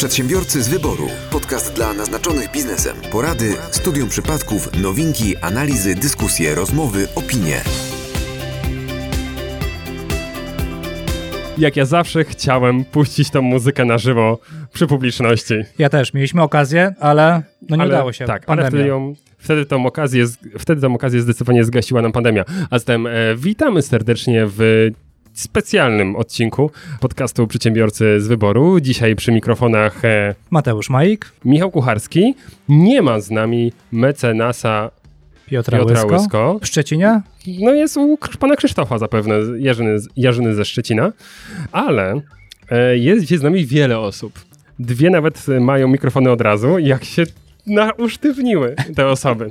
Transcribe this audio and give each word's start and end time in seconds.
Przedsiębiorcy 0.00 0.62
z 0.62 0.68
wyboru. 0.68 1.08
Podcast 1.30 1.74
dla 1.74 1.94
naznaczonych 1.94 2.50
biznesem. 2.52 2.96
Porady, 3.12 3.54
studium 3.70 4.08
przypadków, 4.08 4.82
nowinki, 4.82 5.36
analizy, 5.36 5.94
dyskusje, 5.94 6.54
rozmowy, 6.54 7.08
opinie. 7.14 7.60
Jak 11.58 11.76
ja 11.76 11.84
zawsze 11.84 12.24
chciałem 12.24 12.84
puścić 12.84 13.30
tą 13.30 13.42
muzykę 13.42 13.84
na 13.84 13.98
żywo 13.98 14.38
przy 14.72 14.86
publiczności. 14.86 15.54
Ja 15.78 15.88
też. 15.88 16.14
Mieliśmy 16.14 16.42
okazję, 16.42 16.94
ale 17.00 17.42
no 17.68 17.76
nie 17.76 17.82
ale, 17.82 17.94
udało 17.94 18.12
się. 18.12 18.24
Tak, 18.24 18.46
Pandemia. 18.46 18.66
ale 18.66 18.70
wtedy, 18.70 18.88
ją, 18.88 19.14
wtedy, 19.38 19.66
tą 19.66 19.86
okazję, 19.86 20.24
wtedy 20.58 20.80
tą 20.80 20.94
okazję 20.94 21.20
zdecydowanie 21.20 21.64
zgasiła 21.64 22.02
nam 22.02 22.12
pandemia. 22.12 22.44
A 22.70 22.78
zatem 22.78 23.06
e, 23.06 23.10
witamy 23.36 23.82
serdecznie 23.82 24.46
w 24.46 24.90
specjalnym 25.40 26.16
odcinku 26.16 26.70
podcastu 27.00 27.46
Przedsiębiorcy 27.46 28.20
z 28.20 28.26
Wyboru. 28.26 28.80
Dzisiaj 28.80 29.16
przy 29.16 29.32
mikrofonach 29.32 30.04
e, 30.04 30.34
Mateusz 30.50 30.90
Majik, 30.90 31.32
Michał 31.44 31.70
Kucharski. 31.70 32.34
Nie 32.68 33.02
ma 33.02 33.20
z 33.20 33.30
nami 33.30 33.72
mecenasa 33.92 34.90
Piotra, 35.46 35.78
Piotra 35.78 36.02
Łysko. 36.02 36.16
Łysko. 36.16 36.58
W 36.62 36.66
Szczecinie? 36.66 37.20
No 37.60 37.74
jest 37.74 37.96
u 37.96 38.18
pana 38.38 38.56
Krzysztofa 38.56 38.98
zapewne, 38.98 39.34
Jarzyny, 39.58 39.96
Jarzyny 40.16 40.54
ze 40.54 40.64
Szczecina, 40.64 41.12
ale 41.72 42.20
e, 42.70 42.98
jest 42.98 43.22
dzisiaj 43.22 43.38
z 43.38 43.42
nami 43.42 43.66
wiele 43.66 43.98
osób. 43.98 44.32
Dwie 44.78 45.10
nawet 45.10 45.46
e, 45.48 45.60
mają 45.60 45.88
mikrofony 45.88 46.30
od 46.30 46.40
razu, 46.40 46.78
jak 46.78 47.04
się 47.04 47.24
na, 47.66 47.92
usztywniły 47.92 48.74
te 48.96 49.06
osoby. 49.06 49.48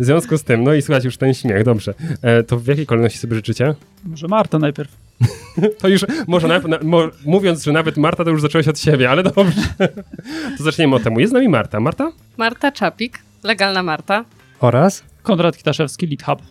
W 0.00 0.04
związku 0.04 0.38
z 0.38 0.44
tym, 0.44 0.64
no 0.64 0.74
i 0.74 0.82
słychać 0.82 1.04
już 1.04 1.16
ten 1.16 1.34
śmiech, 1.34 1.64
dobrze. 1.64 1.94
E, 2.22 2.42
to 2.42 2.58
w 2.58 2.66
jakiej 2.66 2.86
kolejności 2.86 3.18
sobie 3.18 3.34
życzycie? 3.34 3.74
Może 4.04 4.28
Marta 4.28 4.58
najpierw. 4.58 5.07
To 5.80 5.88
już, 5.88 6.04
może 6.26 6.48
nawet, 6.48 6.68
na, 6.68 6.78
mo, 6.82 7.02
mówiąc, 7.26 7.64
że 7.64 7.72
nawet 7.72 7.96
Marta, 7.96 8.24
to 8.24 8.30
już 8.30 8.42
zaczęłaś 8.42 8.68
od 8.68 8.78
siebie, 8.80 9.10
ale 9.10 9.22
dobrze. 9.22 9.62
To 10.58 10.64
zaczniemy 10.64 10.96
od 10.96 11.02
temu. 11.02 11.20
Jest 11.20 11.30
z 11.30 11.34
nami 11.34 11.48
Marta. 11.48 11.80
Marta? 11.80 12.12
Marta 12.36 12.72
Czapik, 12.72 13.18
legalna 13.42 13.82
Marta. 13.82 14.24
Oraz? 14.60 15.04
Konrad 15.22 15.56
Kitaszewski, 15.56 16.06
Lead 16.06 16.22
Hub. 16.22 16.42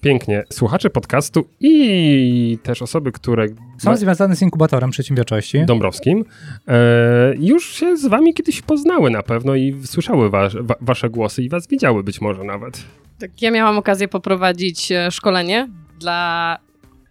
Pięknie. 0.00 0.44
Słuchacze 0.52 0.90
podcastu 0.90 1.48
i 1.60 2.58
też 2.62 2.82
osoby, 2.82 3.12
które 3.12 3.46
Są 3.78 3.96
związane 3.96 4.36
z 4.36 4.42
inkubatorem 4.42 4.90
przedsiębiorczości. 4.90 5.64
Dąbrowskim, 5.66 6.24
e, 6.68 7.34
już 7.38 7.74
się 7.74 7.96
z 7.96 8.06
wami 8.06 8.34
kiedyś 8.34 8.62
poznały 8.62 9.10
na 9.10 9.22
pewno 9.22 9.54
i 9.54 9.82
słyszały 9.84 10.30
wa 10.30 10.48
wa 10.60 10.74
wasze 10.80 11.10
głosy 11.10 11.42
i 11.42 11.48
was 11.48 11.66
widziały 11.66 12.02
być 12.02 12.20
może 12.20 12.44
nawet. 12.44 12.84
Tak, 13.18 13.42
ja 13.42 13.50
miałam 13.50 13.78
okazję 13.78 14.08
poprowadzić 14.08 14.92
e, 14.92 15.10
szkolenie 15.10 15.68
dla 16.00 16.58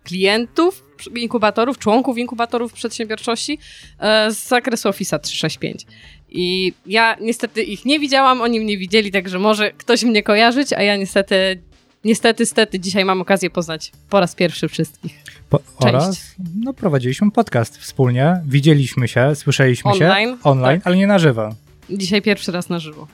klientów 0.03 0.83
inkubatorów, 1.15 1.77
członków 1.77 2.17
inkubatorów 2.17 2.73
przedsiębiorczości 2.73 3.59
e, 3.99 4.31
z 4.31 4.47
zakresu 4.47 4.89
Office 4.89 5.19
365. 5.19 5.85
I 6.29 6.73
ja 6.85 7.17
niestety 7.21 7.63
ich 7.63 7.85
nie 7.85 7.99
widziałam, 7.99 8.41
oni 8.41 8.59
mnie 8.59 8.77
widzieli, 8.77 9.11
także 9.11 9.39
może 9.39 9.71
ktoś 9.71 10.03
mnie 10.03 10.23
kojarzyć, 10.23 10.73
a 10.73 10.81
ja 10.81 10.95
niestety, 10.95 11.61
niestety, 12.03 12.45
stety 12.45 12.79
dzisiaj 12.79 13.05
mam 13.05 13.21
okazję 13.21 13.49
poznać 13.49 13.91
po 14.09 14.19
raz 14.19 14.35
pierwszy 14.35 14.67
wszystkich. 14.67 15.23
Po, 15.49 15.59
oraz 15.77 16.35
no, 16.55 16.73
prowadziliśmy 16.73 17.31
podcast 17.31 17.77
wspólnie. 17.77 18.41
Widzieliśmy 18.45 19.07
się, 19.07 19.35
słyszeliśmy 19.35 19.91
Online, 19.91 20.29
się 20.29 20.43
online, 20.43 20.79
tak. 20.79 20.87
ale 20.87 20.97
nie 20.97 21.07
na 21.07 21.19
żywo. 21.19 21.49
Dzisiaj 21.89 22.21
pierwszy 22.21 22.51
raz 22.51 22.69
na 22.69 22.79
żywo. 22.79 23.07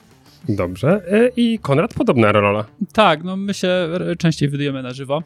Dobrze. 0.48 1.02
E, 1.12 1.30
I 1.36 1.58
Konrad, 1.58 1.94
podobna 1.94 2.32
rola. 2.32 2.64
Tak, 2.92 3.24
no 3.24 3.36
my 3.36 3.54
się 3.54 3.88
częściej 4.18 4.48
wydajemy 4.48 4.82
na 4.82 4.92
żywo. 4.92 5.22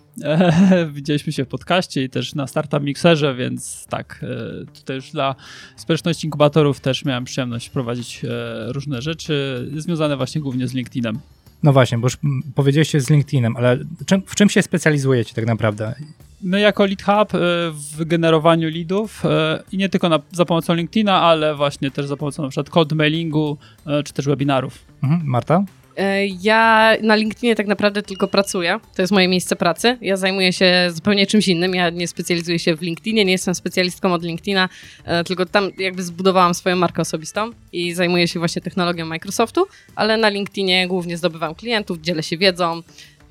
Widzieliśmy 0.93 1.33
się 1.33 1.45
w 1.45 1.49
podcaście 1.49 2.05
i 2.05 2.11
też 2.11 2.35
na 2.35 2.47
Startup 2.47 2.83
Mixerze, 2.83 3.35
więc 3.35 3.87
tak, 3.87 4.25
e, 4.63 4.65
tutaj 4.81 4.97
już 4.97 5.11
dla 5.11 5.35
społeczności 5.77 6.27
inkubatorów 6.27 6.81
też 6.81 7.05
miałem 7.05 7.25
przyjemność 7.25 7.71
prowadzić 7.71 8.25
e, 8.25 8.73
różne 8.73 9.03
rzeczy 9.03 9.69
związane 9.77 10.17
właśnie 10.17 10.41
głównie 10.41 10.69
z 10.69 10.75
LinkedInem. 10.75 11.19
No 11.65 11.73
właśnie, 11.73 11.99
bo 11.99 12.07
już 12.07 12.19
powiedzieliście 12.55 13.01
z 13.01 13.11
LinkedInem, 13.11 13.57
ale 13.57 13.79
czym, 14.07 14.23
w 14.27 14.35
czym 14.35 14.49
się 14.49 14.63
specjalizujecie 14.63 15.35
tak 15.35 15.47
naprawdę? 15.47 15.95
My 16.43 16.61
jako 16.61 16.87
Lead 16.87 17.03
Hub 17.03 17.35
e, 17.35 17.39
w 17.71 18.05
generowaniu 18.05 18.71
leadów 18.71 19.25
e, 19.25 19.63
i 19.73 19.77
nie 19.77 19.89
tylko 19.89 20.09
na, 20.09 20.19
za 20.33 20.45
pomocą 20.45 20.75
LinkedIna, 20.75 21.21
ale 21.21 21.55
właśnie 21.55 21.91
też 21.91 22.07
za 22.07 22.17
pomocą 22.17 22.43
na 22.43 22.49
przykład 22.49 22.71
cold 22.71 22.93
mailingu 22.93 23.59
e, 23.87 24.03
czy 24.03 24.13
też 24.13 24.27
webinarów. 24.27 24.79
Mhm. 25.03 25.23
Marta? 25.25 25.65
E, 25.97 26.27
Ja 26.27 26.93
na 27.03 27.17
LinkedInie 27.17 27.55
tak 27.55 27.67
naprawdę 27.67 28.03
tylko 28.03 28.29
pracuję. 28.29 28.81
To 28.97 29.03
jest 29.03 29.13
moje 29.13 29.29
miejsce 29.29 29.57
pracy. 29.57 29.99
Ja 30.01 30.17
zajmuję 30.17 30.53
się 30.53 30.89
zupełnie 30.95 31.27
czymś 31.27 31.49
innym. 31.49 31.75
Ja 31.75 31.91
nie 31.91 32.09
specjalizuję 32.09 32.59
się 32.59 32.77
w 32.77 32.83
LinkedInie, 32.83 33.25
nie 33.25 33.33
jestem 33.33 33.55
specjalistką 33.55 34.13
od 34.13 34.23
LinkedIna, 34.23 34.69
e, 35.05 35.25
tylko 35.25 35.47
tam 35.47 35.71
jakby 35.79 36.03
zbudowałam 36.03 36.55
swoją 36.55 36.77
markę 36.77 37.03
osobistą 37.03 37.51
i 37.73 37.95
zajmuję 37.95 38.29
się 38.29 38.39
właśnie 38.39 38.63
technologią 38.63 39.07
Microsoftu, 39.07 39.67
ale 39.95 40.17
na 40.17 40.29
LinkedInie 40.29 40.89
głównie 40.89 41.17
zdobywam 41.17 41.55
klientów, 41.55 42.01
dzielę 42.01 42.23
się 42.23 42.39
wiedzą. 42.39 42.83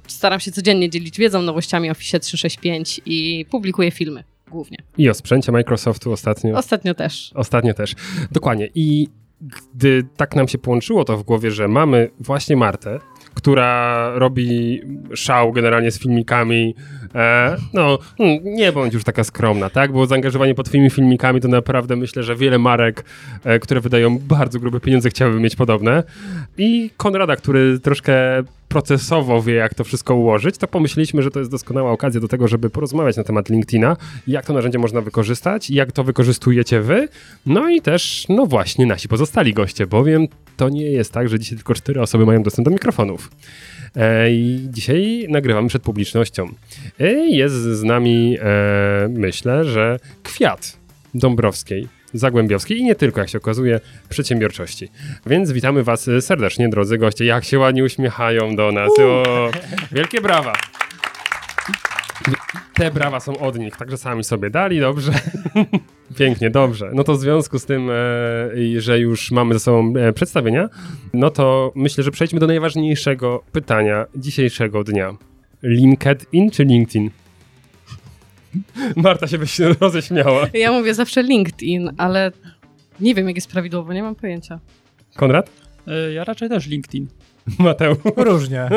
Staram 0.08 0.40
się 0.40 0.52
codziennie 0.52 0.90
dzielić 0.90 1.18
wiedzą, 1.18 1.42
nowościami 1.42 1.90
Office 1.90 2.20
365 2.20 3.02
i 3.06 3.46
publikuję 3.52 3.92
filmy 3.92 4.24
głównie. 4.48 4.78
I 4.98 5.10
o 5.10 5.14
sprzęcie 5.14 5.52
Microsoftu 5.52 6.12
ostatnio. 6.12 6.58
Ostatnio 6.58 6.94
też. 6.94 7.32
Ostatnio 7.36 7.74
też. 7.74 7.94
Dokładnie. 8.32 8.70
I 8.76 9.08
gdy 9.44 10.04
tak 10.18 10.36
nam 10.36 10.48
się 10.48 10.58
połączyło 10.58 11.06
to 11.06 11.18
w 11.18 11.24
głowie, 11.24 11.52
że 11.52 11.68
mamy 11.68 12.10
właśnie 12.20 12.56
Martę, 12.56 13.00
która 13.34 14.10
robi 14.16 14.82
szał 15.16 15.52
generalnie 15.52 15.92
z 15.92 16.00
filmikami, 16.00 16.76
e, 17.16 17.58
no 17.74 18.00
mm, 18.20 18.40
nie 18.44 18.72
bądź 18.72 18.94
już 18.94 19.04
taka 19.04 19.24
skromna, 19.24 19.70
tak? 19.70 19.92
Bo 19.92 20.06
zaangażowanie 20.06 20.56
pod 20.56 20.66
twoimi 20.66 20.90
filmikami 20.90 21.42
to 21.42 21.48
naprawdę 21.48 21.96
myślę, 21.96 22.24
że 22.24 22.36
wiele 22.36 22.60
marek, 22.60 23.06
e, 23.44 23.60
które 23.60 23.82
wydają 23.82 24.20
bardzo 24.20 24.60
grube 24.60 24.80
pieniądze 24.80 25.10
chciałyby 25.10 25.40
mieć 25.40 25.56
podobne. 25.56 26.04
I 26.58 26.90
Konrada, 26.98 27.36
który 27.36 27.80
troszkę 27.80 28.14
procesowo 28.74 29.42
wie, 29.42 29.54
jak 29.54 29.74
to 29.74 29.84
wszystko 29.84 30.16
ułożyć, 30.16 30.58
to 30.58 30.68
pomyśleliśmy, 30.68 31.24
że 31.24 31.32
to 31.32 31.40
jest 31.40 31.52
doskonała 31.52 31.92
okazja 31.92 32.22
do 32.22 32.28
tego, 32.28 32.48
żeby 32.48 32.70
porozmawiać 32.70 33.18
na 33.18 33.24
temat 33.24 33.50
LinkedIna, 33.50 33.98
jak 34.28 34.46
to 34.46 34.54
narzędzie 34.54 34.80
można 34.80 35.02
wykorzystać, 35.02 35.70
jak 35.70 35.92
to 35.92 36.04
wykorzystujecie 36.04 36.82
wy, 36.82 37.08
no 37.46 37.70
i 37.70 37.82
też, 37.82 38.26
no 38.30 38.46
właśnie, 38.46 38.86
nasi 38.86 39.08
pozostali 39.08 39.54
goście, 39.54 39.88
bowiem 39.88 40.28
to 40.58 40.70
nie 40.70 40.86
jest 40.86 41.12
tak, 41.12 41.30
że 41.30 41.40
dzisiaj 41.40 41.58
tylko 41.58 41.74
cztery 41.74 42.02
osoby 42.02 42.26
mają 42.26 42.44
dostęp 42.44 42.66
do 42.66 42.72
mikrofonów. 42.72 43.32
E, 43.96 44.32
I 44.32 44.68
dzisiaj 44.70 45.26
nagrywamy 45.30 45.68
przed 45.68 45.84
publicznością. 45.84 46.50
E, 47.00 47.12
Jest 47.14 47.56
z 47.56 47.84
nami, 47.84 48.38
e, 48.42 49.08
myślę, 49.10 49.66
że 49.66 50.00
kwiat 50.24 50.78
Dąbrowskiej, 51.14 51.88
Zagłębiowskiej 52.14 52.78
i 52.78 52.84
nie 52.84 52.96
tylko, 52.96 53.20
jak 53.22 53.30
się 53.30 53.38
okazuje, 53.38 53.80
przedsiębiorczości. 54.10 54.90
Więc 55.26 55.52
witamy 55.52 55.84
Was 55.84 56.10
serdecznie, 56.20 56.70
drodzy 56.70 56.98
goście. 56.98 57.26
Jak 57.26 57.44
się 57.44 57.60
ładnie 57.60 57.84
uśmiechają 57.84 58.56
do 58.56 58.72
nas. 58.72 58.90
O, 59.00 59.52
wielkie 59.92 60.22
brawa. 60.22 60.54
Te 62.74 62.92
brawa 62.92 63.20
są 63.20 63.38
od 63.38 63.60
nich, 63.60 63.78
także 63.78 63.98
sami 63.98 64.24
sobie 64.24 64.50
dali, 64.50 64.80
dobrze. 64.80 65.12
Pięknie, 66.18 66.50
dobrze. 66.50 66.92
No 66.94 67.04
to 67.04 67.14
w 67.14 67.20
związku 67.20 67.60
z 67.60 67.66
tym, 67.66 67.90
e, 67.90 68.82
że 68.82 69.00
już 69.00 69.32
mamy 69.32 69.54
ze 69.54 69.60
sobą 69.60 69.94
e, 69.98 70.14
przedstawienia, 70.14 70.70
no 71.14 71.30
to 71.30 71.72
myślę, 71.76 72.04
że 72.04 72.12
przejdźmy 72.12 72.40
do 72.40 72.48
najważniejszego 72.48 73.44
pytania 73.52 74.06
dzisiejszego 74.16 74.84
dnia. 74.84 75.14
LinkedIn 75.64 76.52
czy 76.52 76.64
LinkedIn? 76.64 77.23
Marta 78.96 79.28
się 79.28 79.38
byś 79.38 79.60
roześmiała. 79.82 80.48
Ja 80.54 80.72
mówię 80.72 80.94
zawsze 80.94 81.24
LinkedIn, 81.24 81.92
ale 81.98 82.32
nie 83.00 83.16
wiem, 83.16 83.28
jak 83.28 83.36
jest 83.36 83.52
prawidłowo, 83.52 83.94
nie 83.94 84.04
mam 84.04 84.16
pojęcia. 84.16 84.60
Konrad? 85.16 85.50
E, 85.88 86.14
Ja 86.14 86.24
raczej 86.24 86.50
też 86.50 86.68
LinkedIn. 86.68 87.08
Mateusz? 87.60 87.98
Różnie. 88.18 88.70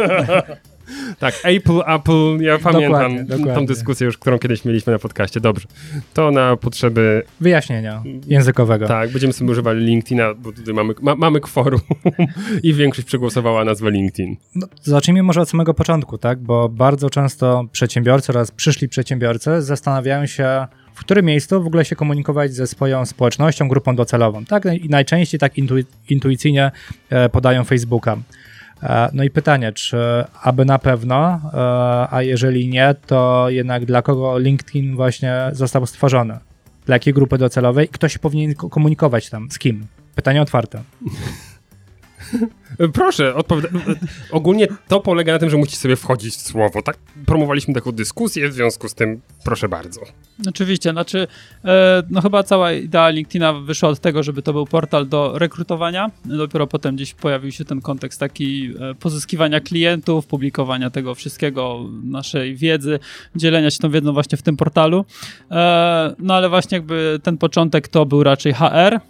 Tak, 1.19 1.35
Apple, 1.45 1.81
Apple, 1.87 2.39
ja 2.41 2.59
pamiętam 2.59 2.93
Dokładnie, 2.93 3.25
dokładnie. 3.25 3.55
tą 3.55 3.67
dyskusję 3.67 4.05
już, 4.05 4.19
którą 4.19 4.39
kiedyś 4.39 4.65
mieliśmy 4.65 4.93
na 4.93 4.99
podcaście. 4.99 5.41
Dobrze. 5.41 5.67
To 6.15 6.31
na 6.31 6.57
potrzeby, 6.57 7.23
Wyjaśnienia 7.41 8.03
językowego. 8.27 8.87
tak, 8.89 9.11
będziemy 9.13 9.33
sobie 9.33 9.51
używali 9.51 9.85
LinkedIna, 9.87 10.35
bo 10.35 10.53
tutaj 10.53 10.75
mamy, 10.75 10.95
ma, 11.03 11.15
mamy 11.15 11.41
kworum 11.41 11.81
i 12.63 12.75
większość 12.75 13.07
przegłosowała 13.07 13.65
nazwę 13.65 13.91
LinkedIn. 13.91 14.37
No, 14.55 14.67
zacznijmy 14.83 15.23
może 15.23 15.41
od 15.41 15.49
samego 15.51 15.75
początku, 15.75 16.19
tak? 16.19 16.39
Bo 16.39 16.69
bardzo 16.69 17.11
często 17.11 17.65
przedsiębiorcy 17.73 18.33
oraz 18.33 18.51
przyszli 18.51 18.89
przedsiębiorcy 18.89 19.63
zastanawiają 19.63 20.27
się, 20.27 20.67
w 20.95 21.01
którym 21.01 21.27
miejscu 21.27 21.63
w 21.63 21.67
ogóle 21.67 21.85
się 21.85 21.97
komunikować 21.97 22.55
ze 22.55 22.67
swoją 22.67 23.07
społecznością, 23.07 23.69
grupą 23.69 23.97
docelową. 23.97 24.45
Tak? 24.45 24.65
I 24.65 24.89
najczęściej 24.89 25.41
tak 25.41 25.55
intui- 25.55 25.85
intuicyjnie 26.09 26.71
e, 27.11 27.29
podają 27.29 27.65
Facebooka. 27.65 28.17
E, 28.83 29.11
No 29.13 29.25
i 29.25 29.31
pytanie, 29.31 29.73
czy 29.73 29.99
aby 30.43 30.65
na 30.65 30.79
pewno, 30.79 31.41
e, 31.55 31.59
a 32.15 32.23
jeżeli 32.23 32.69
nie, 32.69 32.95
to 33.07 33.47
jednak 33.49 33.85
dla 33.85 34.03
kogo 34.03 34.39
LinkedIn 34.39 34.97
właśnie 34.97 35.35
został 35.53 35.87
stworzony? 35.87 36.39
Dla 36.87 36.95
jakiej 36.95 37.15
grupy 37.15 37.39
docelowej? 37.39 37.89
Kto 37.89 38.09
się 38.09 38.19
powinien 38.19 38.55
ko- 38.55 38.69
komunikować 38.69 39.31
tam? 39.31 39.51
Z 39.51 39.59
kim? 39.59 39.87
Pytanie 40.15 40.43
otwarte. 40.43 40.83
Proszę, 42.93 43.35
odpowiada. 43.35 43.69
Ogólnie 44.31 44.67
to 44.89 45.01
polega 45.01 45.33
na 45.33 45.39
tym, 45.39 45.51
że 45.51 45.57
musisz 45.57 45.79
sobie 45.79 45.97
wchodzić 45.97 46.35
w 46.35 46.41
słowo. 46.41 46.83
Tak 46.83 46.97
promowaliśmy 47.27 47.75
taką 47.75 47.93
dyskusję, 47.93 48.49
w 48.49 48.53
związku 48.53 48.89
z 48.89 48.95
tym 48.95 49.21
proszę 49.45 49.69
bardzo. 49.69 50.01
Oczywiście, 50.49 50.91
znaczy, 50.91 51.27
e, 51.65 52.03
no 52.11 52.21
chyba 52.21 52.43
cała 52.43 52.73
idea 52.73 53.11
LinkedIna 53.11 53.53
wyszła 53.53 53.89
od 53.89 54.01
tego, 54.01 54.23
żeby 54.23 54.43
to 54.43 54.53
był 54.53 54.67
portal 54.67 55.09
do 55.09 55.39
rekrutowania. 55.39 56.11
Dopiero 56.25 56.67
potem 56.67 56.97
gdzieś 56.97 57.15
pojawił 57.15 57.53
się 57.53 57.65
ten 57.65 57.81
kontekst 57.81 58.21
taki 58.21 58.73
e, 58.81 58.95
pozyskiwania 58.95 59.61
klientów, 59.61 60.27
publikowania 60.27 60.91
tego 60.91 61.15
wszystkiego, 61.15 61.81
naszej 62.05 62.57
wiedzy, 62.57 62.99
dzielenia 63.37 63.71
się 63.71 63.79
tą 63.79 63.91
wiedzą 63.91 64.13
właśnie 64.13 64.39
w 64.39 64.43
tym 64.43 64.57
portalu. 64.57 65.05
E, 65.51 66.15
no 66.19 66.35
ale 66.35 66.49
właśnie 66.49 66.77
jakby 66.77 67.21
ten 67.23 67.39
początek 67.39 67.89
to 67.89 68.07
był 68.07 68.23
raczej 68.23 68.53
HR 68.53 69.01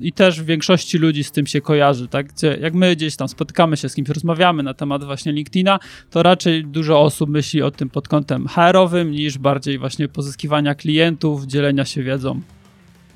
i 0.00 0.12
też 0.12 0.40
w 0.40 0.44
większości 0.44 0.98
ludzi 0.98 1.24
z 1.24 1.32
tym 1.32 1.46
się 1.46 1.60
kojarzy, 1.60 2.08
tak? 2.08 2.32
Gdzie 2.32 2.58
jak 2.60 2.74
my 2.74 2.89
gdzieś 2.96 3.16
tam 3.16 3.28
spotykamy 3.28 3.76
się 3.76 3.88
z 3.88 3.94
kimś, 3.94 4.08
rozmawiamy 4.08 4.62
na 4.62 4.74
temat 4.74 5.04
właśnie 5.04 5.32
LinkedIna, 5.32 5.78
to 6.10 6.22
raczej 6.22 6.64
dużo 6.64 7.00
osób 7.00 7.30
myśli 7.30 7.62
o 7.62 7.70
tym 7.70 7.90
pod 7.90 8.08
kątem 8.08 8.48
HR-owym 8.48 9.10
niż 9.10 9.38
bardziej 9.38 9.78
właśnie 9.78 10.08
pozyskiwania 10.08 10.74
klientów, 10.74 11.46
dzielenia 11.46 11.84
się 11.84 12.02
wiedzą. 12.02 12.40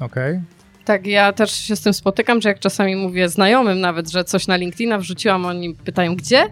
Okej. 0.00 0.32
Okay. 0.32 0.42
Tak, 0.84 1.06
ja 1.06 1.32
też 1.32 1.52
się 1.52 1.76
z 1.76 1.80
tym 1.80 1.94
spotykam, 1.94 2.40
że 2.40 2.48
jak 2.48 2.58
czasami 2.58 2.96
mówię 2.96 3.28
znajomym 3.28 3.80
nawet, 3.80 4.10
że 4.10 4.24
coś 4.24 4.46
na 4.46 4.56
LinkedIna 4.56 4.98
wrzuciłam, 4.98 5.46
oni 5.46 5.74
pytają 5.74 6.16
gdzie? 6.16 6.44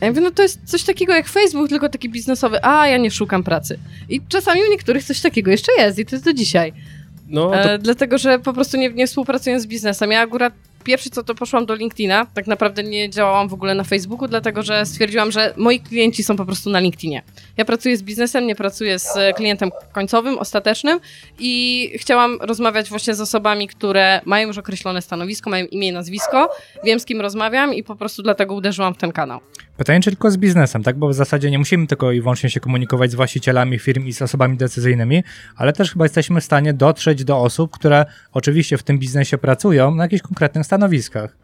Ja 0.00 0.08
mówię, 0.08 0.20
no 0.20 0.30
to 0.30 0.42
jest 0.42 0.60
coś 0.64 0.82
takiego 0.82 1.14
jak 1.14 1.28
Facebook, 1.28 1.68
tylko 1.68 1.88
taki 1.88 2.08
biznesowy. 2.08 2.64
A, 2.64 2.88
ja 2.88 2.96
nie 2.96 3.10
szukam 3.10 3.42
pracy. 3.42 3.78
I 4.08 4.20
czasami 4.28 4.60
u 4.68 4.70
niektórych 4.70 5.04
coś 5.04 5.20
takiego 5.20 5.50
jeszcze 5.50 5.72
jest 5.78 5.98
i 5.98 6.06
to 6.06 6.16
jest 6.16 6.24
do 6.24 6.32
dzisiaj. 6.32 6.72
No, 7.28 7.50
to... 7.50 7.72
e, 7.72 7.78
dlatego, 7.78 8.18
że 8.18 8.38
po 8.38 8.52
prostu 8.52 8.76
nie, 8.76 8.90
nie 8.90 9.06
współpracuję 9.06 9.60
z 9.60 9.66
biznesem. 9.66 10.10
Ja 10.10 10.20
akurat 10.20 10.52
pierwszy 10.84 11.10
co 11.10 11.22
to 11.22 11.34
poszłam 11.34 11.66
do 11.66 11.74
LinkedIna. 11.74 12.26
Tak 12.34 12.46
naprawdę 12.46 12.82
nie 12.82 13.10
działałam 13.10 13.48
w 13.48 13.54
ogóle 13.54 13.74
na 13.74 13.84
Facebooku, 13.84 14.28
dlatego 14.28 14.62
że 14.62 14.86
stwierdziłam, 14.86 15.32
że 15.32 15.54
moi 15.56 15.80
klienci 15.80 16.24
są 16.24 16.36
po 16.36 16.44
prostu 16.44 16.70
na 16.70 16.80
LinkedInie. 16.80 17.22
Ja 17.56 17.64
pracuję 17.64 17.96
z 17.96 18.02
biznesem, 18.02 18.46
nie 18.46 18.54
pracuję 18.54 18.98
z 18.98 19.36
klientem 19.36 19.70
końcowym, 19.92 20.38
ostatecznym 20.38 21.00
i 21.38 21.90
chciałam 21.96 22.38
rozmawiać 22.40 22.88
właśnie 22.88 23.14
z 23.14 23.20
osobami, 23.20 23.68
które 23.68 24.20
mają 24.24 24.48
już 24.48 24.58
określone 24.58 25.02
stanowisko, 25.02 25.50
mają 25.50 25.66
imię 25.66 25.88
i 25.88 25.92
nazwisko, 25.92 26.50
wiem 26.84 27.00
z 27.00 27.04
kim 27.04 27.20
rozmawiam 27.20 27.74
i 27.74 27.82
po 27.82 27.96
prostu 27.96 28.22
dlatego 28.22 28.54
uderzyłam 28.54 28.94
w 28.94 28.98
ten 28.98 29.12
kanał. 29.12 29.40
Pytanie, 29.76 30.00
czy 30.00 30.10
tylko 30.10 30.30
z 30.30 30.36
biznesem, 30.36 30.82
tak? 30.82 30.98
Bo 30.98 31.08
w 31.08 31.14
zasadzie 31.14 31.50
nie 31.50 31.58
musimy 31.58 31.86
tylko 31.86 32.12
i 32.12 32.20
wyłącznie 32.20 32.50
się 32.50 32.60
komunikować 32.60 33.10
z 33.10 33.14
właścicielami 33.14 33.78
firm 33.78 34.06
i 34.06 34.12
z 34.12 34.22
osobami 34.22 34.56
decyzyjnymi, 34.56 35.22
ale 35.56 35.72
też 35.72 35.92
chyba 35.92 36.04
jesteśmy 36.04 36.40
w 36.40 36.44
stanie 36.44 36.74
dotrzeć 36.74 37.24
do 37.24 37.38
osób, 37.38 37.70
które 37.70 38.06
oczywiście 38.32 38.78
w 38.78 38.82
tym 38.82 38.98
biznesie 38.98 39.38
pracują 39.38 39.94
na 39.94 40.02
jakichś 40.02 40.22
konkretnych 40.22 40.66
stanowiskach. 40.66 41.36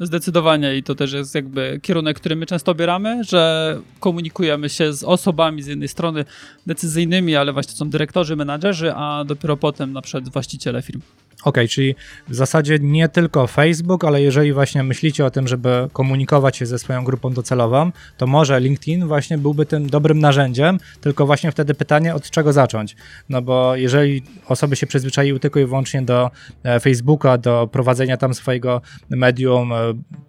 Zdecydowanie 0.00 0.76
i 0.76 0.82
to 0.82 0.94
też 0.94 1.12
jest 1.12 1.34
jakby 1.34 1.80
kierunek, 1.82 2.16
który 2.16 2.36
my 2.36 2.46
często 2.46 2.74
bieramy, 2.74 3.24
że 3.24 3.80
komunikujemy 4.00 4.68
się 4.68 4.92
z 4.92 5.04
osobami 5.04 5.62
z 5.62 5.66
jednej 5.66 5.88
strony 5.88 6.24
decyzyjnymi, 6.66 7.36
ale 7.36 7.52
właśnie 7.52 7.72
są 7.72 7.90
dyrektorzy, 7.90 8.36
menadżerzy, 8.36 8.92
a 8.94 9.24
dopiero 9.24 9.56
potem 9.56 9.92
na 9.92 10.02
przykład 10.02 10.28
właściciele 10.28 10.82
firm. 10.82 11.00
OK, 11.44 11.56
czyli 11.68 11.94
w 12.28 12.34
zasadzie 12.34 12.78
nie 12.80 13.08
tylko 13.08 13.46
Facebook, 13.46 14.04
ale 14.04 14.22
jeżeli 14.22 14.52
właśnie 14.52 14.82
myślicie 14.82 15.24
o 15.24 15.30
tym, 15.30 15.48
żeby 15.48 15.88
komunikować 15.92 16.56
się 16.56 16.66
ze 16.66 16.78
swoją 16.78 17.04
grupą 17.04 17.32
docelową, 17.32 17.92
to 18.16 18.26
może 18.26 18.60
LinkedIn 18.60 19.06
właśnie 19.06 19.38
byłby 19.38 19.66
tym 19.66 19.86
dobrym 19.86 20.18
narzędziem, 20.18 20.78
tylko 21.00 21.26
właśnie 21.26 21.52
wtedy 21.52 21.74
pytanie, 21.74 22.14
od 22.14 22.30
czego 22.30 22.52
zacząć. 22.52 22.96
No 23.28 23.42
bo 23.42 23.76
jeżeli 23.76 24.22
osoby 24.46 24.76
się 24.76 24.86
przyzwyczaiły 24.86 25.40
tylko 25.40 25.60
i 25.60 25.64
wyłącznie 25.66 26.02
do 26.02 26.30
e, 26.62 26.80
Facebooka, 26.80 27.38
do 27.38 27.68
prowadzenia 27.72 28.16
tam 28.16 28.34
swojego 28.34 28.80
medium, 29.10 29.72
e, 29.72 29.76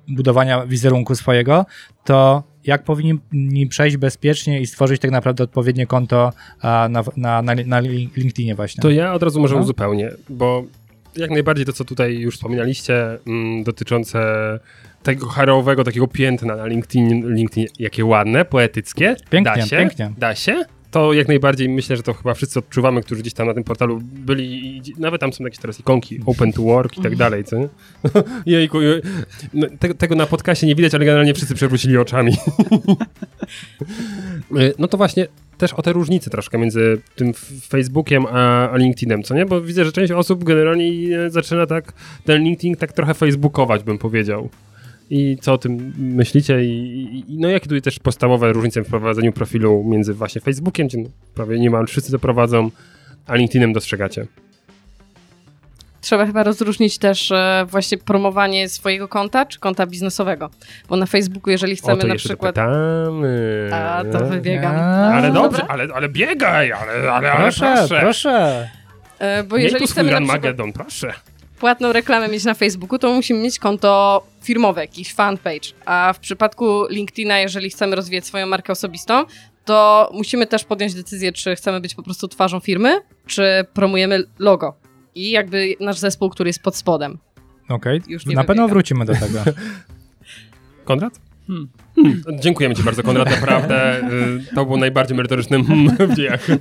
budowania 0.07 0.65
wizerunku 0.65 1.15
swojego, 1.15 1.65
to 2.03 2.43
jak 2.63 2.83
powinni 2.83 3.67
przejść 3.69 3.97
bezpiecznie 3.97 4.61
i 4.61 4.67
stworzyć 4.67 5.01
tak 5.01 5.11
naprawdę 5.11 5.43
odpowiednie 5.43 5.87
konto 5.87 6.33
na, 6.63 6.89
na, 6.89 7.41
na, 7.41 7.55
na 7.65 7.79
LinkedInie 8.15 8.55
właśnie? 8.55 8.81
To 8.81 8.89
ja 8.89 9.13
od 9.13 9.23
razu 9.23 9.39
może 9.39 9.55
no? 9.55 9.61
uzupełnię, 9.61 10.11
bo 10.29 10.63
jak 11.19 11.31
najbardziej 11.31 11.65
to, 11.65 11.73
co 11.73 11.85
tutaj 11.85 12.17
już 12.17 12.35
wspominaliście, 12.35 13.17
mm, 13.27 13.63
dotyczące 13.63 14.19
tego 15.03 15.27
harowego 15.27 15.83
takiego 15.83 16.07
piętna 16.07 16.55
na 16.55 16.65
LinkedIn, 16.65 17.35
LinkedIn, 17.35 17.67
jakie 17.79 18.05
ładne, 18.05 18.45
poetyckie. 18.45 19.15
Pięknie, 19.29 19.55
da 19.55 19.61
się, 19.61 19.77
pięknie. 19.77 20.11
Da 20.17 20.35
się? 20.35 20.63
To 20.91 21.13
jak 21.13 21.27
najbardziej 21.27 21.69
myślę, 21.69 21.97
że 21.97 22.03
to 22.03 22.13
chyba 22.13 22.33
wszyscy 22.33 22.59
odczuwamy, 22.59 23.01
którzy 23.01 23.21
gdzieś 23.21 23.33
tam 23.33 23.47
na 23.47 23.53
tym 23.53 23.63
portalu 23.63 23.99
byli 24.01 24.77
i 24.77 24.81
nawet 24.97 25.21
tam 25.21 25.33
są 25.33 25.43
jakieś 25.43 25.59
teraz 25.59 25.79
ikonki, 25.79 26.19
open 26.25 26.53
to 26.53 26.61
work 26.61 26.97
i 26.97 27.01
tak 27.01 27.15
dalej, 27.15 27.43
co 27.43 27.57
Jejku, 28.45 28.77
no, 29.53 29.67
tego, 29.79 29.93
tego 29.93 30.15
na 30.15 30.25
podcastie 30.25 30.67
nie 30.67 30.75
widać, 30.75 30.93
ale 30.95 31.05
generalnie 31.05 31.33
wszyscy 31.33 31.55
przewrócili 31.55 31.97
oczami. 31.97 32.31
no 34.79 34.87
to 34.87 34.97
właśnie 34.97 35.27
też 35.57 35.73
o 35.73 35.81
te 35.81 35.93
różnice 35.93 36.29
troszkę 36.29 36.57
między 36.57 37.01
tym 37.15 37.33
Facebookiem 37.67 38.25
a, 38.25 38.69
a, 38.69 38.77
LinkedInem, 38.77 39.23
co 39.23 39.35
nie? 39.35 39.45
Bo 39.45 39.61
widzę, 39.61 39.85
że 39.85 39.91
część 39.91 40.11
osób 40.11 40.43
generalnie 40.43 41.29
zaczyna 41.29 41.65
tak 41.65 41.93
ten 42.25 42.43
LinkedIn 42.43 42.75
tak 42.75 42.93
trochę 42.93 43.13
facebookować, 43.13 43.83
bym 43.83 43.97
powiedział. 43.97 44.49
I 45.09 45.37
co 45.41 45.53
o 45.53 45.57
tym 45.57 45.93
myślicie? 45.97 46.65
I, 46.65 47.23
i 47.27 47.37
no 47.37 47.49
jakie 47.49 47.65
tutaj 47.65 47.81
też 47.81 47.99
podstawowe 47.99 48.53
różnice 48.53 48.81
w 48.81 48.87
prowadzeniu 48.87 49.31
profilu 49.31 49.83
między 49.83 50.13
właśnie 50.13 50.41
Facebookiem, 50.41 50.87
gdzie 50.87 50.97
prawie 51.35 51.59
niemal 51.59 51.87
wszyscy 51.87 52.11
to 52.11 52.19
prowadzą, 52.19 52.71
a 53.27 53.35
LinkedInem 53.35 53.73
dostrzegacie? 53.73 54.27
trzeba 56.01 56.25
chyba 56.25 56.43
rozróżnić 56.43 56.97
też 56.97 57.31
e, 57.31 57.65
właśnie 57.69 57.97
promowanie 57.97 58.69
swojego 58.69 59.07
konta, 59.07 59.45
czy 59.45 59.59
konta 59.59 59.85
biznesowego. 59.85 60.49
Bo 60.89 60.95
na 60.95 61.05
Facebooku, 61.05 61.51
jeżeli 61.51 61.75
chcemy 61.75 62.03
o, 62.03 62.07
na 62.07 62.15
przykład. 62.15 62.55
Dopytamy. 62.55 63.69
A, 63.73 64.03
to 64.11 64.25
wybiegam. 64.25 64.75
Ale 65.13 65.31
dobrze, 65.31 65.65
ale, 65.67 65.87
ale 65.93 66.09
biegaj, 66.09 66.71
ale, 66.71 67.11
ale, 67.11 67.31
ale 67.31 67.41
proszę. 67.41 67.75
proszę. 67.77 67.99
proszę. 68.01 68.69
E, 69.19 69.43
bo 69.43 69.57
jeżeli 69.57 69.87
chcemy. 69.87 70.11
Na 70.11 70.19
Magedon, 70.19 70.73
proszę. 70.73 71.13
Płatną 71.59 71.93
reklamę 71.93 72.27
mieć 72.27 72.43
na 72.45 72.53
Facebooku, 72.53 72.99
to 72.99 73.13
musimy 73.13 73.39
mieć 73.39 73.59
konto 73.59 74.23
firmowe, 74.49 74.81
jakiś 74.81 75.13
fanpage. 75.13 75.69
A 75.85 76.13
w 76.13 76.19
przypadku 76.19 76.85
LinkedIna, 76.89 77.39
jeżeli 77.39 77.69
chcemy 77.69 77.95
rozwijać 77.95 78.25
swoją 78.25 78.47
markę 78.47 78.71
osobistą, 78.71 79.25
to 79.65 80.09
musimy 80.13 80.47
też 80.47 80.63
podjąć 80.63 80.93
decyzję, 80.93 81.31
czy 81.31 81.55
chcemy 81.55 81.81
być 81.81 81.95
po 81.95 82.03
prostu 82.03 82.27
twarzą 82.27 82.59
firmy, 82.59 83.01
czy 83.25 83.65
promujemy 83.73 84.23
logo 84.39 84.73
i 85.15 85.31
jakby 85.31 85.75
nasz 85.79 85.97
zespół, 85.97 86.29
który 86.29 86.49
jest 86.49 86.61
pod 86.61 86.75
spodem. 86.75 87.17
Okej, 87.69 88.01
okay. 88.21 88.35
na 88.35 88.43
pewno 88.43 88.67
wrócimy 88.67 89.05
do 89.05 89.13
tego. 89.13 89.43
Konrad? 90.85 91.19
Hmm. 91.47 91.69
Hmm. 91.95 92.23
Dziękujemy 92.39 92.75
Ci 92.75 92.83
bardzo, 92.83 93.03
Konrad, 93.03 93.29
naprawdę. 93.29 93.97
Y, 93.97 94.55
to 94.55 94.65
był 94.65 94.77
najbardziej 94.77 95.17
merytoryczny 95.17 95.63
w 96.09 96.15
dziejach. 96.15 96.47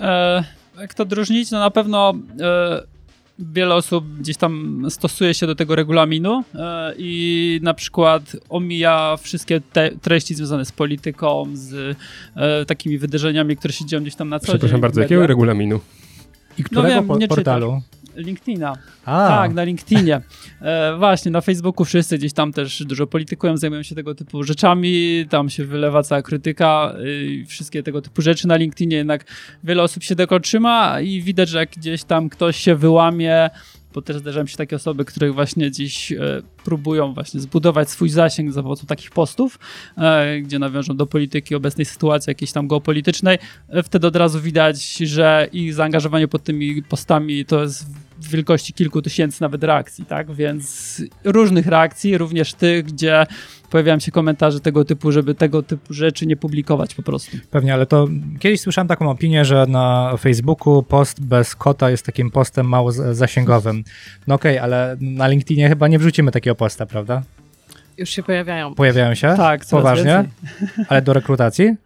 E, 0.00 0.44
jak 0.80 0.94
to 0.94 1.02
odróżnić? 1.02 1.50
No 1.50 1.58
na 1.58 1.70
pewno 1.70 2.14
e, 2.40 2.82
wiele 3.38 3.74
osób 3.74 4.04
gdzieś 4.18 4.36
tam 4.36 4.84
stosuje 4.88 5.34
się 5.34 5.46
do 5.46 5.54
tego 5.54 5.74
regulaminu 5.74 6.44
e, 6.54 6.94
i 6.98 7.60
na 7.62 7.74
przykład 7.74 8.36
omija 8.48 9.16
wszystkie 9.16 9.60
te 9.60 9.90
treści 10.02 10.34
związane 10.34 10.64
z 10.64 10.72
polityką, 10.72 11.46
z 11.54 11.96
e, 12.36 12.64
takimi 12.64 12.98
wydarzeniami, 12.98 13.56
które 13.56 13.72
się 13.72 13.86
dzieją 13.86 14.02
gdzieś 14.02 14.14
tam 14.14 14.28
na 14.28 14.38
co 14.38 14.46
Przepraszam 14.46 14.76
dzień. 14.76 14.80
bardzo, 14.80 15.00
jakiego 15.00 15.26
regulaminu? 15.26 15.80
I 16.58 16.64
którego 16.64 16.88
no 16.88 16.94
wiem, 16.94 17.28
po 17.28 17.34
portalu? 17.34 17.82
LinkedIna. 18.16 18.76
A. 19.04 19.28
Tak, 19.28 19.54
na 19.54 19.64
LinkedInie. 19.64 20.20
E, 20.60 20.96
właśnie, 20.98 21.30
na 21.30 21.40
Facebooku 21.40 21.84
wszyscy 21.84 22.18
gdzieś 22.18 22.32
tam 22.32 22.52
też 22.52 22.84
dużo 22.84 23.06
politykują, 23.06 23.56
zajmują 23.56 23.82
się 23.82 23.94
tego 23.94 24.14
typu 24.14 24.42
rzeczami, 24.42 25.26
tam 25.30 25.50
się 25.50 25.64
wylewa 25.64 26.02
cała 26.02 26.22
krytyka 26.22 26.94
i 27.06 27.44
wszystkie 27.48 27.82
tego 27.82 28.02
typu 28.02 28.22
rzeczy. 28.22 28.48
Na 28.48 28.56
LinkedInie 28.56 28.96
jednak 28.96 29.24
wiele 29.64 29.82
osób 29.82 30.02
się 30.02 30.16
tego 30.16 30.40
trzyma 30.40 31.00
i 31.00 31.22
widać, 31.22 31.48
że 31.48 31.58
jak 31.58 31.70
gdzieś 31.70 32.04
tam 32.04 32.28
ktoś 32.28 32.56
się 32.56 32.74
wyłamie, 32.74 33.50
bo 33.98 34.02
też 34.02 34.16
zdarzają 34.16 34.46
się 34.46 34.56
takie 34.56 34.76
osoby, 34.76 35.04
które 35.04 35.32
właśnie 35.32 35.70
dziś 35.70 36.12
e, 36.12 36.42
próbują 36.64 37.14
właśnie 37.14 37.40
zbudować 37.40 37.90
swój 37.90 38.08
zasięg 38.08 38.52
za 38.52 38.62
pomocą 38.62 38.86
takich 38.86 39.10
postów, 39.10 39.58
e, 39.96 40.40
gdzie 40.40 40.58
nawiążą 40.58 40.96
do 40.96 41.06
polityki, 41.06 41.54
obecnej 41.54 41.84
sytuacji 41.84 42.30
jakiejś 42.30 42.52
tam 42.52 42.68
geopolitycznej. 42.68 43.38
E, 43.68 43.82
wtedy 43.82 44.06
od 44.06 44.16
razu 44.16 44.40
widać, 44.40 44.96
że 44.96 45.48
ich 45.52 45.74
zaangażowanie 45.74 46.28
pod 46.28 46.42
tymi 46.42 46.82
postami 46.82 47.44
to 47.44 47.62
jest 47.62 47.86
w 48.20 48.28
wielkości 48.28 48.72
kilku 48.72 49.02
tysięcy 49.02 49.42
nawet 49.42 49.64
reakcji, 49.64 50.04
tak? 50.04 50.32
Więc 50.32 51.02
różnych 51.24 51.66
reakcji, 51.66 52.18
również 52.18 52.54
tych, 52.54 52.84
gdzie 52.84 53.26
pojawiają 53.70 53.98
się 53.98 54.12
komentarze 54.12 54.60
tego 54.60 54.84
typu, 54.84 55.12
żeby 55.12 55.34
tego 55.34 55.62
typu 55.62 55.94
rzeczy 55.94 56.26
nie 56.26 56.36
publikować 56.36 56.94
po 56.94 57.02
prostu. 57.02 57.36
Pewnie, 57.50 57.74
ale 57.74 57.86
to 57.86 58.08
kiedyś 58.38 58.60
słyszałem 58.60 58.88
taką 58.88 59.10
opinię, 59.10 59.44
że 59.44 59.66
na 59.66 60.16
Facebooku 60.18 60.82
post 60.82 61.20
bez 61.20 61.56
kota 61.56 61.90
jest 61.90 62.06
takim 62.06 62.30
postem 62.30 62.68
mało 62.68 62.92
zasięgowym. 62.92 63.84
No 64.26 64.34
okej, 64.34 64.52
okay, 64.52 64.62
ale 64.62 64.96
na 65.00 65.28
LinkedInie 65.28 65.68
chyba 65.68 65.88
nie 65.88 65.98
wrzucimy 65.98 66.30
takiego 66.30 66.54
posta, 66.54 66.86
prawda? 66.86 67.22
Już 67.98 68.10
się 68.10 68.22
pojawiają. 68.22 68.74
Pojawiają 68.74 69.14
się? 69.14 69.34
Tak, 69.36 69.60
Poważnie? 69.70 70.24
Więcej. 70.58 70.84
Ale 70.88 71.02
do 71.02 71.12
rekrutacji? 71.12 71.76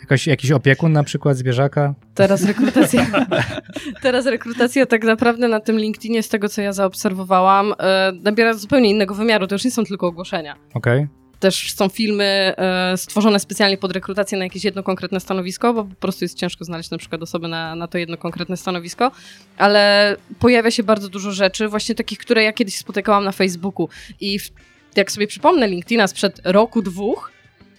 Jakoś, 0.00 0.26
jakiś 0.26 0.50
opiekun 0.50 0.92
na 0.92 1.04
przykład 1.04 1.36
zwierzaka? 1.36 1.94
Teraz 2.14 2.44
rekrutacja. 2.44 3.06
Teraz 4.02 4.26
rekrutacja 4.26 4.86
tak 4.86 5.04
naprawdę 5.04 5.48
na 5.48 5.60
tym 5.60 5.78
LinkedInie, 5.78 6.22
z 6.22 6.28
tego 6.28 6.48
co 6.48 6.62
ja 6.62 6.72
zaobserwowałam, 6.72 7.74
e, 7.78 8.12
nabiera 8.22 8.54
zupełnie 8.54 8.90
innego 8.90 9.14
wymiaru. 9.14 9.46
To 9.46 9.54
już 9.54 9.64
nie 9.64 9.70
są 9.70 9.84
tylko 9.84 10.06
ogłoszenia. 10.06 10.56
Okej. 10.74 11.06
Też 11.40 11.72
są 11.72 11.88
filmy 11.88 12.54
e, 12.56 12.96
stworzone 12.96 13.40
specjalnie 13.40 13.78
pod 13.78 13.92
rekrutację 13.92 14.38
na 14.38 14.44
jakieś 14.44 14.64
jedno 14.64 14.82
konkretne 14.82 15.20
stanowisko, 15.20 15.74
bo 15.74 15.84
po 15.84 15.94
prostu 15.94 16.24
jest 16.24 16.38
ciężko 16.38 16.64
znaleźć 16.64 16.90
na 16.90 16.98
przykład 16.98 17.22
osobę 17.22 17.48
na, 17.48 17.74
na 17.74 17.88
to 17.88 17.98
jedno 17.98 18.16
konkretne 18.16 18.56
stanowisko, 18.56 19.10
ale 19.58 20.16
pojawia 20.38 20.70
się 20.70 20.82
bardzo 20.82 21.08
dużo 21.08 21.32
rzeczy, 21.32 21.68
właśnie 21.68 21.94
takich, 21.94 22.18
które 22.18 22.42
ja 22.42 22.52
kiedyś 22.52 22.76
spotykałam 22.76 23.24
na 23.24 23.32
Facebooku 23.32 23.88
i 24.20 24.38
w, 24.38 24.50
jak 24.96 25.12
sobie 25.12 25.26
przypomnę 25.26 25.68
LinkedIna 25.68 26.06
sprzed 26.06 26.40
roku, 26.44 26.82
dwóch, 26.82 27.35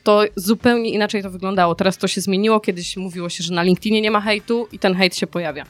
to 0.07 0.23
zupełnie 0.35 0.89
inaczej 0.89 1.23
to 1.23 1.31
wyglądało. 1.31 1.75
Teraz 1.75 1.97
to 1.97 2.07
się 2.07 2.21
zmieniło, 2.21 2.59
kiedyś 2.59 2.97
mówiło 2.97 3.29
się, 3.29 3.43
że 3.43 3.53
na 3.53 3.63
LinkedInie 3.63 4.01
nie 4.01 4.11
ma 4.11 4.21
hejtu 4.21 4.67
i 4.71 4.79
ten 4.79 4.95
hejt 4.95 5.15
się 5.15 5.27
pojawia. 5.27 5.65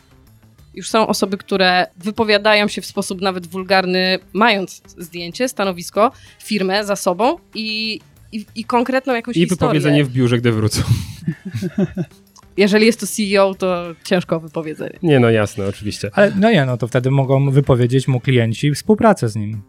Już 0.74 0.90
są 0.90 1.08
osoby, 1.08 1.38
które 1.38 1.88
wypowiadają 1.98 2.68
się 2.68 2.82
w 2.82 2.86
sposób 2.86 3.22
nawet 3.22 3.48
wulgarny, 3.48 4.20
mając 4.34 4.82
zdjęcie, 4.98 5.50
stanowisko, 5.50 6.12
firmę 6.44 6.86
za 6.86 6.96
sobą 6.96 7.38
i, 7.56 8.00
i, 8.32 8.46
i 8.56 8.64
konkretną 8.64 9.14
jakąś 9.14 9.38
I 9.38 9.40
historię. 9.40 9.60
wypowiedzenie 9.60 10.04
w 10.04 10.10
biurze, 10.10 10.38
gdy 10.38 10.52
wrócą. 10.52 10.82
Jeżeli 12.58 12.86
jest 12.86 13.00
to 13.00 13.08
CEO, 13.08 13.54
to 13.56 13.84
ciężko 14.04 14.40
wypowiedzenie. 14.40 15.00
Nie, 15.04 15.20
no 15.20 15.30
jasne, 15.30 15.66
oczywiście. 15.68 16.10
Ale 16.14 16.32
no 16.40 16.52
nie, 16.52 16.66
no 16.66 16.78
to 16.78 16.88
wtedy 16.88 17.12
mogą 17.12 17.52
wypowiedzieć 17.52 18.08
mu 18.08 18.20
klienci 18.20 18.72
współpracę 18.72 19.30
z 19.30 19.36
nim. 19.36 19.62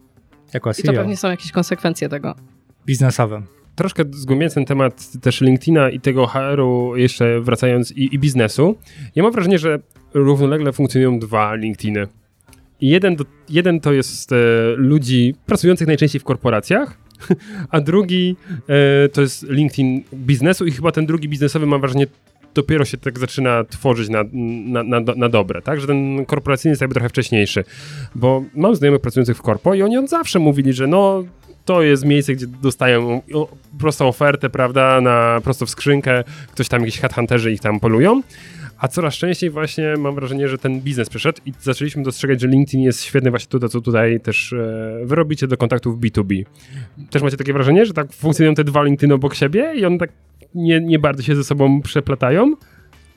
Jako 0.53 0.71
I 0.71 0.73
to 0.75 0.81
CEO 0.81 0.93
pewnie 0.93 1.17
są 1.17 1.29
jakieś 1.29 1.51
konsekwencje 1.51 2.09
tego. 2.09 2.35
biznesowe. 2.85 3.41
Troszkę 3.79 4.03
zgłębiając 4.11 4.53
ten 4.53 4.65
temat 4.65 5.21
też 5.21 5.41
LinkedIna 5.41 5.89
i 5.89 5.99
tego 5.99 6.27
HR-u, 6.27 6.95
jeszcze 6.95 7.41
wracając 7.41 7.91
i, 7.91 8.15
i 8.15 8.19
biznesu, 8.19 8.75
ja 9.15 9.23
mam 9.23 9.31
wrażenie, 9.31 9.59
że 9.59 9.79
równolegle 10.13 10.73
funkcjonują 10.73 11.19
dwa 11.19 11.55
LinkedIny. 11.55 12.07
Jeden, 12.81 13.15
do, 13.15 13.25
jeden 13.49 13.79
to 13.79 13.93
jest 13.93 14.31
e, 14.31 14.35
ludzi 14.75 15.35
pracujących 15.45 15.87
najczęściej 15.87 16.19
w 16.19 16.23
korporacjach, 16.23 16.97
a 17.71 17.81
drugi 17.81 18.35
e, 18.69 19.09
to 19.09 19.21
jest 19.21 19.49
LinkedIn 19.49 20.03
biznesu 20.13 20.65
i 20.65 20.71
chyba 20.71 20.91
ten 20.91 21.05
drugi 21.05 21.29
biznesowy 21.29 21.65
mam 21.65 21.81
wrażenie 21.81 22.07
dopiero 22.53 22.85
się 22.85 22.97
tak 22.97 23.19
zaczyna 23.19 23.63
tworzyć 23.63 24.09
na, 24.09 24.23
na, 24.33 24.83
na, 24.83 24.99
na 25.15 25.29
dobre, 25.29 25.61
tak? 25.61 25.81
Że 25.81 25.87
ten 25.87 26.25
korporacyjny 26.25 26.71
jest 26.71 26.81
jakby 26.81 26.93
trochę 26.93 27.09
wcześniejszy. 27.09 27.63
Bo 28.15 28.43
mam 28.55 28.75
znajomych 28.75 29.01
pracujących 29.01 29.37
w 29.37 29.41
korpo 29.41 29.73
i 29.73 29.81
oni 29.81 29.97
od 29.97 30.09
zawsze 30.09 30.39
mówili, 30.39 30.73
że 30.73 30.87
no 30.87 31.23
to 31.69 31.81
jest 31.81 32.05
miejsce, 32.05 32.33
gdzie 32.33 32.47
dostają 32.47 33.21
prostą 33.79 34.07
ofertę, 34.07 34.49
prawda, 34.49 35.01
na 35.01 35.41
prosto 35.43 35.65
w 35.65 35.69
skrzynkę, 35.69 36.23
ktoś 36.51 36.67
tam, 36.69 36.81
jakiś 36.81 36.99
headhunterzy 36.99 37.51
ich 37.51 37.61
tam 37.61 37.79
polują. 37.79 38.21
A 38.77 38.87
coraz 38.87 39.13
częściej 39.13 39.49
właśnie 39.49 39.93
mam 39.97 40.15
wrażenie, 40.15 40.47
że 40.47 40.57
ten 40.57 40.81
biznes 40.81 41.09
przyszedł 41.09 41.41
i 41.45 41.53
zaczęliśmy 41.61 42.03
dostrzegać, 42.03 42.41
że 42.41 42.47
LinkedIn 42.47 42.81
jest 42.81 43.03
świetny 43.03 43.29
właśnie 43.29 43.49
tutaj, 43.49 43.69
co 43.69 43.81
tutaj 43.81 44.19
też 44.19 44.53
e, 45.41 45.47
do 45.47 45.57
kontaktów 45.57 45.99
B2B. 45.99 46.43
Też 47.09 47.21
macie 47.21 47.37
takie 47.37 47.53
wrażenie, 47.53 47.85
że 47.85 47.93
tak 47.93 48.13
funkcjonują 48.13 48.55
te 48.55 48.63
dwa 48.63 48.83
LinkedIny 48.83 49.13
obok 49.13 49.35
siebie 49.35 49.73
i 49.75 49.85
one 49.85 49.97
tak 49.97 50.09
nie, 50.55 50.81
nie 50.81 50.99
bardzo 50.99 51.23
się 51.23 51.35
ze 51.35 51.43
sobą 51.43 51.81
przeplatają? 51.81 52.55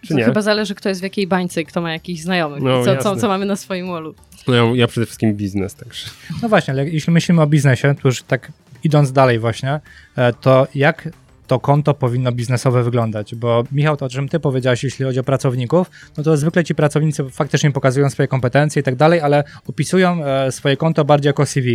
Czy 0.03 0.09
To 0.09 0.15
nie? 0.15 0.25
chyba 0.25 0.43
zależy, 0.43 0.75
kto 0.75 0.89
jest 0.89 1.01
w 1.01 1.05
jakiej 1.05 1.27
bańce 1.27 1.61
i 1.61 1.67
kto 1.67 1.81
ma 1.81 1.93
jakichś 1.93 2.21
znajomych. 2.21 2.63
No, 2.63 2.85
co, 2.85 2.97
co, 2.97 3.17
co 3.17 3.29
mamy 3.29 3.47
na 3.47 3.57
swoim 3.57 3.87
wallu. 3.87 4.15
No 4.49 4.55
ja, 4.55 4.63
ja 4.75 4.87
przede 4.87 5.07
wszystkim 5.07 5.35
biznes, 5.35 5.75
także. 5.75 6.07
No 6.43 6.49
właśnie, 6.49 6.75
ale 6.75 6.89
jeśli 6.89 7.13
myślimy 7.13 7.43
o 7.43 7.47
biznesie, 7.47 7.95
to 8.03 8.09
już 8.09 8.23
tak 8.23 8.53
idąc 8.85 9.13
dalej 9.13 9.39
właśnie, 9.39 9.81
e, 10.17 10.33
to 10.33 10.67
jak 10.75 11.09
to 11.47 11.61
konto 11.61 11.95
powinno 11.95 12.33
biznesowe 12.33 12.83
wyglądać? 12.83 13.35
Bo 13.35 13.65
Michał, 13.73 13.97
to 13.97 14.07
o 14.07 14.09
czym 14.09 14.29
ty 14.29 14.41
powiedziałeś, 14.41 14.85
jeśli 14.85 15.05
chodzi 15.05 15.21
o 15.21 15.25
pracowników, 15.25 15.91
no 16.17 16.23
to 16.25 16.37
zwykle 16.37 16.65
ci 16.65 16.75
pracownicy 16.75 17.31
faktycznie 17.31 17.71
pokazują 17.71 18.11
swoje 18.11 18.29
kompetencje 18.29 18.81
i 18.81 18.83
tak 18.83 18.97
dalej, 18.97 19.21
ale 19.21 19.45
opisują 19.67 20.25
e, 20.25 20.53
swoje 20.53 20.77
konto 20.77 21.05
bardziej 21.05 21.29
jako 21.29 21.47
CV. 21.47 21.67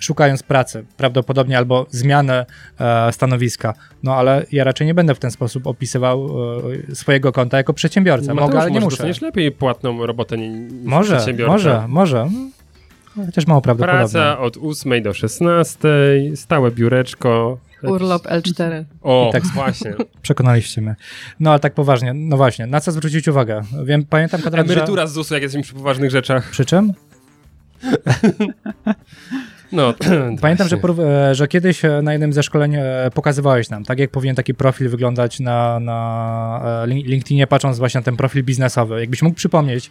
Szukając 0.00 0.42
pracy, 0.42 0.84
prawdopodobnie 0.96 1.58
albo 1.58 1.86
zmiany 1.90 2.44
e, 2.80 3.12
stanowiska. 3.12 3.74
No 4.02 4.14
ale 4.14 4.46
ja 4.52 4.64
raczej 4.64 4.86
nie 4.86 4.94
będę 4.94 5.14
w 5.14 5.18
ten 5.18 5.30
sposób 5.30 5.66
opisywał 5.66 6.28
e, 6.90 6.94
swojego 6.94 7.32
konta 7.32 7.56
jako 7.56 7.72
przedsiębiorca. 7.72 8.34
Mogę, 8.34 8.60
ale 8.60 8.70
nie 8.70 8.74
może 8.74 8.84
muszę. 8.84 8.96
dostaniesz 8.96 9.20
lepiej 9.20 9.52
płatną 9.52 10.06
robotę 10.06 10.38
niż 10.38 10.72
Może, 10.84 11.16
przedsiębiorca. 11.16 11.52
może, 11.52 11.84
może. 11.88 12.28
No, 13.16 13.26
Chociaż 13.26 13.46
mało 13.46 13.60
prawdopodobne. 13.60 14.00
Praca 14.08 14.38
od 14.38 14.56
8 14.62 15.02
do 15.02 15.14
16, 15.14 15.78
stałe 16.34 16.70
biureczko. 16.70 17.58
Urlop 17.82 18.22
L4. 18.26 18.84
O, 19.02 19.26
I 19.28 19.32
tak- 19.32 19.46
właśnie. 19.46 19.94
Przekonaliście 20.22 20.80
mnie. 20.80 20.96
No 21.40 21.50
ale 21.50 21.58
tak 21.60 21.74
poważnie, 21.74 22.14
no 22.14 22.36
właśnie, 22.36 22.66
na 22.66 22.80
co 22.80 22.92
zwrócić 22.92 23.28
uwagę? 23.28 23.60
Wiem, 23.84 24.04
pamiętam 24.04 24.42
Konrad, 24.42 24.66
że... 24.66 24.72
Emerytura 24.72 25.06
z 25.06 25.12
ZUS-u, 25.12 25.34
jak 25.34 25.42
jesteśmy 25.42 25.62
przy 25.62 25.74
poważnych 25.74 26.10
rzeczach. 26.10 26.50
Przy 26.50 26.64
czym? 26.64 26.92
No, 29.72 29.94
Pamiętam, 30.42 30.68
że, 30.68 30.76
e, 30.76 31.34
że 31.34 31.48
kiedyś 31.48 31.84
e, 31.84 32.02
na 32.02 32.12
jednym 32.12 32.32
ze 32.32 32.42
szkoleń 32.42 32.74
e, 32.76 33.10
pokazywałeś 33.14 33.70
nam, 33.70 33.84
tak 33.84 33.98
jak 33.98 34.10
powinien 34.10 34.36
taki 34.36 34.54
profil 34.54 34.88
wyglądać 34.88 35.40
na, 35.40 35.80
na 35.80 36.60
Lin- 36.86 37.06
LinkedInie, 37.06 37.46
patrząc 37.46 37.78
właśnie 37.78 37.98
na 37.98 38.04
ten 38.04 38.16
profil 38.16 38.44
biznesowy. 38.44 39.00
Jakbyś 39.00 39.22
mógł 39.22 39.36
przypomnieć 39.36 39.90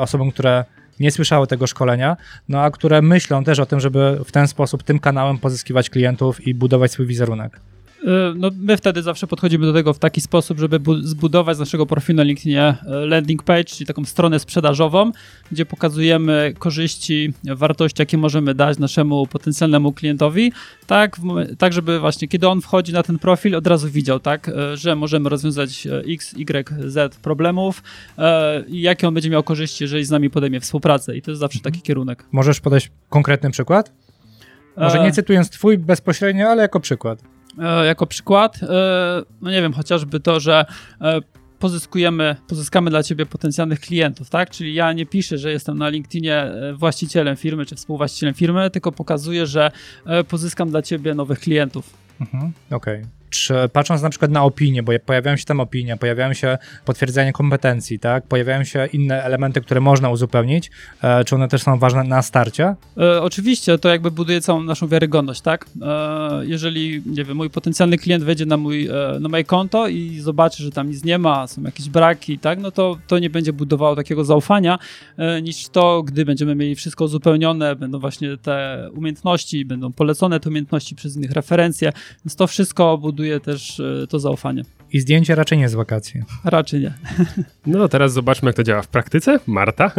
osobom, 0.00 0.30
które 0.30 0.64
nie 1.00 1.10
słyszały 1.10 1.46
tego 1.46 1.66
szkolenia, 1.66 2.16
no 2.48 2.60
a 2.60 2.70
które 2.70 3.02
myślą 3.02 3.44
też 3.44 3.58
o 3.58 3.66
tym, 3.66 3.80
żeby 3.80 4.20
w 4.24 4.32
ten 4.32 4.48
sposób, 4.48 4.82
tym 4.82 4.98
kanałem 4.98 5.38
pozyskiwać 5.38 5.90
klientów 5.90 6.46
i 6.46 6.54
budować 6.54 6.92
swój 6.92 7.06
wizerunek. 7.06 7.60
Y, 8.04 8.06
No, 8.36 8.50
my 8.60 8.76
wtedy 8.76 9.02
zawsze 9.02 9.26
podchodzimy 9.26 9.66
do 9.66 9.72
tego 9.72 9.92
w 9.92 9.98
taki 9.98 10.20
sposób, 10.20 10.58
żeby 10.58 10.80
bu- 10.80 11.02
zbudować 11.02 11.56
z 11.56 11.60
naszego 11.60 11.86
profilu 11.86 12.16
na 12.16 12.22
LinkedInie 12.22 12.62
e, 12.62 12.76
landing 13.06 13.42
page, 13.42 13.64
czyli 13.64 13.86
taką 13.86 14.04
stronę 14.04 14.38
sprzedażową, 14.38 15.12
gdzie 15.52 15.66
pokazujemy 15.66 16.54
korzyści, 16.58 17.32
wartości, 17.44 18.02
jakie 18.02 18.18
możemy 18.18 18.54
dać 18.54 18.78
naszemu 18.78 19.26
potencjalnemu 19.26 19.92
klientowi, 19.92 20.52
tak, 20.86 21.16
tak 21.58 21.72
żeby 21.72 22.00
właśnie 22.00 22.28
kiedy 22.28 22.48
on 22.48 22.60
wchodzi 22.60 22.92
na 22.92 23.02
ten 23.02 23.18
profil, 23.18 23.54
od 23.56 23.66
razu 23.66 23.88
widział, 23.88 24.20
tak, 24.20 24.48
e, 24.48 24.76
że 24.76 24.96
możemy 24.96 25.28
rozwiązać 25.28 25.86
e, 25.86 25.98
X, 26.08 26.34
Y, 26.38 26.90
Z 26.90 27.16
problemów 27.16 27.82
e, 28.18 28.64
i 28.68 28.80
jakie 28.80 29.08
on 29.08 29.14
będzie 29.14 29.30
miał 29.30 29.42
korzyści, 29.42 29.84
jeżeli 29.84 30.04
z 30.04 30.10
nami 30.10 30.30
podejmie 30.30 30.60
współpracę. 30.60 31.16
I 31.16 31.22
to 31.22 31.30
jest 31.30 31.40
zawsze 31.40 31.60
taki 31.60 31.82
kierunek. 31.82 32.24
Możesz 32.32 32.60
podać 32.60 32.90
konkretny 33.08 33.50
przykład? 33.50 33.92
Może 34.76 35.00
E, 35.00 35.04
nie 35.04 35.12
cytując 35.12 35.50
twój 35.50 35.78
bezpośrednio, 35.78 36.48
ale 36.48 36.62
jako 36.62 36.80
przykład. 36.80 37.22
E, 37.58 37.86
jako 37.86 38.06
przykład, 38.06 38.62
e, 38.62 38.66
no 39.40 39.50
nie 39.50 39.62
wiem, 39.62 39.72
chociażby 39.72 40.20
to, 40.20 40.40
że 40.40 40.64
e, 41.00 41.20
pozyskujemy, 41.58 42.36
pozyskamy 42.48 42.90
dla 42.90 43.02
ciebie 43.02 43.26
potencjalnych 43.26 43.80
klientów, 43.80 44.30
tak? 44.30 44.50
Czyli 44.50 44.74
ja 44.74 44.92
nie 44.92 45.06
piszę, 45.06 45.38
że 45.38 45.50
jestem 45.50 45.78
na 45.78 45.88
LinkedInie 45.88 46.52
właścicielem 46.74 47.36
firmy 47.36 47.66
czy 47.66 47.74
współwłaścicielem 47.74 48.34
firmy, 48.34 48.70
tylko 48.70 48.92
pokazuję, 48.92 49.46
że 49.46 49.70
pozyskam 50.28 50.70
dla 50.70 50.82
ciebie 50.82 51.14
nowych 51.14 51.40
klientów. 51.40 51.90
Mhm, 52.20 52.52
Okej. 52.70 53.19
Czy 53.30 53.54
patrząc 53.72 54.02
na 54.02 54.10
przykład 54.10 54.30
na 54.30 54.44
opinie, 54.44 54.82
bo 54.82 54.92
pojawiają 55.06 55.36
się 55.36 55.44
tam 55.44 55.60
opinie, 55.60 55.96
pojawiają 55.96 56.32
się 56.32 56.58
potwierdzenie 56.84 57.32
kompetencji, 57.32 57.98
tak? 57.98 58.26
Pojawiają 58.26 58.64
się 58.64 58.86
inne 58.92 59.24
elementy, 59.24 59.60
które 59.60 59.80
można 59.80 60.10
uzupełnić. 60.10 60.70
E, 61.02 61.24
czy 61.24 61.34
one 61.34 61.48
też 61.48 61.62
są 61.62 61.78
ważne 61.78 62.04
na 62.04 62.22
starcie? 62.22 62.74
E, 62.96 63.22
oczywiście 63.22 63.78
to 63.78 63.88
jakby 63.88 64.10
buduje 64.10 64.40
całą 64.40 64.62
naszą 64.62 64.88
wiarygodność, 64.88 65.40
tak? 65.40 65.66
E, 65.82 66.46
jeżeli, 66.46 67.02
nie 67.06 67.24
wiem, 67.24 67.36
mój 67.36 67.50
potencjalny 67.50 67.98
klient 67.98 68.24
wejdzie 68.24 68.46
na, 68.46 68.56
mój, 68.56 68.86
e, 68.86 69.18
na 69.20 69.28
moje 69.28 69.44
konto 69.44 69.88
i 69.88 70.18
zobaczy, 70.18 70.62
że 70.62 70.70
tam 70.70 70.88
nic 70.88 71.04
nie 71.04 71.18
ma, 71.18 71.46
są 71.46 71.62
jakieś 71.62 71.88
braki, 71.88 72.38
tak? 72.38 72.60
No 72.60 72.70
to 72.70 72.98
to 73.06 73.18
nie 73.18 73.30
będzie 73.30 73.52
budowało 73.52 73.96
takiego 73.96 74.24
zaufania, 74.24 74.78
e, 75.16 75.42
niż 75.42 75.68
to, 75.68 76.02
gdy 76.02 76.24
będziemy 76.24 76.54
mieli 76.54 76.74
wszystko 76.74 77.04
uzupełnione, 77.04 77.76
będą 77.76 77.98
właśnie 77.98 78.36
te 78.36 78.88
umiejętności, 78.94 79.64
będą 79.64 79.92
polecone 79.92 80.40
te 80.40 80.48
umiejętności 80.48 80.94
przez 80.94 81.16
innych 81.16 81.30
referencje, 81.30 81.92
więc 82.24 82.36
to 82.36 82.46
wszystko 82.46 82.98
buduje 82.98 83.19
też 83.40 83.80
e, 83.80 84.06
to 84.06 84.18
zaufanie. 84.18 84.62
I 84.92 85.00
zdjęcie 85.00 85.34
raczej 85.34 85.58
nie 85.58 85.68
z 85.68 85.74
wakacji. 85.74 86.22
Raczej 86.44 86.80
nie. 86.80 86.94
No 87.66 87.78
to 87.78 87.88
teraz 87.88 88.12
zobaczmy, 88.12 88.48
jak 88.48 88.56
to 88.56 88.62
działa 88.62 88.82
w 88.82 88.88
praktyce. 88.88 89.38
Marta? 89.46 89.92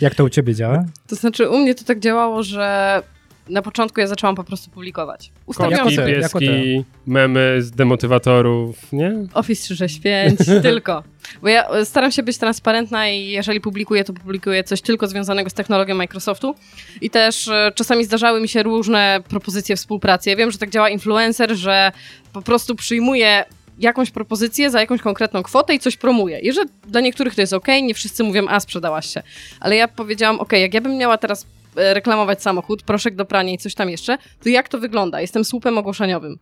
Jak 0.00 0.14
to 0.14 0.24
u 0.24 0.28
ciebie 0.28 0.54
działa? 0.54 0.84
To 1.06 1.16
znaczy, 1.16 1.48
u 1.48 1.58
mnie 1.58 1.74
to 1.74 1.84
tak 1.84 2.00
działało, 2.00 2.42
że 2.42 3.02
na 3.48 3.62
początku 3.62 4.00
ja 4.00 4.06
zaczęłam 4.06 4.36
po 4.36 4.44
prostu 4.44 4.70
publikować. 4.70 5.32
Ustawiłam 5.46 5.84
Kotki, 5.84 6.00
jako 6.00 6.38
pieski, 6.40 6.84
memy 7.06 7.62
z 7.62 7.70
demotywatorów, 7.70 8.92
nie? 8.92 9.12
Office 9.34 9.62
365, 9.62 10.38
tylko. 10.62 11.02
Bo 11.42 11.48
ja 11.48 11.68
e, 11.68 11.84
staram 11.84 12.12
się 12.12 12.22
być 12.22 12.38
transparentna 12.38 13.08
i 13.08 13.28
jeżeli 13.28 13.60
publikuję, 13.60 14.04
to 14.04 14.12
publikuję 14.12 14.64
coś 14.64 14.80
tylko 14.82 15.06
związanego 15.06 15.50
z 15.50 15.54
technologią 15.54 15.94
Microsoftu. 15.94 16.54
I 17.00 17.10
też 17.10 17.48
e, 17.48 17.72
czasami 17.74 18.04
zdarzały 18.04 18.40
mi 18.40 18.48
się 18.48 18.62
różne 18.62 19.20
propozycje 19.28 19.76
współpracy. 19.76 20.30
Ja 20.30 20.36
wiem, 20.36 20.50
że 20.50 20.58
tak 20.58 20.70
działa 20.70 20.90
influencer, 20.90 21.56
że 21.56 21.92
po 22.32 22.42
prostu 22.42 22.74
przyjmuje 22.74 23.44
jakąś 23.78 24.10
propozycję 24.10 24.70
za 24.70 24.80
jakąś 24.80 25.00
konkretną 25.00 25.42
kwotę 25.42 25.74
i 25.74 25.78
coś 25.78 25.96
promuje. 25.96 26.38
I 26.38 26.52
że 26.52 26.64
dla 26.86 27.00
niektórych 27.00 27.34
to 27.34 27.40
jest 27.40 27.52
ok, 27.52 27.66
nie 27.82 27.94
wszyscy 27.94 28.24
mówią, 28.24 28.48
a 28.48 28.60
sprzedałaś 28.60 29.06
się. 29.14 29.22
Ale 29.60 29.76
ja 29.76 29.88
powiedziałam, 29.88 30.40
ok, 30.40 30.52
jak 30.52 30.74
ja 30.74 30.80
bym 30.80 30.96
miała 30.96 31.18
teraz 31.18 31.46
reklamować 31.76 32.42
samochód, 32.42 32.82
proszek 32.82 33.14
do 33.14 33.24
prania 33.24 33.52
i 33.52 33.58
coś 33.58 33.74
tam 33.74 33.90
jeszcze, 33.90 34.18
to 34.42 34.48
jak 34.48 34.68
to 34.68 34.78
wygląda? 34.78 35.20
Jestem 35.20 35.44
słupem 35.44 35.78
ogłoszeniowym. 35.78 36.38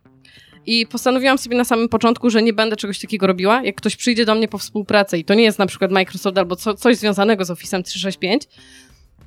I 0.65 0.87
postanowiłam 0.87 1.37
sobie 1.37 1.57
na 1.57 1.63
samym 1.63 1.89
początku, 1.89 2.29
że 2.29 2.43
nie 2.43 2.53
będę 2.53 2.75
czegoś 2.75 2.99
takiego 2.99 3.27
robiła. 3.27 3.63
Jak 3.63 3.75
ktoś 3.75 3.95
przyjdzie 3.95 4.25
do 4.25 4.35
mnie 4.35 4.47
po 4.47 4.57
współpracę 4.57 5.17
i 5.17 5.25
to 5.25 5.33
nie 5.33 5.43
jest 5.43 5.59
na 5.59 5.65
przykład 5.65 5.91
Microsoft 5.91 6.37
albo 6.37 6.55
co, 6.55 6.73
coś 6.73 6.97
związanego 6.97 7.45
z 7.45 7.51
Office 7.51 7.83
365, 7.83 8.43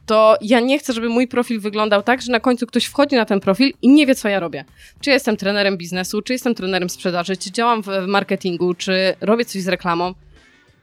to 0.07 0.37
ja 0.41 0.61
nie 0.61 0.79
chcę, 0.79 0.93
żeby 0.93 1.09
mój 1.09 1.29
profil 1.29 1.61
wyglądał 1.61 2.03
tak, 2.03 2.23
że 2.23 2.33
na 2.33 2.41
końcu 2.41 2.67
ktoś 2.67 2.85
wchodzi 2.85 3.17
na 3.17 3.25
ten 3.25 3.41
profil 3.41 3.73
i 3.83 3.89
nie 3.89 4.07
wie, 4.07 4.15
co 4.15 4.29
ja 4.29 4.41
robię. 4.41 4.65
Czy 5.01 5.11
jestem 5.11 5.37
trenerem 5.37 5.77
biznesu, 5.77 6.23
czy 6.23 6.33
jestem 6.33 6.55
trenerem 6.55 6.91
sprzedaży, 6.91 7.37
czy 7.37 7.53
działam 7.53 7.83
w 7.83 7.89
marketingu, 8.07 8.75
czy 8.75 9.15
robię 9.21 9.45
coś 9.45 9.63
z 9.63 9.69
reklamą, 9.69 10.15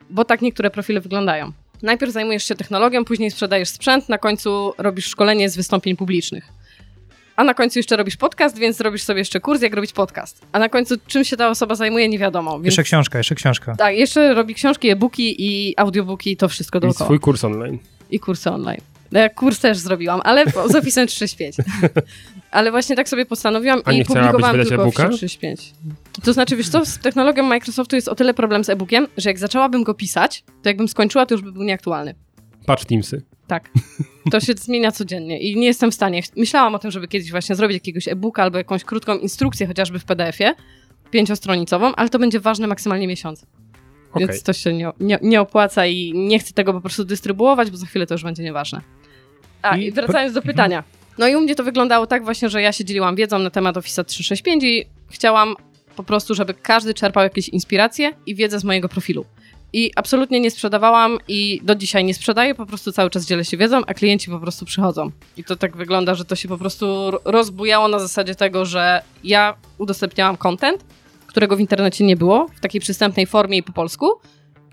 bo 0.09 0.25
tak 0.25 0.41
niektóre 0.41 0.69
profile 0.69 1.01
wyglądają. 1.01 1.51
Najpierw 1.81 2.13
zajmujesz 2.13 2.43
się 2.43 2.55
technologią, 2.55 3.05
później 3.05 3.31
sprzedajesz 3.31 3.69
sprzęt, 3.69 4.09
na 4.09 4.17
końcu 4.17 4.73
robisz 4.77 5.05
szkolenie 5.05 5.49
z 5.49 5.55
wystąpień 5.55 5.95
publicznych. 5.95 6.47
A 7.35 7.43
na 7.43 7.53
końcu 7.53 7.79
jeszcze 7.79 7.97
robisz 7.97 8.17
podcast, 8.17 8.57
więc 8.57 8.81
robisz 8.81 9.03
sobie 9.03 9.19
jeszcze 9.19 9.39
kurs, 9.39 9.61
jak 9.61 9.73
robić 9.73 9.93
podcast. 9.93 10.45
A 10.51 10.59
na 10.59 10.69
końcu 10.69 10.95
czym 11.07 11.23
się 11.23 11.37
ta 11.37 11.49
osoba 11.49 11.75
zajmuje, 11.75 12.09
nie 12.09 12.19
wiadomo. 12.19 12.51
Więc... 12.51 12.65
Jeszcze 12.65 12.83
książka, 12.83 13.17
jeszcze 13.17 13.35
książka. 13.35 13.75
Tak, 13.75 13.95
jeszcze 13.95 14.33
robi 14.33 14.55
książki, 14.55 14.89
e-booki 14.89 15.35
i 15.37 15.73
audiobooki, 15.77 16.37
to 16.37 16.49
wszystko 16.49 16.77
I 16.77 16.81
dookoła. 16.81 17.07
swój 17.07 17.19
kurs 17.19 17.43
online. 17.43 17.79
I 18.09 18.19
kursy 18.19 18.51
online. 18.51 18.81
No 19.11 19.19
ja 19.19 19.29
kurs 19.29 19.59
też 19.59 19.77
zrobiłam, 19.77 20.21
ale 20.23 20.45
z 20.51 20.75
Office 20.75 21.05
365. 21.05 21.55
ale 22.51 22.71
właśnie 22.71 22.95
tak 22.95 23.09
sobie 23.09 23.25
postanowiłam 23.25 23.81
A 23.85 23.93
i 23.93 24.05
publikowałam 24.05 24.55
tylko 24.55 24.73
e-booka? 24.73 25.07
Office 25.07 25.17
365. 25.17 25.73
To 26.23 26.33
znaczy, 26.33 26.55
wiesz 26.55 26.69
co, 26.69 26.85
z 26.85 26.99
technologią 26.99 27.43
Microsoftu 27.43 27.95
jest 27.95 28.07
o 28.07 28.15
tyle 28.15 28.33
problem 28.33 28.63
z 28.63 28.69
e-bookiem, 28.69 29.07
że 29.17 29.29
jak 29.29 29.39
zaczęłabym 29.39 29.83
go 29.83 29.93
pisać, 29.93 30.43
to 30.61 30.69
jakbym 30.69 30.87
skończyła, 30.87 31.25
to 31.25 31.33
już 31.33 31.41
by 31.41 31.51
był 31.51 31.63
nieaktualny. 31.63 32.15
Patrz 32.65 32.85
Teamsy. 32.85 33.21
Tak. 33.47 33.69
To 34.31 34.39
się 34.39 34.53
zmienia 34.53 34.91
codziennie 34.91 35.39
i 35.39 35.55
nie 35.55 35.67
jestem 35.67 35.91
w 35.91 35.95
stanie. 35.95 36.21
Myślałam 36.37 36.75
o 36.75 36.79
tym, 36.79 36.91
żeby 36.91 37.07
kiedyś 37.07 37.31
właśnie 37.31 37.55
zrobić 37.55 37.75
jakiegoś 37.75 38.07
e-booka 38.07 38.43
albo 38.43 38.57
jakąś 38.57 38.83
krótką 38.83 39.17
instrukcję, 39.17 39.67
chociażby 39.67 39.99
w 39.99 40.05
PDF-ie, 40.05 40.55
pięciostronicową, 41.11 41.95
ale 41.95 42.09
to 42.09 42.19
będzie 42.19 42.39
ważne 42.39 42.67
maksymalnie 42.67 43.07
miesiąc. 43.07 43.45
Okej. 44.15 44.27
Więc 44.27 44.43
to 44.43 44.53
się 44.53 44.73
nie, 44.73 44.91
nie, 44.99 45.19
nie 45.21 45.41
opłaca 45.41 45.85
i 45.85 46.13
nie 46.15 46.39
chcę 46.39 46.53
tego 46.53 46.73
po 46.73 46.81
prostu 46.81 47.05
dystrybuować, 47.05 47.71
bo 47.71 47.77
za 47.77 47.85
chwilę 47.85 48.07
to 48.07 48.13
już 48.13 48.23
będzie 48.23 48.43
nieważne. 48.43 48.81
A, 49.61 49.77
I- 49.77 49.85
i 49.85 49.91
wracając 49.91 50.33
do 50.33 50.41
pytania. 50.41 50.83
No 51.17 51.27
i 51.27 51.35
u 51.35 51.41
mnie 51.41 51.55
to 51.55 51.63
wyglądało 51.63 52.07
tak 52.07 52.23
właśnie, 52.23 52.49
że 52.49 52.61
ja 52.61 52.71
się 52.71 52.85
dzieliłam 52.85 53.15
wiedzą 53.15 53.39
na 53.39 53.49
temat 53.49 53.77
Office 53.77 54.03
365 54.03 54.63
i 54.63 54.85
chciałam 55.09 55.55
po 55.95 56.03
prostu, 56.03 56.35
żeby 56.35 56.53
każdy 56.53 56.93
czerpał 56.93 57.23
jakieś 57.23 57.49
inspiracje 57.49 58.11
i 58.25 58.35
wiedzę 58.35 58.59
z 58.59 58.63
mojego 58.63 58.89
profilu. 58.89 59.25
I 59.73 59.91
absolutnie 59.95 60.39
nie 60.39 60.51
sprzedawałam 60.51 61.17
i 61.27 61.59
do 61.63 61.75
dzisiaj 61.75 62.03
nie 62.03 62.13
sprzedaję, 62.13 62.55
po 62.55 62.65
prostu 62.65 62.91
cały 62.91 63.09
czas 63.09 63.25
dzielę 63.25 63.45
się 63.45 63.57
wiedzą, 63.57 63.81
a 63.87 63.93
klienci 63.93 64.29
po 64.31 64.39
prostu 64.39 64.65
przychodzą. 64.65 65.11
I 65.37 65.43
to 65.43 65.55
tak 65.55 65.77
wygląda, 65.77 66.15
że 66.15 66.25
to 66.25 66.35
się 66.35 66.47
po 66.47 66.57
prostu 66.57 67.11
ro- 67.11 67.21
rozbujało 67.25 67.87
na 67.87 67.99
zasadzie 67.99 68.35
tego, 68.35 68.65
że 68.65 69.01
ja 69.23 69.55
udostępniałam 69.77 70.37
content, 70.37 70.85
którego 71.35 71.55
w 71.55 71.59
internecie 71.59 72.05
nie 72.05 72.15
było, 72.15 72.47
w 72.55 72.59
takiej 72.59 72.81
przystępnej 72.81 73.25
formie 73.25 73.57
i 73.57 73.63
po 73.63 73.73
polsku, 73.73 74.11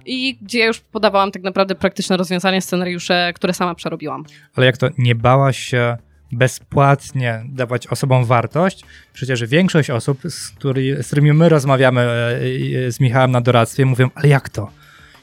i 0.06 0.38
gdzie 0.42 0.58
ja 0.58 0.66
już 0.66 0.80
podawałam 0.80 1.30
tak 1.30 1.42
naprawdę 1.42 1.74
praktyczne 1.74 2.16
rozwiązania, 2.16 2.60
scenariusze, 2.60 3.32
które 3.34 3.54
sama 3.54 3.74
przerobiłam. 3.74 4.24
Ale 4.54 4.66
jak 4.66 4.76
to, 4.76 4.88
nie 4.98 5.14
bałaś 5.14 5.58
się 5.58 5.96
bezpłatnie 6.32 7.42
dawać 7.48 7.86
osobom 7.86 8.24
wartość? 8.24 8.84
Przecież 9.12 9.46
większość 9.46 9.90
osób, 9.90 10.18
z, 10.28 10.50
który, 10.50 11.02
z 11.02 11.06
którymi 11.06 11.32
my 11.32 11.48
rozmawiamy 11.48 12.00
e, 12.00 12.86
e, 12.86 12.92
z 12.92 13.00
Michałem 13.00 13.30
na 13.30 13.40
doradztwie, 13.40 13.86
mówią, 13.86 14.10
ale 14.14 14.28
jak 14.28 14.48
to? 14.48 14.70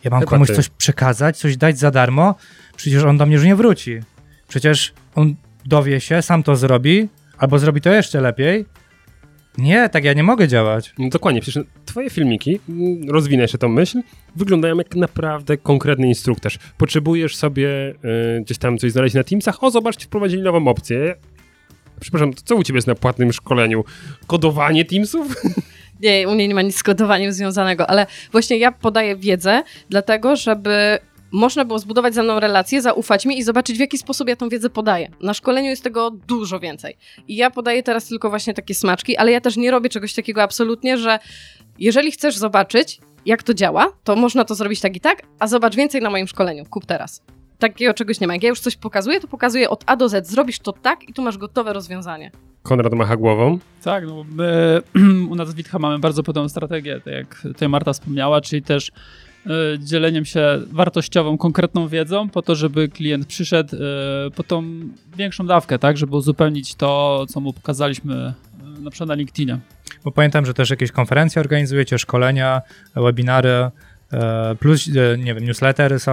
Ja 0.04 0.12
mam 0.12 0.20
Chyba 0.20 0.30
komuś 0.30 0.48
ty. 0.48 0.56
coś 0.56 0.70
przekazać, 0.70 1.38
coś 1.38 1.58
dać 1.58 1.80
za 1.80 1.92
darmo? 1.92 2.36
Przecież 2.76 3.04
on 3.04 3.18
do 3.18 3.26
mnie 3.26 3.36
już 3.36 3.46
nie 3.46 3.56
wróci. 3.56 4.00
Przecież 4.48 4.94
on 5.16 5.36
dowie 5.66 6.02
się, 6.02 6.22
sam 6.22 6.44
to 6.44 6.56
zrobi, 6.56 7.10
albo 7.38 7.60
zrobi 7.60 7.82
to 7.82 7.94
jeszcze 7.94 8.22
lepiej. 8.22 8.66
Nie, 9.60 9.90
tak 9.90 10.04
ja 10.04 10.14
nie 10.14 10.24
mogę 10.24 10.48
działać. 10.48 10.94
No 10.98 11.10
dokładnie, 11.10 11.42
przecież 11.42 11.64
twoje 11.86 12.10
filmiki, 12.10 12.60
mm, 12.70 13.10
rozwinę 13.10 13.42
jeszcze 13.42 13.58
tą 13.58 13.70
myśl, 13.70 14.02
wyglądają 14.36 14.78
jak 14.78 14.96
naprawdę 14.96 15.58
konkretny 15.58 16.08
instruktaż. 16.08 16.60
Potrzebujesz 16.78 17.36
sobie 17.36 17.68
y, 18.38 18.42
gdzieś 18.42 18.58
tam 18.58 18.78
coś 18.78 18.92
znaleźć 18.92 19.16
na 19.16 19.24
Teamsach, 19.24 19.64
o 19.64 19.72
zobaczcie, 19.72 20.06
wprowadzili 20.06 20.42
nową 20.42 20.68
opcję. 20.68 21.16
Przepraszam, 22.00 22.34
to 22.34 22.42
co 22.46 22.56
u 22.56 22.64
ciebie 22.64 22.78
jest 22.78 22.88
na 22.88 22.96
płatnym 22.96 23.34
szkoleniu? 23.34 23.84
Kodowanie 24.28 24.86
Teamsów? 24.86 25.36
Nie, 26.02 26.30
u 26.30 26.36
mnie 26.36 26.48
nie 26.48 26.56
ma 26.56 26.62
nic 26.62 26.78
z 26.78 26.84
kodowaniem 26.84 27.34
związanego, 27.34 27.90
ale 27.90 28.06
właśnie 28.32 28.58
ja 28.58 28.72
podaję 28.72 29.16
wiedzę, 29.16 29.64
dlatego 29.90 30.36
żeby 30.36 31.00
można 31.32 31.66
było 31.66 31.80
zbudować 31.80 32.14
ze 32.14 32.24
mną 32.24 32.40
relację, 32.40 32.82
zaufać 32.82 33.26
mi 33.26 33.38
i 33.38 33.44
zobaczyć, 33.44 33.78
w 33.78 33.80
jaki 33.80 33.98
sposób 33.98 34.30
ja 34.30 34.36
tą 34.36 34.50
wiedzę 34.50 34.70
podaję. 34.70 35.10
Na 35.22 35.34
szkoleniu 35.34 35.70
jest 35.70 35.84
tego 35.84 36.12
dużo 36.12 36.60
więcej. 36.60 36.98
I 37.28 37.36
ja 37.36 37.52
podaję 37.52 37.84
teraz 37.84 38.08
tylko 38.08 38.30
właśnie 38.30 38.54
takie 38.54 38.76
smaczki, 38.76 39.18
ale 39.18 39.32
ja 39.32 39.42
też 39.42 39.58
nie 39.58 39.72
robię 39.72 39.90
czegoś 39.90 40.14
takiego 40.14 40.44
absolutnie, 40.44 40.98
że 40.98 41.20
jeżeli 41.80 42.12
chcesz 42.12 42.38
zobaczyć, 42.38 43.00
jak 43.26 43.44
to 43.44 43.54
działa, 43.54 43.88
to 44.04 44.16
można 44.16 44.46
to 44.46 44.56
zrobić 44.56 44.82
tak 44.82 44.96
i 44.96 45.00
tak, 45.00 45.22
a 45.40 45.48
zobacz 45.48 45.76
więcej 45.76 46.02
na 46.02 46.10
moim 46.10 46.28
szkoleniu. 46.28 46.66
Kup 46.70 46.86
teraz. 46.86 47.22
Takiego 47.60 47.94
czegoś 47.94 48.20
nie 48.20 48.28
ma. 48.28 48.34
Jak 48.34 48.44
ja 48.44 48.50
już 48.50 48.60
coś 48.60 48.76
pokazuję, 48.76 49.20
to 49.20 49.28
pokazuję 49.28 49.70
od 49.70 49.84
A 49.86 49.96
do 49.96 50.10
Z. 50.10 50.28
Zrobisz 50.28 50.60
to 50.60 50.74
tak 50.74 51.10
i 51.10 51.14
tu 51.14 51.22
masz 51.22 51.38
gotowe 51.38 51.74
rozwiązanie. 51.74 52.32
Konrad 52.64 52.94
macha 52.94 53.18
głową. 53.18 53.60
Tak, 53.84 54.08
no 54.08 54.26
my 54.32 54.82
u 55.32 55.36
nas 55.36 55.54
w 55.54 55.56
Witcha 55.56 55.80
mamy 55.80 56.00
bardzo 56.00 56.24
podobną 56.24 56.50
strategię, 56.50 57.02
tak 57.06 57.14
jak 57.14 57.42
tutaj 57.42 57.70
Marta 57.70 57.94
wspomniała, 57.94 58.42
czyli 58.42 58.62
też 58.62 58.92
dzieleniem 59.80 60.26
się 60.26 60.60
wartościową, 60.72 61.38
konkretną 61.38 61.88
wiedzą 61.88 62.30
po 62.30 62.42
to, 62.42 62.56
żeby 62.56 62.90
klient 62.90 63.26
przyszedł 63.26 63.76
e, 63.76 63.80
po 64.32 64.44
tą 64.44 64.64
większą 65.18 65.48
dawkę, 65.48 65.80
tak, 65.80 65.98
żeby 65.98 66.16
uzupełnić 66.16 66.76
to, 66.76 67.26
co 67.30 67.40
mu 67.40 67.54
pokazaliśmy 67.54 68.16
e, 68.16 68.34
na 68.82 68.90
przykład 68.92 69.08
na 69.08 69.14
LinkedInie. 69.16 69.60
Bo 70.04 70.12
pamiętam, 70.12 70.46
że 70.46 70.54
też 70.54 70.70
jakieś 70.70 70.92
konferencje 70.92 71.40
organizujecie, 71.40 72.00
szkolenia, 72.00 72.62
webinary, 72.96 73.70
e, 74.14 74.56
plus, 74.60 74.88
e, 74.88 75.18
nie 75.18 75.36
wiem, 75.36 75.44
newslettery 75.46 76.00
są. 76.00 76.12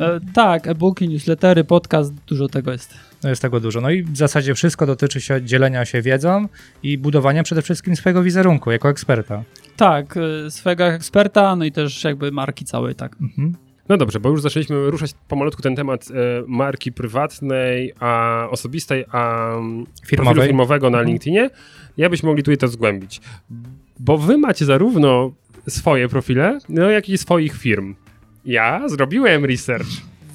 e, 0.00 0.06
E, 0.14 0.20
tak, 0.34 0.66
e-booki, 0.66 1.08
newslettery, 1.08 1.64
podcast, 1.64 2.14
dużo 2.14 2.48
tego 2.48 2.72
jest. 2.72 3.09
No 3.24 3.28
jest 3.30 3.42
tego 3.42 3.60
dużo. 3.60 3.80
No 3.80 3.90
i 3.90 4.02
w 4.02 4.16
zasadzie 4.16 4.54
wszystko 4.54 4.86
dotyczy 4.86 5.20
się 5.20 5.42
dzielenia 5.42 5.84
się 5.84 6.02
wiedzą 6.02 6.48
i 6.82 6.98
budowania 6.98 7.42
przede 7.42 7.62
wszystkim 7.62 7.96
swojego 7.96 8.22
wizerunku 8.22 8.70
jako 8.70 8.88
eksperta. 8.90 9.42
Tak, 9.76 10.14
e, 10.46 10.50
swojego 10.50 10.84
eksperta, 10.84 11.56
no 11.56 11.64
i 11.64 11.72
też 11.72 12.04
jakby 12.04 12.32
marki 12.32 12.64
całej, 12.64 12.94
tak. 12.94 13.16
Mhm. 13.20 13.54
No 13.88 13.96
dobrze, 13.96 14.20
bo 14.20 14.28
już 14.28 14.42
zaczęliśmy 14.42 14.90
ruszać 14.90 15.10
pomalutku 15.28 15.62
ten 15.62 15.76
temat 15.76 16.08
e, 16.10 16.14
marki 16.46 16.92
prywatnej, 16.92 17.92
a 18.00 18.46
osobistej, 18.50 19.04
a 19.12 19.52
mm, 19.54 19.86
Firmowej. 20.06 20.46
firmowego 20.46 20.90
na 20.90 20.98
Mhm. 20.98 21.08
LinkedInie. 21.08 21.50
Ja 21.96 22.10
byśmy 22.10 22.26
mogli 22.28 22.42
tutaj 22.42 22.56
to 22.58 22.68
zgłębić. 22.68 23.20
Bo 23.98 24.18
wy 24.18 24.38
macie 24.38 24.64
zarówno 24.64 25.32
swoje 25.68 26.08
profile, 26.08 26.58
no 26.68 26.90
jak 26.90 27.08
i 27.08 27.18
swoich 27.18 27.56
firm. 27.56 27.94
Ja 28.44 28.88
zrobiłem 28.88 29.44
research. 29.44 29.86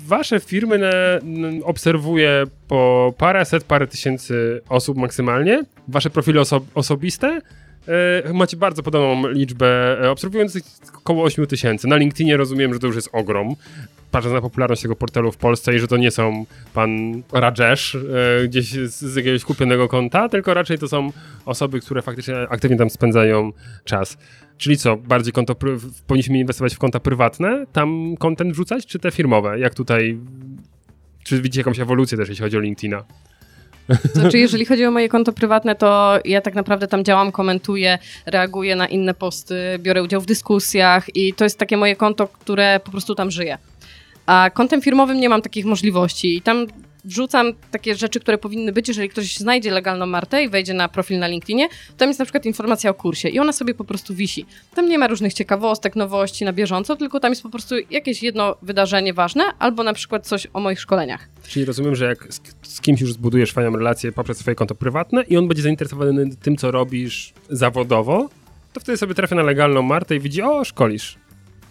Wasze 0.05 0.39
firmy 0.39 0.77
na, 0.77 0.87
n, 1.23 1.61
obserwuję 1.63 2.43
po 2.67 3.13
paręset, 3.17 3.63
parę 3.63 3.87
tysięcy 3.87 4.61
osób 4.69 4.97
maksymalnie. 4.97 5.63
Wasze 5.87 6.09
profile 6.09 6.41
oso 6.41 6.65
osobiste 6.73 7.41
e, 7.87 8.33
macie 8.33 8.57
bardzo 8.57 8.83
podobną 8.83 9.29
liczbę 9.29 10.01
e, 10.03 10.11
obserwujących, 10.11 10.63
około 10.97 11.23
8 11.23 11.47
tysięcy. 11.47 11.87
Na 11.87 11.95
LinkedInie 11.95 12.37
rozumiem, 12.37 12.73
że 12.73 12.79
to 12.79 12.87
już 12.87 12.95
jest 12.95 13.09
ogrom. 13.11 13.55
Patrząc 14.11 14.33
na 14.33 14.41
popularność 14.41 14.81
tego 14.81 14.95
portalu 14.95 15.31
w 15.31 15.37
Polsce 15.37 15.75
i 15.75 15.79
że 15.79 15.87
to 15.87 15.97
nie 15.97 16.11
są 16.11 16.45
pan 16.73 17.21
Rajesh 17.31 17.95
e, 17.95 17.99
gdzieś 18.47 18.71
z, 18.71 19.15
jakiegoś 19.15 19.43
kupionego 19.43 19.87
konta, 19.87 20.29
tylko 20.29 20.53
raczej 20.53 20.77
to 20.77 20.87
są 20.87 21.11
osoby, 21.45 21.79
które 21.79 22.01
faktycznie 22.01 22.35
aktywnie 22.49 22.77
tam 22.77 22.89
spędzają 22.89 23.51
czas. 23.83 24.17
Czyli 24.57 24.77
co, 24.77 24.97
bardziej 24.97 25.33
konto, 25.33 25.55
powinniśmy 26.07 26.39
inwestować 26.39 26.75
w 26.75 26.79
konta 26.79 26.99
prywatne, 26.99 27.65
tam 27.73 28.17
content 28.19 28.51
wrzucać, 28.53 28.85
czy 28.85 28.99
te 28.99 29.11
firmowe? 29.11 29.59
Jak 29.59 29.75
tutaj, 29.75 30.19
czy 31.23 31.41
widzicie 31.41 31.59
jakąś 31.59 31.79
ewolucję 31.79 32.17
też, 32.17 32.29
jeśli 32.29 32.43
chodzi 32.43 32.57
o 32.57 32.59
LinkedIna? 32.59 33.03
Znaczy, 34.13 34.37
jeżeli 34.37 34.65
chodzi 34.65 34.85
o 34.85 34.91
moje 34.91 35.09
konto 35.09 35.33
prywatne, 35.33 35.75
to 35.75 36.19
ja 36.25 36.41
tak 36.41 36.55
naprawdę 36.55 36.87
tam 36.87 37.03
działam, 37.03 37.31
komentuję, 37.31 37.97
reaguję 38.25 38.75
na 38.75 38.87
inne 38.87 39.13
posty, 39.13 39.55
biorę 39.79 40.03
udział 40.03 40.21
w 40.21 40.25
dyskusjach 40.25 41.15
i 41.15 41.33
to 41.33 41.43
jest 41.43 41.59
takie 41.59 41.77
moje 41.77 41.95
konto, 41.95 42.27
które 42.27 42.79
po 42.83 42.91
prostu 42.91 43.15
tam 43.15 43.31
żyje. 43.31 43.57
A 44.25 44.49
kontem 44.53 44.81
firmowym 44.81 45.19
nie 45.19 45.29
mam 45.29 45.41
takich 45.41 45.65
możliwości 45.65 46.37
i 46.37 46.41
tam 46.41 46.67
wrzucam 47.05 47.53
takie 47.71 47.95
rzeczy, 47.95 48.19
które 48.19 48.37
powinny 48.37 48.71
być, 48.71 48.87
jeżeli 48.87 49.09
ktoś 49.09 49.37
znajdzie 49.37 49.71
legalną 49.71 50.05
Martę 50.05 50.43
i 50.43 50.49
wejdzie 50.49 50.73
na 50.73 50.89
profil 50.89 51.19
na 51.19 51.27
LinkedInie, 51.27 51.67
tam 51.97 52.09
jest 52.09 52.19
na 52.19 52.25
przykład 52.25 52.45
informacja 52.45 52.89
o 52.89 52.93
kursie 52.93 53.29
i 53.29 53.39
ona 53.39 53.51
sobie 53.51 53.73
po 53.73 53.83
prostu 53.83 54.15
wisi. 54.15 54.45
Tam 54.75 54.89
nie 54.89 54.97
ma 54.97 55.07
różnych 55.07 55.33
ciekawostek, 55.33 55.95
nowości 55.95 56.45
na 56.45 56.53
bieżąco, 56.53 56.95
tylko 56.95 57.19
tam 57.19 57.31
jest 57.31 57.43
po 57.43 57.49
prostu 57.49 57.75
jakieś 57.91 58.23
jedno 58.23 58.55
wydarzenie 58.61 59.13
ważne 59.13 59.43
albo 59.59 59.83
na 59.83 59.93
przykład 59.93 60.27
coś 60.27 60.47
o 60.53 60.59
moich 60.59 60.79
szkoleniach. 60.79 61.29
Czyli 61.47 61.65
rozumiem, 61.65 61.95
że 61.95 62.05
jak 62.05 62.33
z, 62.33 62.41
z 62.61 62.81
kimś 62.81 63.01
już 63.01 63.13
zbudujesz 63.13 63.51
fajną 63.51 63.77
relację 63.77 64.11
poprzez 64.11 64.37
swoje 64.37 64.55
konto 64.55 64.75
prywatne 64.75 65.23
i 65.23 65.37
on 65.37 65.47
będzie 65.47 65.63
zainteresowany 65.63 66.29
tym, 66.41 66.57
co 66.57 66.71
robisz 66.71 67.33
zawodowo, 67.49 68.29
to 68.73 68.79
wtedy 68.79 68.97
sobie 68.97 69.15
trafia 69.15 69.35
na 69.35 69.43
legalną 69.43 69.81
Martę 69.81 70.15
i 70.15 70.19
widzi, 70.19 70.41
o, 70.41 70.63
szkolisz. 70.63 71.17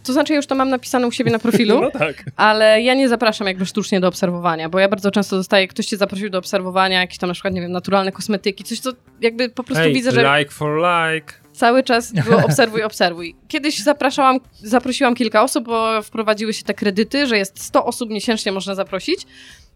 To 0.05 0.13
znaczy, 0.13 0.33
ja 0.33 0.37
już 0.37 0.47
to 0.47 0.55
mam 0.55 0.69
napisane 0.69 1.07
u 1.07 1.13
siebie 1.13 1.31
na 1.31 1.39
profilu. 1.39 1.81
No 1.85 1.91
tak. 1.91 2.25
Ale 2.37 2.83
ja 2.83 2.95
nie 2.95 3.09
zapraszam 3.09 3.47
jakby 3.47 3.67
sztucznie 3.67 4.01
do 4.01 4.09
obserwowania, 4.09 4.69
bo 4.69 4.79
ja 4.79 4.89
bardzo 4.89 5.11
często 5.11 5.37
dostaję, 5.37 5.69
ktoś 5.69 5.87
cię 5.87 5.97
zaprosił 5.97 6.31
do 6.31 6.39
obserwowania, 6.39 7.01
jakieś 7.01 7.19
tam 7.19 7.29
na 7.29 7.35
przykład, 7.35 7.55
nie 7.55 7.61
wiem, 7.61 7.73
naturalne 7.73 8.13
kosmetyki, 8.13 8.65
coś, 8.65 8.81
co 8.81 8.91
jakby 9.21 9.49
po 9.49 9.65
prostu 9.65 9.85
Hey, 9.85 9.93
widzę, 9.93 10.13
że... 10.13 10.39
like 10.39 10.51
for 10.51 10.77
like. 10.77 11.33
Cały 11.53 11.83
czas 11.83 12.13
było 12.13 12.45
obserwuj, 12.49 12.83
obserwuj. 12.83 13.37
Kiedyś 13.49 13.79
zapraszałam, 13.79 14.41
zaprosiłam 14.53 15.15
kilka 15.15 15.43
osób, 15.43 15.65
bo 15.65 16.03
wprowadziły 16.03 16.53
się 16.53 16.65
te 16.65 16.75
kredyty, 16.75 17.27
że 17.27 17.39
jest 17.39 17.63
100 17.63 17.85
osób 17.85 18.11
miesięcznie 18.11 18.53
można 18.53 18.75
zaprosić. 18.75 19.27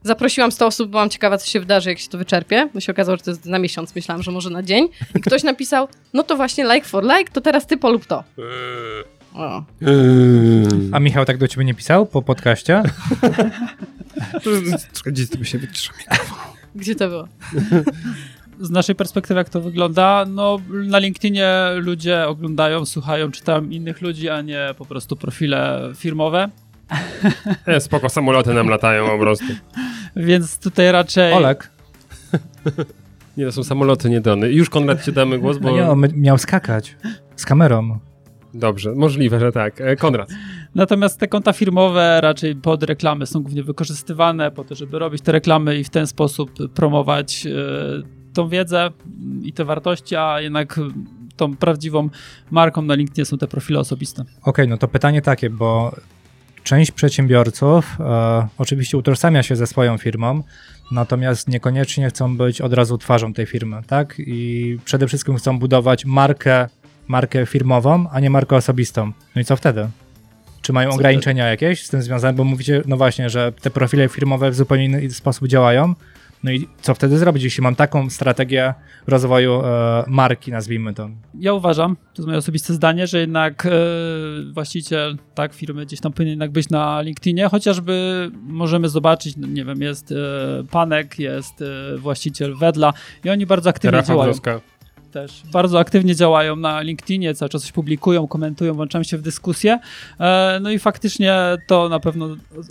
Zaprosiłam 0.02 0.52
100 0.52 0.66
osób, 0.66 0.90
byłam 0.90 1.10
ciekawa, 1.10 1.38
co 1.38 1.46
się 1.46 1.60
wydarzy, 1.60 1.90
jak 1.90 1.98
się 1.98 2.08
to 2.08 2.18
wyczerpie. 2.18 2.68
No 2.74 2.80
się 2.80 2.92
okazało, 2.92 3.16
że 3.16 3.24
to 3.24 3.30
jest 3.30 3.44
na 3.44 3.58
miesiąc, 3.58 3.94
myślałam, 3.94 4.22
że 4.22 4.30
może 4.30 4.50
na 4.50 4.62
dzień. 4.62 4.88
I 5.14 5.20
ktoś 5.20 5.42
napisał, 5.42 5.88
no 6.12 6.22
to 6.22 6.36
właśnie 6.36 6.64
like 6.74 6.86
for 6.86 7.04
like, 7.04 7.32
to 7.32 7.40
teraz 7.40 7.66
ty 7.66 7.76
polub 7.76 8.06
to. 8.06 8.24
O. 9.34 9.62
A 10.92 11.00
Michał 11.00 11.24
tak 11.24 11.38
do 11.38 11.48
ciebie 11.48 11.64
nie 11.64 11.74
pisał 11.74 12.06
po 12.06 12.22
podcaście? 12.22 12.82
Gdzie 15.06 15.26
ty 15.26 15.38
by 15.38 15.44
się? 15.44 15.58
Gdzie 16.74 16.94
to 16.94 17.08
było? 17.08 17.28
Z 18.60 18.70
naszej 18.70 18.94
perspektywy, 18.94 19.38
jak 19.38 19.48
to 19.48 19.60
wygląda, 19.60 20.24
no 20.28 20.58
na 20.68 20.98
LinkedInie 20.98 21.54
ludzie 21.76 22.28
oglądają, 22.28 22.86
słuchają, 22.86 23.30
czytają 23.30 23.64
innych 23.64 24.00
ludzi, 24.00 24.28
a 24.28 24.40
nie 24.42 24.74
po 24.78 24.84
prostu 24.84 25.16
profile 25.16 25.92
firmowe. 25.96 26.48
E, 27.66 27.80
spoko, 27.80 28.08
samoloty 28.08 28.54
nam 28.54 28.68
latają 28.68 29.06
po 29.06 29.18
prostu. 29.18 29.46
Więc 30.16 30.58
tutaj 30.58 30.92
raczej. 30.92 31.32
Olek. 31.32 31.70
Nie, 33.36 33.44
to 33.44 33.52
są 33.52 33.64
samoloty, 33.64 34.10
nie 34.10 34.20
drony. 34.20 34.52
Już 34.52 34.70
Konrad 34.70 35.04
ci 35.04 35.12
damy 35.12 35.38
głos, 35.38 35.56
No 35.60 35.68
bo... 35.70 35.76
nie, 35.76 35.90
on 35.90 36.04
miał 36.16 36.38
skakać 36.38 36.96
z 37.36 37.46
kamerą. 37.46 37.98
Dobrze, 38.58 38.94
możliwe, 38.94 39.40
że 39.40 39.52
tak. 39.52 39.80
E, 39.80 39.96
Konrad. 39.96 40.28
Natomiast 40.74 41.20
te 41.20 41.28
konta 41.28 41.52
firmowe 41.52 42.20
raczej 42.20 42.56
pod 42.56 42.82
reklamy 42.82 43.26
są 43.26 43.42
głównie 43.42 43.62
wykorzystywane 43.62 44.50
po 44.50 44.64
to, 44.64 44.74
żeby 44.74 44.98
robić 44.98 45.22
te 45.22 45.32
reklamy 45.32 45.78
i 45.78 45.84
w 45.84 45.90
ten 45.90 46.06
sposób 46.06 46.50
promować 46.74 47.46
e, 47.46 47.52
tą 48.34 48.48
wiedzę 48.48 48.90
i 49.42 49.52
te 49.52 49.64
wartości, 49.64 50.16
a 50.16 50.40
jednak 50.40 50.80
tą 51.36 51.56
prawdziwą 51.56 52.08
marką 52.50 52.82
na 52.82 52.94
LinkedInie 52.94 53.24
są 53.24 53.38
te 53.38 53.48
profile 53.48 53.78
osobiste. 53.78 54.24
Okej, 54.42 54.68
no 54.68 54.78
to 54.78 54.88
pytanie 54.88 55.22
takie, 55.22 55.50
bo 55.50 55.92
część 56.62 56.90
przedsiębiorców 56.90 57.96
e, 58.00 58.48
oczywiście 58.58 58.98
utożsamia 58.98 59.42
się 59.42 59.56
ze 59.56 59.66
swoją 59.66 59.98
firmą, 59.98 60.42
natomiast 60.92 61.48
niekoniecznie 61.48 62.08
chcą 62.08 62.36
być 62.36 62.60
od 62.60 62.72
razu 62.72 62.98
twarzą 62.98 63.32
tej 63.32 63.46
firmy, 63.46 63.82
tak? 63.86 64.14
I 64.18 64.78
przede 64.84 65.06
wszystkim 65.06 65.36
chcą 65.36 65.58
budować 65.58 66.04
markę, 66.04 66.68
markę 67.08 67.46
firmową, 67.46 68.06
a 68.12 68.20
nie 68.20 68.30
markę 68.30 68.56
osobistą. 68.56 69.12
No 69.34 69.40
i 69.40 69.44
co 69.44 69.56
wtedy? 69.56 69.88
Czy 70.62 70.72
mają 70.72 70.90
Co 70.90 70.94
ograniczenia 70.94 71.46
jakieś 71.46 71.86
z 71.86 71.88
tym 71.88 72.02
związane? 72.02 72.36
Bo 72.36 72.44
mówicie, 72.44 72.82
no 72.86 72.96
właśnie, 72.96 73.30
że 73.30 73.52
te 73.52 73.70
profile 73.70 74.08
firmowe 74.08 74.50
w 74.50 74.54
zupełnie 74.54 74.84
inny 74.84 75.10
sposób 75.10 75.48
działają. 75.48 75.94
No 76.44 76.50
i 76.50 76.68
co 76.82 76.94
wtedy 76.94 77.18
zrobić, 77.18 77.42
jeśli 77.42 77.62
mam 77.62 77.74
taką 77.74 78.10
strategię 78.10 78.74
rozwoju 79.06 79.60
e, 79.64 80.04
marki, 80.06 80.52
nazwijmy 80.52 80.94
to? 80.94 81.10
Ja 81.34 81.54
uważam, 81.54 81.96
to 81.96 82.22
jest 82.22 82.26
moje 82.26 82.38
osobiste 82.38 82.74
zdanie, 82.74 83.06
że 83.06 83.20
jednak 83.20 83.66
e, 83.66 83.70
właściciel 84.52 85.18
tak 85.34 85.54
firmy 85.54 85.86
gdzieś 85.86 86.00
tam 86.00 86.12
powinien 86.12 86.32
jednak 86.32 86.50
być 86.50 86.68
na 86.68 87.00
LinkedInie, 87.00 87.48
chociażby 87.48 88.30
możemy 88.42 88.88
zobaczyć, 88.88 89.36
no 89.36 89.46
nie 89.46 89.64
wiem, 89.64 89.82
jest 89.82 90.12
e, 90.12 90.14
Panek, 90.70 91.18
jest 91.18 91.62
e, 91.62 91.98
właściciel 91.98 92.56
Wedla 92.56 92.92
i 93.24 93.30
oni 93.30 93.46
bardzo 93.46 93.70
aktywnie 93.70 93.98
Rafał 93.98 94.16
działają. 94.16 94.30
Brzoska. 94.30 94.60
Też 95.08 95.42
bardzo 95.52 95.78
aktywnie 95.78 96.14
działają 96.14 96.56
na 96.56 96.80
LinkedInie, 96.80 97.34
cały 97.34 97.48
czas 97.48 97.62
coś 97.62 97.72
publikują, 97.72 98.28
komentują, 98.28 98.74
włączają 98.74 99.04
się 99.04 99.18
w 99.18 99.22
dyskusję. 99.22 99.78
E, 100.20 100.58
No 100.62 100.70
i 100.70 100.78
faktycznie 100.78 101.34
to 101.66 101.88
na 101.88 102.00
pewno 102.00 102.28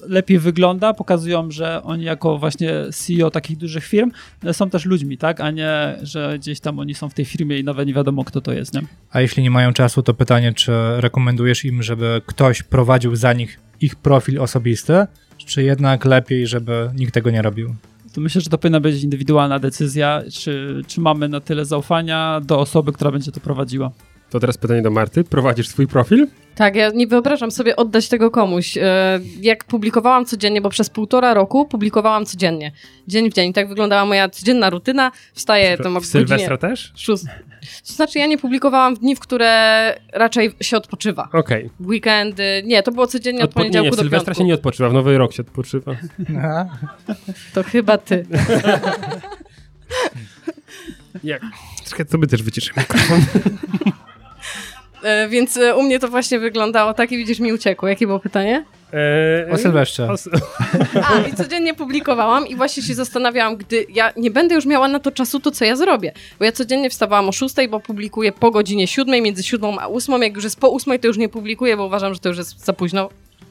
lepiej 0.07 0.39
wygląda. 0.39 0.93
Pokazują, 0.93 1.51
że 1.51 1.83
oni 1.83 2.03
jako 2.03 2.37
właśnie 2.37 2.71
CEO 2.93 3.31
takich 3.31 3.57
dużych 3.57 3.85
firm 3.85 4.11
e, 4.43 4.53
są 4.53 4.69
też 4.69 4.85
ludźmi, 4.85 5.17
tak? 5.17 5.41
A 5.41 5.51
nie, 5.51 5.95
że 6.01 6.39
gdzieś 6.39 6.59
tam 6.59 6.79
oni 6.79 6.95
są 6.95 7.09
w 7.09 7.13
tej 7.13 7.25
firmie 7.25 7.59
i 7.59 7.63
nawet 7.63 7.87
nie 7.87 7.93
wiadomo, 7.93 8.23
kto 8.23 8.41
to 8.41 8.53
jest, 8.53 8.73
nie? 8.73 8.81
A 9.11 9.21
jeśli 9.21 9.43
nie 9.43 9.51
mają 9.51 9.73
czasu, 9.73 10.03
to 10.03 10.13
pytanie, 10.13 10.53
czy 10.53 10.71
rekomendujesz 10.97 11.65
im, 11.65 11.83
żeby 11.83 12.21
ktoś 12.25 12.63
prowadził 12.63 13.15
za 13.15 13.33
nich 13.33 13.59
ich 13.81 13.95
profil 13.95 14.41
osobisty, 14.41 15.05
czy 15.45 15.63
jednak 15.63 16.05
lepiej, 16.05 16.47
żeby 16.47 16.91
nikt 16.95 17.13
tego 17.13 17.29
nie 17.29 17.41
robił? 17.41 17.75
To 18.17 18.21
myślę, 18.21 18.41
że 18.41 18.49
to 18.49 18.57
powinna 18.57 18.79
być 18.79 19.03
indywidualna 19.03 19.59
decyzja, 19.59 20.23
czy, 20.33 20.81
czy 20.87 21.01
mamy 21.01 21.29
na 21.29 21.39
tyle 21.39 21.65
zaufania 21.65 22.41
do 22.45 22.59
osoby, 22.59 22.91
która 22.91 23.11
będzie 23.11 23.31
to 23.31 23.39
prowadziła. 23.39 23.91
To 24.29 24.39
teraz 24.39 24.57
pytanie 24.57 24.81
do 24.81 24.91
Marty. 24.91 25.23
Prowadzisz 25.23 25.67
swój 25.67 25.87
profil? 25.87 26.27
Tak, 26.57 26.75
ja 26.75 26.89
nie 26.89 27.07
wyobrażam 27.07 27.51
sobie 27.51 27.75
oddać 27.75 28.09
tego 28.09 28.31
komuś. 28.31 28.77
E, 28.77 29.19
Jak 29.41 29.63
publikowałam 29.63 30.25
codziennie, 30.25 30.61
bo 30.61 30.69
przez 30.69 30.89
półtora 30.89 31.33
roku 31.33 31.65
publikowałam 31.65 32.25
codziennie. 32.25 32.71
Dzień 33.07 33.31
w 33.31 33.33
dzień. 33.33 33.53
Tak 33.53 33.67
wyglądała 33.69 34.05
moja 34.05 34.29
codzienna 34.29 34.69
rutyna. 34.69 35.11
Wstaję 35.33 35.77
W 36.01 36.05
Sylwestra 36.05 36.57
też? 36.57 36.93
szóst- 36.95 37.27
To 37.87 37.93
znaczy, 37.93 38.19
ja 38.19 38.27
nie 38.27 38.37
publikowałam 38.37 38.95
w 38.95 38.99
dni, 38.99 39.15
w 39.15 39.19
które 39.19 39.93
raczej 40.13 40.51
się 40.61 40.77
odpoczywa. 40.77 41.29
Okej. 41.33 41.69
W 41.79 41.87
Weekendy. 41.87 42.63
Nie, 42.65 42.83
to 42.83 42.91
było 42.91 43.07
codziennie 43.07 43.43
od 43.43 43.51
Odpo- 43.51 43.57
Nie, 43.59 43.63
nie, 43.63 43.69
poniedziałku 43.71 43.93
w 43.93 43.97
do 43.97 44.01
Sylwestra 44.03 44.25
piątku. 44.31 44.43
się 44.43 44.47
nie 44.47 44.53
odpoczywa, 44.53 44.89
w 44.89 44.93
Nowy 44.93 45.17
Rok 45.17 45.33
się 45.33 45.41
odpoczywa. 45.43 45.95
To 47.53 47.63
chyba 47.63 47.97
ty. 47.97 48.25
Jak? 51.23 51.41
Czekaj, 51.89 52.05
to 52.05 52.17
by 52.17 52.27
też 52.27 52.43
wyciszę 52.43 52.71
mikrofon. 52.77 53.21
E, 55.03 55.27
Więc 55.29 55.57
e, 55.57 55.75
u 55.75 55.83
mnie 55.83 55.99
to 55.99 56.07
właśnie 56.07 56.39
wyglądało 56.39 56.93
tak 56.93 57.11
i 57.11 57.17
widzisz, 57.17 57.39
mi 57.39 57.53
uciekło. 57.53 57.87
Jakie 57.89 58.07
było 58.07 58.19
pytanie? 58.19 58.65
Eee, 58.93 59.51
O 59.51 59.57
Sylwestrze. 59.57 60.07
o 60.11 60.15
A, 61.09 61.27
i 61.27 61.33
codziennie 61.33 61.73
publikowałam 61.73 62.47
i 62.47 62.55
właśnie 62.55 62.83
się 62.83 62.93
zastanawiałam, 62.95 63.57
gdy 63.57 63.85
ja 63.89 64.13
nie 64.17 64.31
będę 64.31 64.55
już 64.55 64.65
miała 64.65 64.87
na 64.87 64.99
to 64.99 65.11
czasu, 65.11 65.39
to 65.39 65.51
co 65.51 65.65
ja 65.65 65.75
zrobię. 65.75 66.11
Bo 66.39 66.45
ja 66.45 66.51
codziennie 66.51 66.89
wstawałam 66.89 67.29
o 67.29 67.31
6, 67.31 67.55
bo 67.69 67.79
publikuję 67.79 68.31
po 68.31 68.51
godzinie 68.51 68.87
7, 68.87 69.23
między 69.23 69.43
7 69.43 69.79
a 69.79 69.87
8. 69.87 70.21
Jak 70.21 70.35
już 70.35 70.43
jest 70.43 70.59
po 70.59 70.73
8, 70.73 70.99
to 70.99 71.07
już 71.07 71.17
nie 71.17 71.29
publikuję, 71.29 71.77
bo 71.77 71.85
uważam, 71.85 72.13
że 72.13 72.19
to 72.19 72.29
już 72.29 72.37
jest 72.37 72.65
za 72.65 72.73
późno. 72.73 73.09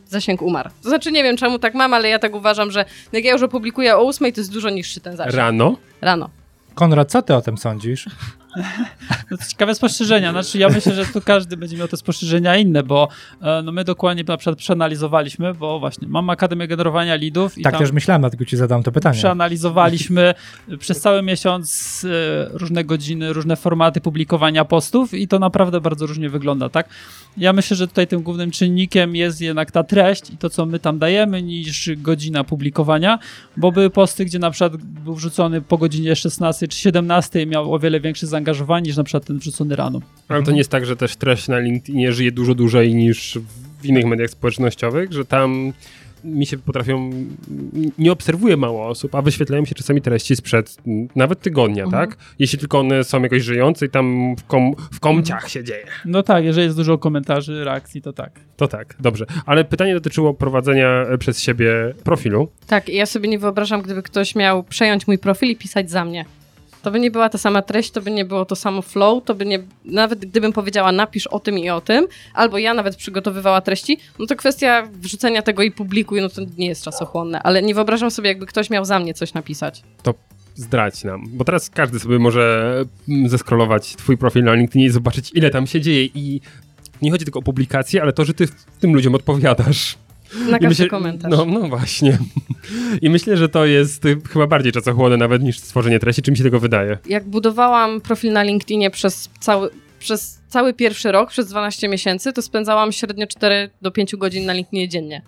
Zasięg 0.09 0.42
umarł. 0.42 0.70
To 0.82 0.88
znaczy, 0.88 1.12
nie 1.12 1.22
wiem 1.22 1.37
czemu 1.37 1.59
tak 1.59 1.74
mam, 1.74 1.94
ale 1.94 2.09
ja 2.09 2.18
tak 2.18 2.35
uważam, 2.35 2.70
że 2.70 2.85
jak 3.12 3.24
ja 3.24 3.32
już 3.32 3.42
opublikuję 3.42 3.96
o 3.96 4.09
8, 4.09 4.32
to 4.32 4.40
jest 4.40 4.52
dużo 4.52 4.70
niższy 4.70 5.00
ten 5.00 5.16
zasięg. 5.16 5.37
Rano? 5.37 5.76
Rano. 6.00 6.30
Konrad, 6.74 7.11
co 7.11 7.22
ty 7.22 7.35
o 7.35 7.40
tym 7.42 7.59
sądzisz? 7.59 8.06
No 9.31 9.37
to 9.37 9.45
ciekawe 9.45 9.75
spostrzeżenia. 9.75 10.31
Znaczy, 10.31 10.59
ja 10.59 10.69
myślę, 10.69 10.95
że 10.95 11.07
tu 11.07 11.21
każdy 11.21 11.57
będzie 11.57 11.77
miał 11.77 11.88
te 11.88 11.97
spostrzeżenia 11.97 12.57
inne, 12.57 12.83
bo 12.83 13.09
e, 13.42 13.62
no 13.62 13.73
my 13.73 13.85
dokładnie 13.85 14.25
na 14.29 14.37
przykład 14.37 14.59
przeanalizowaliśmy, 14.59 15.55
bo 15.55 15.81
właśnie 15.81 16.09
mam 16.09 16.31
Akademię 16.31 16.69
Generowania 16.69 17.14
Lidów 17.14 17.59
i 17.59 17.62
tak 17.62 17.79
też 17.79 17.92
myślałem, 17.92 18.23
dlatego 18.23 18.45
ci 18.45 18.57
zadam 18.57 18.83
to 18.83 18.92
pytanie. 18.92 19.19
przeanalizowaliśmy 19.19 20.35
przez 20.81 21.01
cały 21.01 21.23
miesiąc 21.23 22.05
e, 22.05 22.59
różne 22.59 22.85
godziny, 22.85 23.33
różne 23.33 23.57
formaty 23.57 24.01
publikowania 24.01 24.64
postów 24.64 25.14
i 25.14 25.29
to 25.29 25.38
naprawdę 25.38 25.81
bardzo 25.81 26.07
różnie 26.07 26.31
wygląda, 26.31 26.69
tak? 26.69 26.88
Ja 27.37 27.53
myślę, 27.53 27.77
że 27.77 27.88
tutaj 27.88 28.07
tym 28.07 28.23
głównym 28.23 28.51
czynnikiem 28.51 29.16
jest 29.16 29.40
jednak 29.40 29.71
ta 29.71 29.85
treść 29.85 30.31
i 30.31 30.37
to, 30.37 30.51
co 30.51 30.66
my 30.66 30.79
tam 30.79 30.99
dajemy, 30.99 31.42
niż 31.42 31.90
godzina 31.97 32.45
publikowania, 32.45 33.19
bo 33.57 33.73
były 33.73 33.90
posty, 33.90 34.25
gdzie 34.25 34.38
na 34.38 34.51
przykład 34.51 34.77
był 34.77 35.14
wrzucony 35.14 35.61
po 35.61 35.79
godzinie 35.79 36.16
16 36.16 36.69
czy 36.69 36.79
17 36.79 37.42
i 37.42 37.47
miał 37.47 37.75
o 37.75 37.79
wiele 37.79 38.01
większe 38.01 38.27
zaangażowanie 38.27 38.45
niż 38.82 38.96
na 38.96 39.04
przykład 39.04 39.24
ten 39.24 39.38
wrzucony 39.38 39.76
rano. 39.76 40.00
Ale 40.28 40.42
to 40.42 40.50
nie 40.50 40.59
jest 40.59 40.70
tak, 40.70 40.87
że 40.87 40.96
też 40.96 41.16
treść 41.16 41.48
na 41.48 41.59
LinkedInie 41.59 42.12
żyje 42.12 42.32
dużo 42.32 42.54
dłużej 42.54 42.94
niż 42.94 43.38
w 43.82 43.87
innych 43.87 44.04
mediach 44.04 44.30
społecznościowych, 44.30 45.12
że 45.12 45.24
tam 45.24 45.72
mi 46.24 46.46
się 46.46 46.59
potrafią, 46.59 47.11
nie 47.98 48.12
obserwuje 48.12 48.56
mało 48.56 48.87
osób, 48.87 49.14
a 49.14 49.22
wyświetlają 49.22 49.64
się 49.64 49.74
czasami 49.74 50.02
treści 50.02 50.37
sprzed 50.37 50.76
nawet 51.16 51.40
tygodnia, 51.40 51.85
Mhm. 51.85 52.09
tak? 52.09 52.18
Jeśli 52.38 52.59
tylko 52.59 52.78
one 52.78 53.04
są 53.04 53.22
jakoś 53.22 53.42
żyjące 53.42 53.87
i 53.87 53.88
tam 53.90 54.37
w, 54.38 54.44
kom, 54.44 54.74
w 54.92 55.00
komciach 55.00 55.48
się 55.50 55.64
dzieje. 55.64 55.87
No 56.04 56.22
tak, 56.22 56.44
jeżeli 56.44 56.64
jest 56.64 56.76
dużo 56.76 56.98
komentarzy, 56.98 57.64
reakcji, 57.64 58.02
to 58.02 58.12
tak. 58.12 58.40
To 58.56 58.68
tak, 58.68 58.94
dobrze. 59.00 59.26
Ale 59.46 59.64
pytanie 59.64 59.94
dotyczyło 59.94 60.35
prowadzenia 60.35 60.88
e, 60.88 61.18
przez 61.18 61.40
siebie 61.40 61.72
profilu. 62.04 62.48
Tak, 62.66 62.88
i 62.88 62.96
ja 62.96 63.06
sobie 63.06 63.28
nie 63.28 63.38
wyobrażam, 63.38 63.82
gdyby 63.82 64.02
ktoś 64.02 64.35
miał 64.35 64.62
przejąć 64.64 65.06
mój 65.06 65.18
profil 65.18 65.48
i 65.50 65.56
pisać 65.56 65.90
za 65.90 66.04
mnie. 66.04 66.24
To 66.87 66.90
by 66.90 67.01
nie 67.01 67.11
była 67.11 67.29
ta 67.29 67.38
sama 67.38 67.62
treść, 67.62 67.90
to 67.90 68.01
by 68.01 68.11
nie 68.11 68.25
było 68.25 68.44
to 68.44 68.57
samo 68.57 68.83
flow, 68.83 69.25
to 69.25 69.35
by 69.35 69.46
nie. 69.46 69.59
Nawet 69.85 70.18
gdybym 70.18 70.53
powiedziała, 70.53 70.92
napisz 70.92 71.27
o 71.27 71.40
tym 71.40 71.59
i 71.59 71.70
o 71.70 71.81
tym, 71.81 72.07
albo 72.35 72.59
ja 72.59 72.75
nawet 72.75 72.96
przygotowywała 72.96 73.61
treści, 73.61 73.99
no 74.18 74.27
to 74.27 74.37
kwestia 74.37 74.88
wrzucenia 74.92 75.42
tego 75.42 75.62
i 75.62 75.70
publikuj, 75.70 76.20
no 76.20 76.29
to 76.29 76.42
nie 76.59 76.66
jest 76.66 76.85
czasochłonne. 76.85 77.42
Ale 77.42 77.62
nie 77.62 77.75
wyobrażam 77.75 78.11
sobie, 78.11 78.29
jakby 78.29 78.46
ktoś 78.46 78.70
miał 78.70 78.85
za 78.85 78.99
mnie 78.99 79.14
coś 79.14 79.35
napisać. 79.35 79.83
Zdradź 80.55 81.05
nam, 81.05 81.25
bo 81.29 81.44
teraz 81.44 81.70
każdy 81.70 81.99
sobie 81.99 82.18
może 82.18 82.85
zeskrolować 83.27 83.96
twój 83.96 84.16
profil 84.16 84.44
na 84.44 84.55
LinkedInie 84.55 84.87
i 84.87 84.90
zobaczyć, 84.90 85.31
ile 85.35 85.51
tam 85.51 85.66
się 85.66 85.81
dzieje 85.81 86.05
i 86.05 86.40
nie 87.03 87.11
chodzi 87.11 87.25
tylko 87.25 87.38
o 87.38 87.42
publikację, 87.42 88.03
ale 88.03 88.12
to, 88.12 88.25
że 88.25 88.35
ty 88.35 88.49
tym 88.81 88.94
ludziom 88.94 89.14
odpowiadasz. 89.14 89.99
Na 90.44 90.59
każdy 90.59 90.68
myślę- 90.68 90.88
komentarz. 90.88 91.31
No, 91.31 91.44
no 91.44 91.68
właśnie. 91.68 92.18
I 93.03 93.11
myślę, 93.11 93.37
że 93.37 93.49
to 93.49 93.66
jest 93.66 94.05
y, 94.05 94.18
chyba 94.33 94.46
bardziej 94.46 94.72
czasochłonne 94.72 95.16
nawet 95.16 95.42
niż 95.42 95.59
stworzenie 95.59 95.99
treści. 95.99 96.22
Czy 96.22 96.31
mi 96.31 96.37
się 96.37 96.42
tego 96.44 96.61
wydaje? 96.61 96.99
Jak 97.07 97.25
budowałam 97.25 98.01
profil 98.01 98.33
na 98.33 98.42
LinkedInie 98.42 98.90
przez 98.90 99.31
cały, 99.40 99.70
przez 99.99 100.40
cały 100.49 100.75
pierwszy 100.75 101.12
rok, 101.12 101.31
przez 101.31 101.49
12 101.49 101.88
miesięcy, 101.88 102.33
to 102.33 102.42
spędzałam 102.42 102.92
średnio 102.92 103.27
4 103.27 103.70
do 103.83 103.90
5 103.90 104.16
godzin 104.16 104.46
na 104.46 104.53
LinkedInie 104.53 104.88
dziennie. 104.88 105.22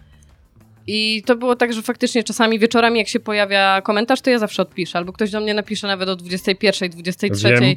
I 0.87 1.23
to 1.27 1.37
było 1.37 1.57
tak, 1.57 1.73
że 1.73 1.83
faktycznie 1.83 2.25
czasami 2.25 2.59
wieczorami, 2.59 2.99
jak 2.99 3.09
się 3.09 3.21
pojawia 3.21 3.81
komentarz, 3.83 4.21
to 4.21 4.31
ja 4.31 4.39
zawsze 4.39 4.63
odpiszę. 4.63 4.99
Albo 4.99 5.13
ktoś 5.13 5.31
do 5.31 5.41
mnie 5.41 5.55
napisze 5.55 5.87
nawet 5.87 6.09
o 6.09 6.17
21, 6.17 6.91
23. 6.91 7.49
Wiem. 7.49 7.75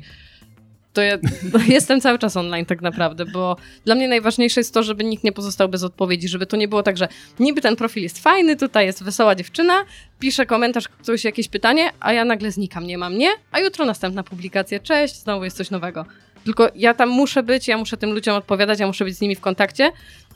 To 0.93 1.01
ja 1.01 1.17
no, 1.53 1.59
jestem 1.67 2.01
cały 2.01 2.19
czas 2.19 2.37
online 2.37 2.65
tak 2.65 2.81
naprawdę, 2.81 3.25
bo 3.25 3.57
dla 3.85 3.95
mnie 3.95 4.07
najważniejsze 4.07 4.59
jest 4.59 4.73
to, 4.73 4.83
żeby 4.83 5.03
nikt 5.03 5.23
nie 5.23 5.31
pozostał 5.31 5.69
bez 5.69 5.83
odpowiedzi, 5.83 6.27
żeby 6.27 6.45
to 6.45 6.57
nie 6.57 6.67
było 6.67 6.83
tak, 6.83 6.97
że 6.97 7.07
niby 7.39 7.61
ten 7.61 7.75
profil 7.75 8.03
jest 8.03 8.19
fajny, 8.19 8.55
tutaj 8.55 8.85
jest 8.85 9.03
wesoła 9.03 9.35
dziewczyna, 9.35 9.73
pisze 10.19 10.45
komentarz, 10.45 10.87
ktoś 10.87 11.23
jakieś 11.23 11.47
pytanie, 11.47 11.91
a 11.99 12.13
ja 12.13 12.25
nagle 12.25 12.51
znikam, 12.51 12.87
nie 12.87 12.97
mam 12.97 13.13
mnie, 13.13 13.29
a 13.51 13.59
jutro 13.59 13.85
następna 13.85 14.23
publikacja, 14.23 14.79
cześć, 14.79 15.15
znowu 15.15 15.43
jest 15.43 15.57
coś 15.57 15.71
nowego. 15.71 16.05
Tylko 16.43 16.69
ja 16.75 16.93
tam 16.93 17.09
muszę 17.09 17.43
być, 17.43 17.67
ja 17.67 17.77
muszę 17.77 17.97
tym 17.97 18.11
ludziom 18.11 18.35
odpowiadać, 18.35 18.79
ja 18.79 18.87
muszę 18.87 19.05
być 19.05 19.17
z 19.17 19.21
nimi 19.21 19.35
w 19.35 19.41
kontakcie 19.41 19.91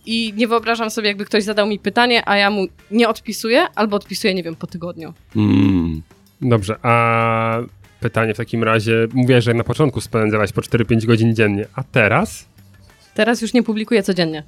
i 0.05 0.33
nie 0.35 0.47
wyobrażam 0.47 0.89
sobie, 0.89 1.07
jakby 1.07 1.25
ktoś 1.25 1.43
zadał 1.43 1.67
mi 1.67 1.79
pytanie, 1.79 2.29
a 2.29 2.37
ja 2.37 2.49
mu 2.49 2.67
nie 2.91 3.09
odpisuję, 3.09 3.67
albo 3.75 3.95
odpisuję, 3.97 4.33
nie 4.33 4.43
wiem, 4.43 4.55
po 4.55 4.67
tygodniu. 4.67 5.13
Mm. 5.35 6.01
Dobrze, 6.41 6.75
a 6.81 7.59
pytanie 8.05 8.33
w 8.33 8.37
takim 8.37 8.63
razie, 8.63 9.07
mówię, 9.13 9.41
że 9.41 9.53
na 9.53 9.63
początku 9.63 10.01
spędzałaś 10.01 10.51
po 10.51 10.61
4-5 10.61 11.05
godzin 11.05 11.35
dziennie, 11.35 11.65
a 11.75 11.83
teraz? 11.83 12.45
Teraz 13.13 13.41
już 13.41 13.53
nie 13.53 13.63
publikuję 13.63 14.03
codziennie. 14.03 14.43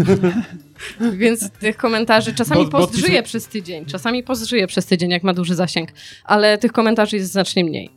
Więc 1.20 1.50
tych 1.50 1.76
komentarzy 1.76 2.34
czasami 2.34 2.66
Bo- 2.66 2.88
przez 3.24 3.46
tydzień, 3.48 3.84
czasami 3.86 4.24
żyje 4.46 4.66
przez 4.66 4.86
tydzień, 4.86 5.10
jak 5.10 5.22
ma 5.22 5.34
duży 5.34 5.54
zasięg, 5.54 5.88
ale 6.24 6.58
tych 6.58 6.72
komentarzy 6.72 7.16
jest 7.16 7.32
znacznie 7.32 7.64
mniej 7.64 7.90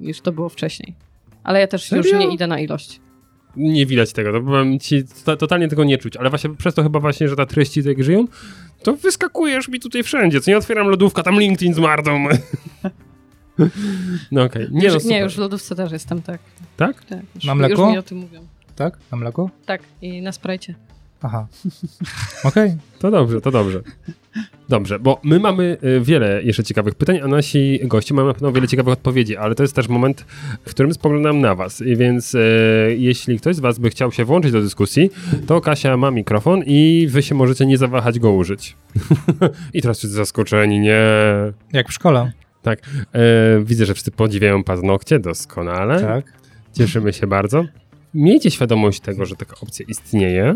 niż 0.00 0.20
to 0.20 0.32
było 0.32 0.48
wcześniej. 0.48 0.94
Ale 1.42 1.60
ja 1.60 1.66
też 1.66 1.90
już 1.92 2.06
Serio? 2.06 2.18
nie 2.18 2.34
idę 2.34 2.46
na 2.46 2.60
ilość. 2.60 3.00
Nie 3.56 3.86
widać 3.86 4.12
tego, 4.12 4.32
to 4.32 4.40
powiem 4.40 4.78
ci, 4.78 5.02
to, 5.24 5.36
totalnie 5.36 5.68
tego 5.68 5.84
nie 5.84 5.98
czuć, 5.98 6.16
ale 6.16 6.30
właśnie 6.30 6.50
przez 6.56 6.74
to 6.74 6.82
chyba 6.82 7.00
właśnie, 7.00 7.28
że 7.28 7.36
ta 7.36 7.46
treści 7.46 7.84
tak 7.84 8.04
żyją, 8.04 8.24
to 8.82 8.96
wyskakujesz 8.96 9.68
mi 9.68 9.80
tutaj 9.80 10.02
wszędzie, 10.02 10.40
co 10.40 10.50
nie 10.50 10.58
otwieram 10.58 10.88
lodówka, 10.88 11.22
tam 11.22 11.40
LinkedIn 11.40 11.74
z 11.74 11.78
Martą. 11.78 12.24
No 14.32 14.42
okej, 14.42 14.68
nie, 14.70 14.80
Nie, 14.80 14.88
no, 14.88 14.98
nie, 15.04 15.20
już 15.20 15.34
w 15.34 15.38
lodówce 15.38 15.74
też 15.74 15.92
jestem, 15.92 16.22
tak. 16.22 16.40
Tak? 16.76 17.04
tak 17.04 17.20
już, 17.34 17.44
Na 17.44 17.54
mleko? 17.54 17.82
Już 17.82 17.92
mi 17.92 17.98
o 17.98 18.02
tym 18.02 18.18
mówią. 18.18 18.40
Tak? 18.76 18.98
Na 19.12 19.18
mleku? 19.18 19.50
Tak, 19.66 19.82
i 20.02 20.22
na 20.22 20.32
sprajcie. 20.32 20.74
Aha. 21.22 21.46
Okej. 22.44 22.76
To 22.98 23.10
dobrze, 23.10 23.40
to 23.40 23.50
dobrze. 23.50 23.82
Dobrze, 24.68 24.98
bo 24.98 25.20
my 25.22 25.40
mamy 25.40 25.76
y, 25.84 26.00
wiele 26.00 26.42
jeszcze 26.42 26.64
ciekawych 26.64 26.94
pytań, 26.94 27.20
a 27.22 27.28
nasi 27.28 27.80
goście 27.82 28.14
mają 28.14 28.28
na 28.28 28.34
pewno 28.34 28.52
wiele 28.52 28.68
ciekawych 28.68 28.92
odpowiedzi, 28.92 29.36
ale 29.36 29.54
to 29.54 29.62
jest 29.62 29.74
też 29.76 29.88
moment, 29.88 30.20
w 30.66 30.70
którym 30.70 30.94
spoglądam 30.94 31.40
na 31.40 31.54
was. 31.54 31.80
I 31.80 31.96
więc 31.96 32.34
e, 32.34 32.38
jeśli 32.96 33.38
ktoś 33.38 33.56
z 33.56 33.60
was 33.60 33.78
by 33.78 33.90
chciał 33.90 34.12
się 34.12 34.24
włączyć 34.24 34.52
do 34.52 34.60
dyskusji, 34.60 35.10
to 35.46 35.60
Kasia 35.60 35.96
ma 35.96 36.10
mikrofon 36.10 36.62
i 36.66 37.06
wy 37.10 37.22
się 37.22 37.34
możecie 37.34 37.66
nie 37.66 37.78
zawahać 37.78 38.18
go 38.18 38.32
użyć. 38.32 38.76
I 39.74 39.82
teraz 39.82 39.98
wszyscy 39.98 40.16
zaskoczeni, 40.16 40.80
nie. 40.80 41.02
Jak 41.72 41.88
w 41.88 41.92
szkole. 41.92 42.32
E, 42.70 42.76
widzę, 43.64 43.86
że 43.86 43.94
wszyscy 43.94 44.10
podziwiają 44.10 44.64
paznokcie, 44.64 45.18
doskonale. 45.18 46.00
Tak. 46.00 46.24
Cieszymy 46.72 47.12
się 47.12 47.26
bardzo. 47.26 47.64
Miejcie 48.14 48.50
świadomość 48.50 49.00
tego, 49.00 49.26
że 49.26 49.36
taka 49.36 49.56
opcja 49.62 49.86
istnieje, 49.88 50.54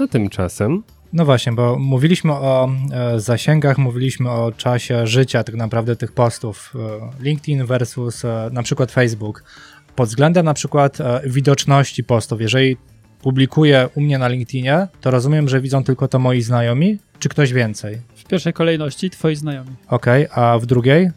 a 0.00 0.06
tymczasem 0.06 0.82
No 1.12 1.24
właśnie, 1.24 1.52
bo 1.52 1.78
mówiliśmy 1.78 2.32
o 2.32 2.68
e, 2.92 3.20
zasięgach, 3.20 3.78
mówiliśmy 3.78 4.30
o 4.30 4.52
czasie 4.52 5.06
życia 5.06 5.44
tak 5.44 5.54
naprawdę 5.54 5.96
tych 5.96 6.12
postów. 6.12 6.72
E, 7.20 7.22
LinkedIn 7.24 7.66
versus 7.66 8.24
e, 8.24 8.50
na 8.52 8.62
przykład 8.62 8.92
Facebook. 8.92 9.44
Pod 9.96 10.08
względem 10.08 10.44
na 10.44 10.54
przykład 10.54 11.00
e, 11.00 11.20
widoczności 11.26 12.04
postów, 12.04 12.40
jeżeli 12.40 12.76
publikuję 13.22 13.88
u 13.94 14.00
mnie 14.00 14.18
na 14.18 14.28
LinkedInie, 14.28 14.88
to 15.00 15.10
rozumiem, 15.10 15.48
że 15.48 15.60
widzą 15.60 15.84
tylko 15.84 16.08
to 16.08 16.18
moi 16.18 16.42
znajomi, 16.42 16.98
czy 17.18 17.28
ktoś 17.28 17.52
więcej? 17.52 17.98
W 18.14 18.24
pierwszej 18.24 18.52
kolejności 18.52 19.10
twoi 19.10 19.36
znajomi, 19.36 19.70
Okej, 19.88 20.26
a 20.30 20.58
w 20.58 20.66
drugiej? 20.66 21.10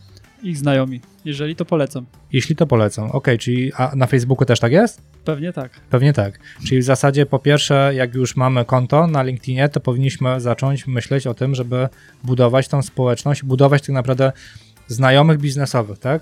Ich 0.44 0.58
znajomi. 0.58 1.02
Jeżeli 1.26 1.56
to 1.56 1.66
polecam. 1.66 2.06
Jeśli 2.34 2.56
to 2.56 2.68
polecą. 2.68 3.12
Okej, 3.12 3.38
czyli 3.38 3.74
a 3.74 3.96
na 3.96 4.08
Facebooku 4.08 4.46
też 4.46 4.60
tak 4.60 4.72
jest? 4.72 5.02
Pewnie 5.26 5.54
tak. 5.54 5.72
Pewnie 5.90 6.14
tak. 6.14 6.40
Czyli 6.66 6.82
w 6.82 6.84
zasadzie 6.84 7.26
po 7.26 7.40
pierwsze, 7.40 7.92
jak 7.96 8.16
już 8.16 8.36
mamy 8.36 8.66
konto 8.66 9.08
na 9.08 9.24
LinkedInie, 9.24 9.70
to 9.70 9.80
powinniśmy 9.80 10.42
zacząć 10.42 10.88
myśleć 10.88 11.28
o 11.28 11.34
tym, 11.34 11.56
żeby 11.56 11.90
budować 12.24 12.68
tą 12.68 12.82
społeczność, 12.82 13.44
budować 13.44 13.82
tak 13.82 13.90
naprawdę 13.90 14.32
znajomych 14.88 15.38
biznesowych, 15.38 16.00
tak? 16.00 16.22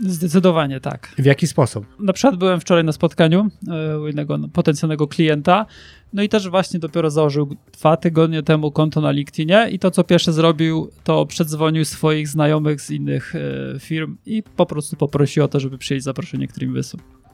Zdecydowanie 0.00 0.80
tak. 0.80 1.14
W 1.18 1.24
jaki 1.24 1.46
sposób? 1.46 1.86
Na 2.00 2.12
przykład 2.12 2.36
byłem 2.36 2.60
wczoraj 2.60 2.84
na 2.84 2.92
spotkaniu 2.92 3.48
e, 3.68 3.98
u 3.98 4.06
jednego 4.06 4.38
potencjalnego 4.52 5.08
klienta, 5.08 5.66
no 6.12 6.22
i 6.22 6.28
też 6.28 6.48
właśnie 6.48 6.80
dopiero 6.80 7.10
założył 7.10 7.56
dwa 7.72 7.96
tygodnie 7.96 8.42
temu 8.42 8.70
konto 8.70 9.00
na 9.00 9.10
LinkedInie 9.10 9.68
i 9.70 9.78
to, 9.78 9.90
co 9.90 10.04
pierwsze 10.04 10.32
zrobił, 10.32 10.90
to 11.04 11.26
przedzwonił 11.26 11.84
swoich 11.84 12.28
znajomych 12.28 12.80
z 12.80 12.90
innych 12.90 13.34
e, 13.34 13.40
firm 13.80 14.16
i 14.26 14.42
po 14.42 14.66
prostu 14.66 14.96
poprosił 14.96 15.44
o 15.44 15.48
to, 15.48 15.60
żeby 15.60 15.78
przyjść 15.78 16.04
zaproszenie. 16.04 16.48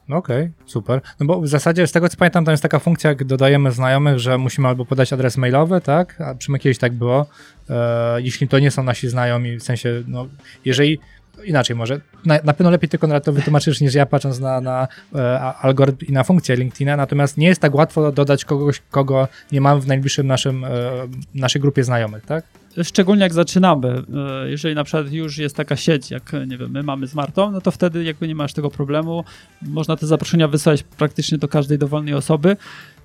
No 0.07 0.17
Okej, 0.17 0.51
super. 0.65 1.01
No 1.19 1.25
bo 1.25 1.41
w 1.41 1.47
zasadzie 1.47 1.87
z 1.87 1.91
tego 1.91 2.09
co 2.09 2.17
pamiętam, 2.17 2.45
tam 2.45 2.53
jest 2.53 2.63
taka 2.63 2.79
funkcja, 2.79 3.09
jak 3.09 3.23
dodajemy 3.23 3.71
znajomych, 3.71 4.19
że 4.19 4.37
musimy 4.37 4.67
albo 4.67 4.85
podać 4.85 5.13
adres 5.13 5.37
mailowy, 5.37 5.81
tak? 5.81 6.21
A 6.21 6.35
przy 6.35 6.51
mnie 6.51 6.59
kiedyś 6.59 6.77
tak 6.77 6.93
było. 6.93 7.25
E, 7.69 8.21
jeśli 8.21 8.47
to 8.47 8.59
nie 8.59 8.71
są 8.71 8.83
nasi 8.83 9.09
znajomi, 9.09 9.57
w 9.57 9.63
sensie, 9.63 10.03
no, 10.07 10.27
jeżeli 10.65 10.99
inaczej 11.45 11.75
może, 11.75 12.01
na, 12.25 12.39
na 12.43 12.53
pewno 12.53 12.71
lepiej 12.71 12.89
ty 12.89 12.97
Konrad 12.97 13.25
to 13.25 13.33
wytłumaczysz 13.33 13.81
niż 13.81 13.93
ja 13.93 14.05
patrząc 14.05 14.39
na, 14.39 14.61
na 14.61 14.87
e, 15.15 15.39
algorytm 15.39 16.05
i 16.05 16.11
na 16.11 16.23
funkcję 16.23 16.55
LinkedIna, 16.55 16.97
natomiast 16.97 17.37
nie 17.37 17.47
jest 17.47 17.61
tak 17.61 17.75
łatwo 17.75 18.11
dodać 18.11 18.45
kogoś, 18.45 18.81
kogo 18.91 19.27
nie 19.51 19.61
mamy 19.61 19.81
w 19.81 19.87
najbliższym 19.87 20.27
naszym, 20.27 20.63
e, 20.63 20.69
naszej 21.35 21.61
grupie 21.61 21.83
znajomych, 21.83 22.25
tak? 22.25 22.45
Szczególnie 22.83 23.23
jak 23.23 23.33
zaczynamy, 23.33 24.03
e, 24.43 24.49
jeżeli 24.49 24.75
na 24.75 24.83
przykład 24.83 25.11
już 25.11 25.37
jest 25.37 25.55
taka 25.55 25.75
sieć, 25.75 26.11
jak 26.11 26.31
nie 26.47 26.57
wiem, 26.57 26.71
my 26.71 26.83
mamy 26.83 27.07
z 27.07 27.15
Martą, 27.15 27.51
no 27.51 27.61
to 27.61 27.71
wtedy 27.71 28.03
jakby 28.03 28.27
nie 28.27 28.35
masz 28.35 28.53
tego 28.53 28.69
problemu, 28.69 29.23
można 29.61 29.95
te 29.95 30.07
zaproszenia 30.07 30.47
wysłać 30.47 30.83
praktycznie 30.83 31.37
do 31.37 31.47
każdej 31.47 31.77
dowolnej 31.77 32.13
osoby. 32.13 32.57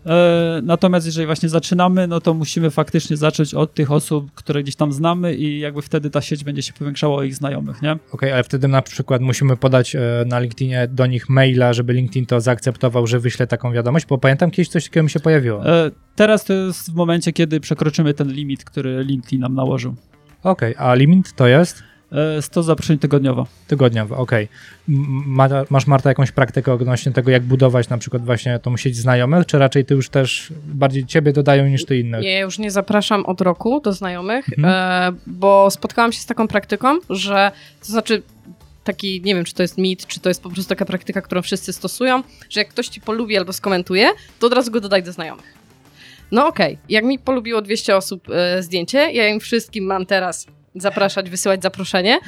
E, 0.06 0.60
Natomiast 0.62 1.06
jeżeli 1.06 1.26
właśnie 1.26 1.48
zaczynamy, 1.48 2.06
no 2.06 2.20
to 2.20 2.34
musimy 2.34 2.70
faktycznie 2.70 3.16
zacząć 3.16 3.54
od 3.54 3.74
tych 3.74 3.90
osób, 3.92 4.30
które 4.34 4.62
gdzieś 4.62 4.76
tam 4.76 4.92
znamy 4.92 5.34
i 5.34 5.58
jakby 5.60 5.82
wtedy 5.82 6.10
ta 6.10 6.20
sieć 6.20 6.44
będzie 6.44 6.62
się 6.62 6.72
powiększała 6.72 7.16
o 7.16 7.22
ich 7.22 7.34
znajomych, 7.34 7.82
nie? 7.82 7.96
Okej, 8.12 8.32
ale 8.32 8.44
wtedy 8.44 8.68
na 8.68 8.82
przykład 8.82 9.22
musimy 9.22 9.56
podać 9.56 9.94
e, 9.96 10.00
na 10.26 10.40
LinkedInie 10.40 10.88
do 10.90 11.06
nich 11.06 11.28
maila, 11.28 11.72
żeby 11.72 11.92
LinkedIn 11.92 12.26
to 12.26 12.40
zaakceptował, 12.40 13.06
że 13.06 13.20
wyśle 13.20 13.46
taką 13.46 13.72
wiadomość, 13.72 14.06
bo 14.06 14.18
pamiętam 14.18 14.50
kiedyś 14.50 14.68
coś 14.68 14.84
takiego 14.84 15.04
mi 15.04 15.10
się 15.10 15.20
pojawiło. 15.20 15.66
E, 15.66 15.90
Teraz 16.16 16.44
to 16.44 16.52
jest 16.52 16.90
w 16.92 16.94
momencie, 16.94 17.32
kiedy 17.32 17.60
przekroczymy 17.60 18.14
ten 18.14 18.32
limit, 18.32 18.64
który 18.64 19.04
LinkedIn 19.04 19.40
nam 19.40 19.54
nałożył. 19.54 19.94
Okej, 20.42 20.74
a 20.78 20.94
limit 20.94 21.32
to 21.32 21.46
jest? 21.46 21.82
E, 22.12 22.42
100 22.42 22.62
zaproszeń 22.62 22.98
tygodniowo. 22.98 23.46
Tygodniowy, 23.66 24.14
okej. 24.14 24.48
Ma, 24.88 25.48
masz 25.70 25.86
Marta 25.86 26.08
jakąś 26.08 26.32
praktykę 26.32 26.72
odnośnie 26.72 27.12
tego, 27.12 27.30
jak 27.30 27.42
budować 27.42 27.88
na 27.88 27.98
przykład 27.98 28.24
właśnie 28.24 28.58
tą 28.58 28.76
sieć 28.76 28.96
znajomych, 28.96 29.46
czy 29.46 29.58
raczej 29.58 29.84
ty 29.84 29.94
już 29.94 30.08
też 30.08 30.52
bardziej 30.66 31.06
ciebie 31.06 31.32
dodają 31.32 31.66
niż 31.68 31.84
ty 31.84 31.98
innych? 31.98 32.22
Nie, 32.22 32.32
ja 32.32 32.40
już 32.40 32.58
nie 32.58 32.70
zapraszam 32.70 33.26
od 33.26 33.40
roku 33.40 33.80
do 33.80 33.92
znajomych, 33.92 34.46
Mhm. 34.58 35.14
e, 35.14 35.18
bo 35.26 35.70
spotkałam 35.70 36.12
się 36.12 36.20
z 36.20 36.26
taką 36.26 36.48
praktyką, 36.48 36.98
że 37.10 37.52
to 37.80 37.86
znaczy 37.86 38.22
taki, 38.84 39.22
nie 39.24 39.34
wiem, 39.34 39.44
czy 39.44 39.54
to 39.54 39.62
jest 39.62 39.78
mit, 39.78 40.06
czy 40.06 40.20
to 40.20 40.28
jest 40.30 40.42
po 40.42 40.50
prostu 40.50 40.68
taka 40.68 40.84
praktyka, 40.84 41.22
którą 41.22 41.42
wszyscy 41.42 41.72
stosują, 41.72 42.22
że 42.50 42.60
jak 42.60 42.68
ktoś 42.68 42.88
ci 42.88 43.00
polubi 43.00 43.36
albo 43.38 43.52
skomentuje, 43.52 44.08
to 44.38 44.46
od 44.46 44.52
razu 44.52 44.70
go 44.70 44.80
dodaj 44.80 45.02
do 45.02 45.12
znajomych. 45.12 45.54
No 46.32 46.46
okej, 46.46 46.78
jak 46.88 47.04
mi 47.04 47.18
polubiło 47.18 47.62
200 47.62 47.96
osób 47.96 48.28
e, 48.30 48.62
zdjęcie, 48.62 48.98
ja 48.98 49.28
im 49.28 49.40
wszystkim 49.40 49.84
mam 49.84 50.06
teraz 50.06 50.46
zapraszać, 50.76 51.30
wysyłać 51.30 51.62
zaproszenie 51.62 52.18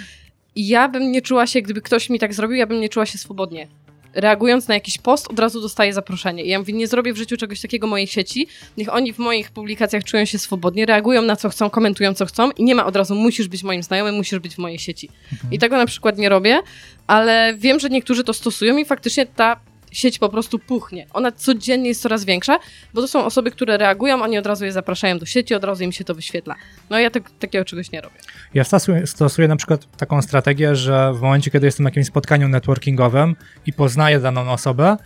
i 0.54 0.68
ja 0.68 0.88
bym 0.88 1.12
nie 1.12 1.22
czuła 1.22 1.46
się, 1.46 1.62
gdyby 1.62 1.82
ktoś 1.82 2.11
mi 2.11 2.18
tak 2.18 2.34
zrobił, 2.34 2.56
ja 2.56 2.66
bym 2.66 2.80
nie 2.80 2.88
czuła 2.88 3.06
się 3.06 3.18
swobodnie. 3.18 3.68
Reagując 4.14 4.68
na 4.68 4.74
jakiś 4.74 4.98
post, 4.98 5.28
od 5.28 5.38
razu 5.38 5.61
dostaję 5.61 5.94
zaproszenie. 5.94 6.44
I 6.44 6.48
ja 6.48 6.58
mówię, 6.58 6.72
nie 6.72 6.87
zrobię 6.87 7.12
w 7.12 7.16
życiu 7.16 7.37
czegoś 7.37 7.61
takiego 7.61 7.87
mojej 7.87 8.06
sieci, 8.06 8.46
niech 8.76 8.94
oni 8.94 9.12
w 9.12 9.18
moich 9.18 9.50
publikacjach 9.50 10.04
czują 10.04 10.24
się 10.24 10.38
swobodnie, 10.38 10.87
reagują 10.87 11.22
na 11.22 11.37
co 11.37 11.48
chcą, 11.48 11.70
komentują 11.70 12.14
co 12.14 12.26
chcą 12.26 12.50
i 12.50 12.64
nie 12.64 12.74
ma 12.74 12.87
od 12.87 12.96
razu 12.96 13.14
musisz 13.14 13.48
być 13.48 13.62
moim 13.62 13.82
znajomym, 13.82 14.14
musisz 14.14 14.38
być 14.38 14.54
w 14.54 14.58
mojej 14.58 14.78
sieci. 14.78 15.08
I 15.50 15.58
tego 15.58 15.76
na 15.76 15.87
przykład 15.87 16.18
nie 16.18 16.28
robię, 16.28 16.61
ale 17.06 17.54
wiem, 17.58 17.80
że 17.80 17.88
niektórzy 17.88 18.24
to 18.24 18.32
stosują 18.32 18.76
i 18.76 18.84
faktycznie 18.84 19.26
ta 19.26 19.61
sieć 19.92 20.18
po 20.18 20.29
prostu 20.29 20.59
puchnie. 20.59 21.07
Ona 21.12 21.33
codziennie 21.33 21.88
jest 21.88 22.03
coraz 22.03 22.24
większa, 22.24 22.59
bo 22.94 23.01
to 23.01 23.09
są 23.09 23.24
osoby, 23.24 23.51
które 23.51 23.79
reagują, 23.79 24.22
oni 24.22 24.38
od 24.38 24.46
razu 24.46 24.64
je 24.64 24.72
zapraszają 24.72 25.18
do 25.18 25.27
sieci, 25.27 25.55
od 25.55 25.64
razu 25.64 25.85
im 25.85 25.92
się 25.92 26.05
to 26.05 26.14
wyświetla. 26.14 26.55
No 26.90 26.98
ja 26.98 27.11
tak, 27.11 27.31
takiego 27.38 27.64
czegoś 27.64 27.92
nie 27.92 28.01
robię. 28.01 28.16
Ja 28.55 28.64
stosuję, 28.64 29.07
stosuję 29.07 29.48
na 29.48 29.57
przykład 29.57 29.96
taką 29.96 30.22
strategię, 30.22 30.77
że 30.77 31.12
w 31.14 31.20
momencie, 31.20 31.51
kiedy 31.51 31.66
jestem 31.66 31.85
na 31.85 31.90
jakimś 31.90 32.07
spotkaniu 32.07 32.48
networkingowym 32.48 33.37
i 33.66 33.72
poznaję 33.72 34.20
daną 34.20 34.53
osobę, 34.53 34.96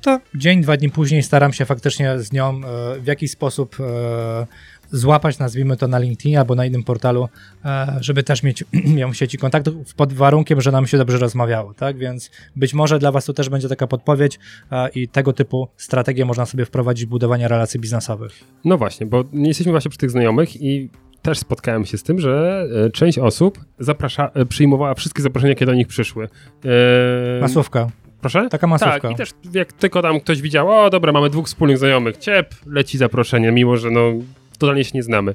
to 0.00 0.20
dzień, 0.34 0.60
dwa 0.60 0.76
dni 0.76 0.90
później 0.90 1.22
staram 1.22 1.52
się 1.52 1.64
faktycznie 1.64 2.18
z 2.18 2.32
nią 2.32 2.60
e, 2.64 3.00
w 3.00 3.06
jakiś 3.06 3.30
sposób 3.30 3.76
e, 3.80 4.46
złapać, 4.90 5.38
nazwijmy 5.38 5.76
to 5.76 5.88
na 5.88 5.98
LinkedInie 5.98 6.40
albo 6.40 6.54
na 6.54 6.66
innym 6.66 6.82
portalu, 6.82 7.28
e, 7.64 7.96
żeby 8.00 8.22
też 8.22 8.42
mieć 8.42 8.64
ją 8.96 9.12
w 9.12 9.16
sieci 9.16 9.38
kontaktów 9.38 9.94
pod 9.94 10.12
warunkiem, 10.12 10.60
że 10.60 10.72
nam 10.72 10.86
się 10.86 10.98
dobrze 10.98 11.18
rozmawiało, 11.18 11.74
tak? 11.74 11.98
Więc 11.98 12.30
być 12.56 12.74
może 12.74 12.98
dla 12.98 13.12
Was 13.12 13.24
to 13.24 13.32
też 13.32 13.48
będzie 13.48 13.68
taka 13.68 13.86
podpowiedź 13.86 14.38
e, 14.72 14.88
i 14.88 15.08
tego 15.08 15.32
typu 15.32 15.68
strategię 15.76 16.24
można 16.24 16.46
sobie 16.46 16.64
wprowadzić 16.64 17.06
w 17.06 17.08
budowanie 17.08 17.48
relacji 17.48 17.80
biznesowych. 17.80 18.32
No 18.64 18.78
właśnie, 18.78 19.06
bo 19.06 19.24
nie 19.32 19.48
jesteśmy 19.48 19.72
właśnie 19.72 19.88
przy 19.88 19.98
tych 19.98 20.10
znajomych 20.10 20.62
i 20.62 20.90
też 21.22 21.38
spotkałem 21.38 21.84
się 21.84 21.98
z 21.98 22.02
tym, 22.02 22.20
że 22.20 22.64
e, 22.86 22.90
część 22.90 23.18
osób 23.18 23.58
zaprasza, 23.78 24.30
przyjmowała 24.48 24.94
wszystkie 24.94 25.22
zaproszenia, 25.22 25.54
kiedy 25.54 25.72
do 25.72 25.76
nich 25.76 25.86
przyszły. 25.86 26.28
E, 26.64 27.40
Masówka. 27.40 27.90
Proszę? 28.20 28.48
Taka 28.50 28.66
masówka. 28.66 29.00
Tak, 29.00 29.10
i 29.10 29.14
też 29.14 29.30
jak 29.52 29.72
tylko 29.72 30.02
tam 30.02 30.20
ktoś 30.20 30.42
widział, 30.42 30.70
o 30.70 30.90
dobra, 30.90 31.12
mamy 31.12 31.30
dwóch 31.30 31.46
wspólnych 31.46 31.78
znajomych, 31.78 32.16
ciep, 32.16 32.54
leci 32.66 32.98
zaproszenie, 32.98 33.52
mimo 33.52 33.76
że 33.76 33.90
no 33.90 34.12
totalnie 34.58 34.84
się 34.84 34.90
nie 34.94 35.02
znamy. 35.02 35.34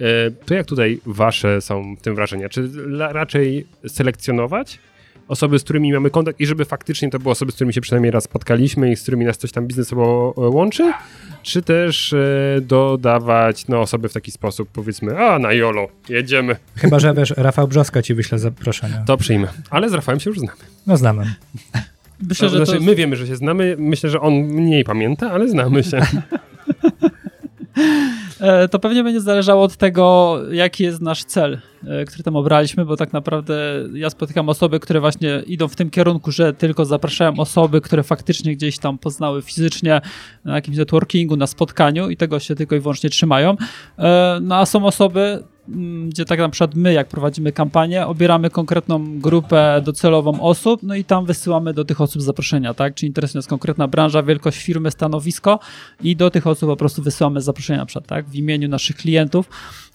E, 0.00 0.30
to 0.30 0.54
jak 0.54 0.66
tutaj 0.66 1.00
wasze 1.06 1.60
są 1.60 1.96
w 1.96 2.00
tym 2.00 2.14
wrażenia? 2.14 2.48
Czy 2.48 2.70
raczej 3.12 3.66
selekcjonować 3.86 4.78
osoby, 5.28 5.58
z 5.58 5.64
którymi 5.64 5.92
mamy 5.92 6.10
kontakt 6.10 6.40
i 6.40 6.46
żeby 6.46 6.64
faktycznie 6.64 7.10
to 7.10 7.18
były 7.18 7.32
osoby, 7.32 7.52
z 7.52 7.54
którymi 7.54 7.74
się 7.74 7.80
przynajmniej 7.80 8.10
raz 8.10 8.24
spotkaliśmy 8.24 8.92
i 8.92 8.96
z 8.96 9.02
którymi 9.02 9.24
nas 9.24 9.38
coś 9.38 9.52
tam 9.52 9.66
biznesowo 9.66 10.34
e, 10.36 10.40
łączy? 10.40 10.92
Czy 11.42 11.62
też 11.62 12.12
e, 12.12 12.60
dodawać 12.60 13.68
no, 13.68 13.80
osoby 13.80 14.08
w 14.08 14.12
taki 14.12 14.30
sposób, 14.30 14.68
powiedzmy, 14.72 15.18
a 15.18 15.38
na 15.38 15.52
jolo, 15.52 15.88
jedziemy, 16.08 16.56
Chyba, 16.76 16.98
że 16.98 17.14
wiesz, 17.14 17.34
Rafał 17.36 17.68
Brzoska 17.68 18.02
ci 18.02 18.14
wyśle 18.14 18.38
zaproszenie. 18.38 19.02
to 19.06 19.16
przyjmę. 19.16 19.48
Ale 19.70 19.90
z 19.90 19.94
Rafałem 19.94 20.20
się 20.20 20.30
już 20.30 20.38
znamy. 20.38 20.58
No 20.86 20.96
znamy. 20.96 21.34
Myślę, 22.28 22.48
że 22.48 22.56
znaczy, 22.56 22.78
to... 22.80 22.84
My 22.84 22.94
wiemy, 22.94 23.16
że 23.16 23.26
się 23.26 23.36
znamy, 23.36 23.76
myślę, 23.78 24.10
że 24.10 24.20
on 24.20 24.34
mniej 24.34 24.84
pamięta, 24.84 25.30
ale 25.30 25.48
znamy 25.48 25.84
się. 25.84 26.00
E, 28.42 28.68
To 28.68 28.78
pewnie 28.78 29.04
będzie 29.04 29.20
zależało 29.20 29.62
od 29.62 29.76
tego, 29.76 30.38
jaki 30.50 30.84
jest 30.84 31.00
nasz 31.00 31.24
cel, 31.24 31.58
e, 31.86 32.04
który 32.04 32.22
tam 32.24 32.36
obraliśmy, 32.36 32.84
bo 32.84 32.96
tak 32.96 33.12
naprawdę 33.12 33.54
ja 33.94 34.10
spotykam 34.10 34.48
osoby, 34.48 34.80
które 34.80 35.00
właśnie 35.00 35.42
idą 35.46 35.68
w 35.68 35.76
tym 35.76 35.90
kierunku, 35.90 36.30
że 36.32 36.52
tylko 36.52 36.84
zapraszają 36.84 37.32
osoby, 37.38 37.80
które 37.80 38.02
faktycznie 38.02 38.56
gdzieś 38.56 38.78
tam 38.78 38.98
poznały 38.98 39.42
fizycznie 39.42 40.00
na 40.44 40.54
jakimś 40.54 40.76
networkingu, 40.76 41.36
na 41.36 41.46
spotkaniu 41.46 42.10
i 42.10 42.16
tego 42.16 42.40
się 42.40 42.54
tylko 42.54 42.76
i 42.76 42.80
wyłącznie 42.80 43.10
trzymają. 43.10 43.56
E, 43.98 44.38
No 44.42 44.56
a 44.56 44.66
są 44.66 44.84
osoby, 44.86 45.44
gdzie 46.08 46.24
tak 46.24 46.38
na 46.38 46.48
przykład 46.48 46.74
my, 46.74 46.92
jak 46.92 47.08
prowadzimy 47.08 47.52
kampanię, 47.52 48.06
obieramy 48.06 48.50
konkretną 48.50 49.20
grupę 49.20 49.82
docelową 49.84 50.40
osób, 50.40 50.82
no 50.82 50.94
i 50.94 51.04
tam 51.04 51.26
wysyłamy 51.26 51.74
do 51.74 51.84
tych 51.84 52.00
osób 52.00 52.22
zaproszenia, 52.22 52.74
tak? 52.74 52.94
Czy 52.94 53.06
interesuje 53.06 53.38
nas 53.38 53.46
konkretna 53.46 53.88
branża, 53.88 54.22
wielkość 54.22 54.58
firmy, 54.58 54.90
stanowisko 54.90 55.58
i 56.02 56.16
do 56.16 56.30
tych 56.30 56.46
osób 56.46 56.68
po 56.68 56.76
prostu 56.76 57.02
wysyłamy 57.02 57.40
zaproszenia 57.40 57.78
na 57.78 57.86
przykład, 57.86 58.06
tak? 58.06 58.26
W 58.28 58.34
imieniu 58.34 58.68
naszych 58.68 58.96
klientów, 58.96 59.48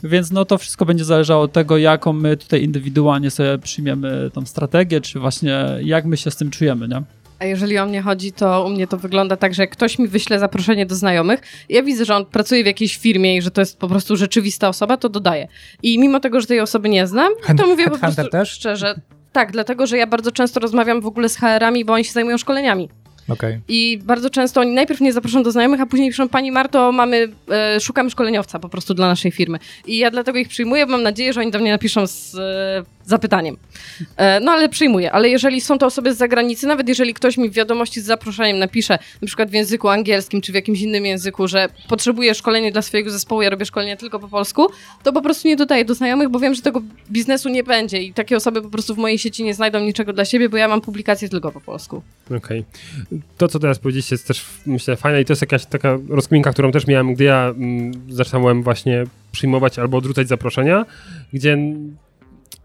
więc 0.03 0.31
no 0.31 0.45
to 0.45 0.57
wszystko 0.57 0.85
będzie 0.85 1.05
zależało 1.05 1.43
od 1.43 1.51
tego, 1.51 1.77
jaką 1.77 2.13
my 2.13 2.37
tutaj 2.37 2.63
indywidualnie 2.63 3.31
sobie 3.31 3.57
przyjmiemy 3.57 4.31
tą 4.33 4.45
strategię, 4.45 5.01
czy 5.01 5.19
właśnie 5.19 5.65
jak 5.83 6.05
my 6.05 6.17
się 6.17 6.31
z 6.31 6.35
tym 6.35 6.49
czujemy, 6.49 6.87
nie? 6.87 7.01
A 7.39 7.45
jeżeli 7.45 7.77
o 7.77 7.85
mnie 7.85 8.01
chodzi, 8.01 8.31
to 8.31 8.65
u 8.65 8.69
mnie 8.69 8.87
to 8.87 8.97
wygląda 8.97 9.37
tak, 9.37 9.53
że 9.53 9.63
jak 9.63 9.71
ktoś 9.71 9.99
mi 9.99 10.07
wyśle 10.07 10.39
zaproszenie 10.39 10.85
do 10.85 10.95
znajomych, 10.95 11.41
ja 11.69 11.83
widzę, 11.83 12.05
że 12.05 12.15
on 12.15 12.25
pracuje 12.25 12.63
w 12.63 12.65
jakiejś 12.65 12.97
firmie 12.97 13.37
i 13.37 13.41
że 13.41 13.51
to 13.51 13.61
jest 13.61 13.79
po 13.79 13.87
prostu 13.87 14.15
rzeczywista 14.15 14.69
osoba, 14.69 14.97
to 14.97 15.09
dodaję. 15.09 15.47
I 15.83 15.99
mimo 15.99 16.19
tego, 16.19 16.41
że 16.41 16.47
tej 16.47 16.59
osoby 16.59 16.89
nie 16.89 17.07
znam, 17.07 17.33
to 17.57 17.67
mówię 17.67 17.89
po 17.89 17.97
prostu 17.97 18.27
też? 18.27 18.49
szczerze. 18.49 19.01
Tak, 19.31 19.51
dlatego, 19.51 19.87
że 19.87 19.97
ja 19.97 20.07
bardzo 20.07 20.31
często 20.31 20.59
rozmawiam 20.59 21.01
w 21.01 21.05
ogóle 21.05 21.29
z 21.29 21.37
HR-ami, 21.37 21.85
bo 21.85 21.93
oni 21.93 22.05
się 22.05 22.11
zajmują 22.11 22.37
szkoleniami. 22.37 22.89
Okej. 23.29 23.59
I 23.67 23.99
bardzo 24.03 24.29
często 24.29 24.61
oni 24.61 24.71
najpierw 24.71 25.01
mnie 25.01 25.13
zaproszą 25.13 25.43
do 25.43 25.51
znajomych, 25.51 25.81
a 25.81 25.85
później 25.85 26.09
piszą, 26.09 26.29
pani 26.29 26.51
Marto, 26.51 26.91
mamy, 26.91 27.29
e, 27.49 27.79
szukamy 27.79 28.09
szkoleniowca 28.09 28.59
po 28.59 28.69
prostu 28.69 28.93
dla 28.93 29.07
naszej 29.07 29.31
firmy. 29.31 29.59
I 29.87 29.97
ja 29.97 30.11
dlatego 30.11 30.39
ich 30.39 30.47
przyjmuję, 30.47 30.85
mam 30.85 31.03
nadzieję, 31.03 31.33
że 31.33 31.41
oni 31.41 31.51
do 31.51 31.59
mnie 31.59 31.71
napiszą 31.71 32.07
z 32.07 32.35
e, 32.35 32.96
zapytaniem. 33.07 33.57
E, 34.17 34.39
no 34.39 34.51
ale 34.51 34.69
przyjmuję. 34.69 35.11
Ale 35.11 35.29
jeżeli 35.29 35.61
są 35.61 35.77
to 35.77 35.85
osoby 35.85 36.13
z 36.13 36.17
zagranicy, 36.17 36.67
nawet 36.67 36.89
jeżeli 36.89 37.13
ktoś 37.13 37.37
mi 37.37 37.49
w 37.49 37.53
wiadomości 37.53 38.01
z 38.01 38.05
zaproszeniem 38.05 38.59
napisze, 38.59 38.99
na 39.21 39.25
przykład 39.27 39.49
w 39.49 39.53
języku 39.53 39.89
angielskim 39.89 40.41
czy 40.41 40.51
w 40.51 40.55
jakimś 40.55 40.81
innym 40.81 41.05
języku, 41.05 41.47
że 41.47 41.67
potrzebuje 41.87 42.35
szkolenia 42.35 42.71
dla 42.71 42.81
swojego 42.81 43.11
zespołu, 43.11 43.41
ja 43.41 43.49
robię 43.49 43.65
szkolenie 43.65 43.97
tylko 43.97 44.19
po 44.19 44.27
polsku, 44.27 44.67
to 45.03 45.13
po 45.13 45.21
prostu 45.21 45.47
nie 45.47 45.55
dodaję 45.55 45.85
do 45.85 45.95
znajomych, 45.95 46.29
bo 46.29 46.39
wiem, 46.39 46.53
że 46.53 46.61
tego 46.61 46.81
biznesu 47.11 47.49
nie 47.49 47.63
będzie 47.63 48.01
i 48.01 48.13
takie 48.13 48.37
osoby 48.37 48.61
po 48.61 48.69
prostu 48.69 48.95
w 48.95 48.97
mojej 48.97 49.17
sieci 49.17 49.43
nie 49.43 49.53
znajdą 49.53 49.79
niczego 49.79 50.13
dla 50.13 50.25
siebie, 50.25 50.49
bo 50.49 50.57
ja 50.57 50.67
mam 50.67 50.81
publikacje 50.81 51.29
tylko 51.29 51.51
po 51.51 51.61
polsku. 51.61 52.01
Okej. 52.37 52.65
To, 53.37 53.47
co 53.47 53.59
teraz 53.59 53.79
powiedzieliście, 53.79 54.13
jest 54.13 54.27
też, 54.27 54.45
myślę, 54.65 54.95
fajne 54.95 55.21
i 55.21 55.25
to 55.25 55.33
jest 55.33 55.41
jakaś 55.41 55.65
taka 55.65 55.97
rozkminka, 56.09 56.51
którą 56.51 56.71
też 56.71 56.87
miałem, 56.87 57.13
gdy 57.13 57.23
ja 57.23 57.53
mm, 57.57 57.91
zaczynałem 58.09 58.63
właśnie 58.63 59.03
przyjmować 59.31 59.79
albo 59.79 59.97
odrzucać 59.97 60.27
zaproszenia, 60.27 60.85
gdzie 61.33 61.57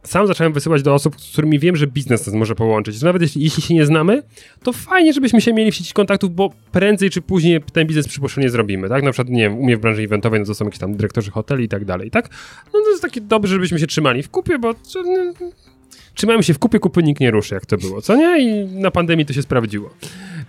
sam 0.03 0.27
zacząłem 0.27 0.53
wysyłać 0.53 0.83
do 0.83 0.95
osób, 0.95 1.21
z 1.21 1.33
którymi 1.33 1.59
wiem, 1.59 1.77
że 1.77 1.87
biznes 1.87 2.27
nas 2.27 2.35
może 2.35 2.55
połączyć. 2.55 3.03
Nawet 3.03 3.23
jeśli, 3.23 3.43
jeśli 3.43 3.63
się 3.63 3.75
nie 3.75 3.87
znamy, 3.87 4.23
to 4.63 4.73
fajnie, 4.73 5.13
żebyśmy 5.13 5.41
się 5.41 5.53
mieli 5.53 5.73
w 5.73 5.75
sieci 5.75 5.95
kontaktów, 5.95 6.35
bo 6.35 6.51
prędzej 6.73 7.11
czy 7.11 7.23
później 7.23 7.61
ten 7.73 7.87
biznes 7.87 8.09
przypuszczenie 8.09 8.51
zrobimy, 8.51 8.89
tak? 8.89 9.03
Na 9.03 9.13
przykład, 9.13 9.29
nie 9.29 9.51
wiem, 9.51 9.79
w 9.79 9.81
branży 9.81 10.03
eventowej, 10.03 10.41
no 10.41 10.47
to 10.47 10.55
są 10.55 10.65
jakieś 10.65 10.81
tam 10.81 10.97
dyrektorzy 10.97 11.31
hoteli 11.31 11.65
i 11.65 11.69
tak 11.69 11.85
dalej, 11.85 12.11
tak? 12.11 12.29
No 12.67 12.81
to 12.81 12.91
jest 12.91 13.03
takie 13.03 13.21
dobrze, 13.21 13.55
żebyśmy 13.55 13.79
się 13.79 13.87
trzymali 13.87 14.23
w 14.23 14.31
kupie, 14.31 14.59
bo 14.59 14.75
no, 14.95 15.03
trzymałem 16.15 16.43
się 16.43 16.55
w 16.55 16.59
kupie, 16.59 16.79
kupy 16.79 17.03
nikt 17.03 17.21
nie 17.21 17.31
ruszy, 17.31 17.55
jak 17.55 17.67
to 17.67 17.77
było, 17.77 18.03
co 18.03 18.17
nie? 18.17 18.41
I 18.41 18.67
na 18.67 18.91
pandemii 18.91 19.27
to 19.27 19.33
się 19.33 19.43
sprawdziło. 19.43 19.91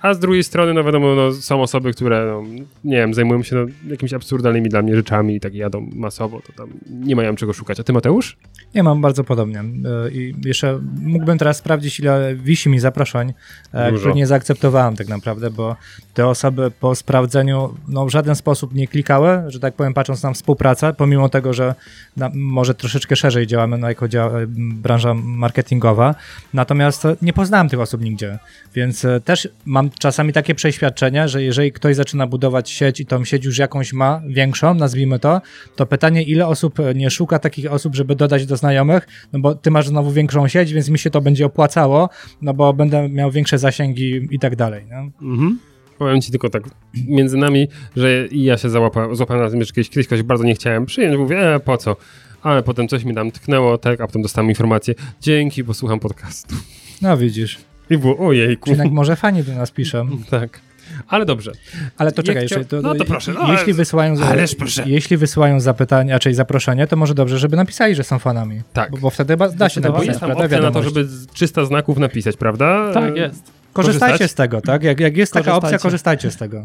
A 0.04 0.14
z 0.14 0.20
drugiej 0.20 0.44
strony, 0.44 0.74
no 0.74 0.84
wiadomo, 0.84 1.16
no, 1.16 1.34
są 1.34 1.62
osoby, 1.62 1.94
które, 1.94 2.26
no, 2.26 2.44
nie 2.84 2.98
wiem, 2.98 3.14
zajmują 3.14 3.44
się 3.44 3.56
no, 3.56 3.66
jakimiś 3.88 4.14
absurdalnymi 4.14 4.70
dla 4.70 4.82
mnie 4.82 4.96
rzeczami 4.96 5.36
i 5.36 5.40
tak 5.40 5.54
jadą 5.54 5.90
masowo, 5.96 6.42
to 6.42 6.54
tam 6.54 6.70
nie 6.90 7.16
mają 7.16 7.36
czego 7.36 7.54
szukać. 7.54 7.80
A 7.80 7.84
ty, 7.84 7.94
Mateusz? 7.94 8.38
Ja 8.74 8.84
mam 8.84 9.02
bardzo 9.02 9.24
podobnie. 9.24 9.60
E, 9.60 9.64
I 10.12 10.36
jeszcze 10.46 10.80
mógłbym 11.02 11.38
teraz 11.38 11.58
sprawdzić, 11.58 12.00
ile 12.00 12.36
wisi 12.36 12.70
mi 12.70 12.80
zaproszeń, 12.80 13.34
e, 13.74 13.90
Dużo. 13.92 14.00
które 14.00 14.16
nie 14.16 14.28
zaakceptowałem 14.28 14.96
tak 14.96 15.08
naprawdę, 15.08 15.52
bo 15.52 15.76
te 16.14 16.28
osoby 16.28 16.72
po 16.80 16.96
sprawdzeniu 16.96 17.76
no, 17.88 18.06
w 18.06 18.10
żaden 18.10 18.36
sposób 18.36 18.74
nie 18.74 18.88
klikały, 18.88 19.44
że 19.48 19.60
tak 19.60 19.74
powiem, 19.74 19.94
patrząc 19.94 20.24
na 20.24 20.34
współpracę, 20.34 20.94
pomimo 20.94 21.30
tego, 21.30 21.54
że 21.54 21.76
na, 22.18 22.32
może 22.34 22.74
troszeczkę 22.74 23.16
szerzej 23.16 23.48
działamy 23.48 23.78
no, 23.78 23.90
jako 23.90 24.06
dzia- 24.06 24.42
e, 24.42 24.46
branża 24.82 25.14
marketingowa. 25.14 26.16
Natomiast 26.54 27.04
nie 27.22 27.34
poznałem 27.34 27.70
tych 27.70 27.80
osób 27.80 28.02
nigdzie, 28.02 28.40
więc 28.74 29.06
e, 29.06 29.22
też 29.22 29.50
mam 29.66 29.90
czasami 30.00 30.34
takie 30.34 30.56
przeświadczenie, 30.56 31.28
że 31.28 31.44
jeżeli 31.44 31.72
ktoś 31.72 31.96
zaczyna 31.96 32.28
budować 32.28 32.70
sieć 32.70 33.00
i 33.00 33.06
tą 33.06 33.26
sieć 33.26 33.46
już 33.46 33.58
jakąś 33.58 33.94
ma 33.94 34.22
większą, 34.28 34.74
nazwijmy 34.74 35.20
to, 35.20 35.42
to 35.76 35.86
pytanie, 35.86 36.24
ile 36.24 36.48
osób 36.48 36.78
nie 36.96 37.10
szuka 37.10 37.40
takich 37.40 37.72
osób, 37.72 37.96
żeby 37.96 38.16
dodać 38.16 38.46
do 38.46 38.58
znajomych, 38.58 39.08
no 39.34 39.40
bo 39.40 39.56
ty 39.56 39.72
masz 39.72 39.88
znowu 39.88 40.12
większą 40.12 40.48
sieć, 40.48 40.74
więc 40.74 40.90
mi 40.90 41.00
się 41.00 41.10
to 41.10 41.22
będzie 41.22 41.46
opłacało, 41.46 42.10
no 42.42 42.54
bo 42.54 42.74
będę 42.74 43.10
miał 43.10 43.32
większe 43.32 43.58
zasięgi 43.58 44.28
i 44.32 44.40
tak 44.40 44.56
dalej. 44.56 44.86
No? 44.92 45.28
Mhm. 45.30 45.60
Powiem 45.98 46.22
ci 46.22 46.32
tylko 46.32 46.50
tak 46.50 46.64
między 47.08 47.38
nami, 47.38 47.68
że 47.96 48.28
i 48.28 48.44
ja 48.44 48.58
się 48.58 48.70
załapałem, 48.70 49.16
złapałem 49.16 49.44
na 49.44 49.50
tym, 49.50 49.64
że 49.64 49.72
kiedyś, 49.74 49.90
kiedyś 49.90 50.08
kogoś 50.08 50.24
bardzo 50.24 50.44
nie 50.44 50.56
chciałem 50.56 50.86
przyjąć, 50.86 51.18
mówię, 51.18 51.56
e, 51.56 51.60
po 51.60 51.78
co? 51.78 51.96
Ale 52.42 52.64
potem 52.64 52.88
coś 52.88 53.04
mi 53.04 53.16
tam 53.16 53.32
tknęło, 53.32 53.78
tak, 53.78 54.02
a 54.02 54.08
potem 54.08 54.22
dostałem 54.22 54.50
informację, 54.50 54.94
dzięki, 55.22 55.64
bo 55.64 55.74
słucham 55.74 56.00
podcastu. 56.00 56.56
no 57.02 57.18
widzisz, 57.18 57.73
I 57.90 57.98
było, 57.98 58.28
ojejku. 58.28 58.66
czyli 58.66 58.78
jednak 58.78 58.94
może 58.94 59.16
fani 59.16 59.44
do 59.44 59.54
nas 59.56 59.72
piszą. 59.72 60.10
Tak. 60.30 60.60
Ale 61.08 61.26
dobrze. 61.26 61.52
Ale 61.98 62.12
to 62.12 62.24
czekaj, 62.24 62.42
jeszcze, 62.44 62.66
to, 62.66 62.82
no 62.82 62.96
to 62.96 63.06
proszę, 63.06 63.34
no, 63.34 63.52
jeśli 63.52 63.66
ale- 63.66 63.74
wysyłają, 63.74 64.16
za- 64.16 64.26
ależ 64.26 64.56
proszę. 64.56 64.84
jeśli 64.86 65.18
wysyłają 65.18 65.60
zapytania, 65.60 66.20
czyli 66.20 66.36
zaproszenie, 66.36 66.88
to 66.88 66.96
może 66.96 67.14
dobrze, 67.14 67.38
żeby 67.40 67.56
napisali, 67.58 67.96
że 67.96 68.04
są 68.04 68.20
fanami. 68.20 68.62
Tak. 68.74 68.92
Bo, 68.92 68.98
bo 68.98 69.10
wtedy 69.10 69.38
da 69.56 69.70
się 69.70 69.82
No 69.82 69.88
bo 69.88 69.94
napisać, 69.94 70.08
jest 70.08 70.20
tam 70.20 70.28
prawda, 70.30 70.44
opcja 70.46 70.62
na 70.62 70.72
to, 70.72 70.84
żeby 70.84 71.06
z 71.06 71.28
300 71.28 71.66
znaków 71.66 71.98
napisać, 71.98 72.38
prawda? 72.38 72.92
Tak, 72.94 73.16
jest. 73.18 73.52
Korzystajcie 73.74 74.14
korzystać? 74.14 74.32
z 74.32 74.34
tego, 74.36 74.62
tak? 74.62 74.84
Jak, 74.84 75.00
jak 75.00 75.18
jest 75.18 75.34
taka 75.34 75.56
opcja, 75.56 75.70
Korzystajcie. 75.70 75.84
korzystajcie 75.84 76.32
z 76.32 76.38
tego. 76.38 76.64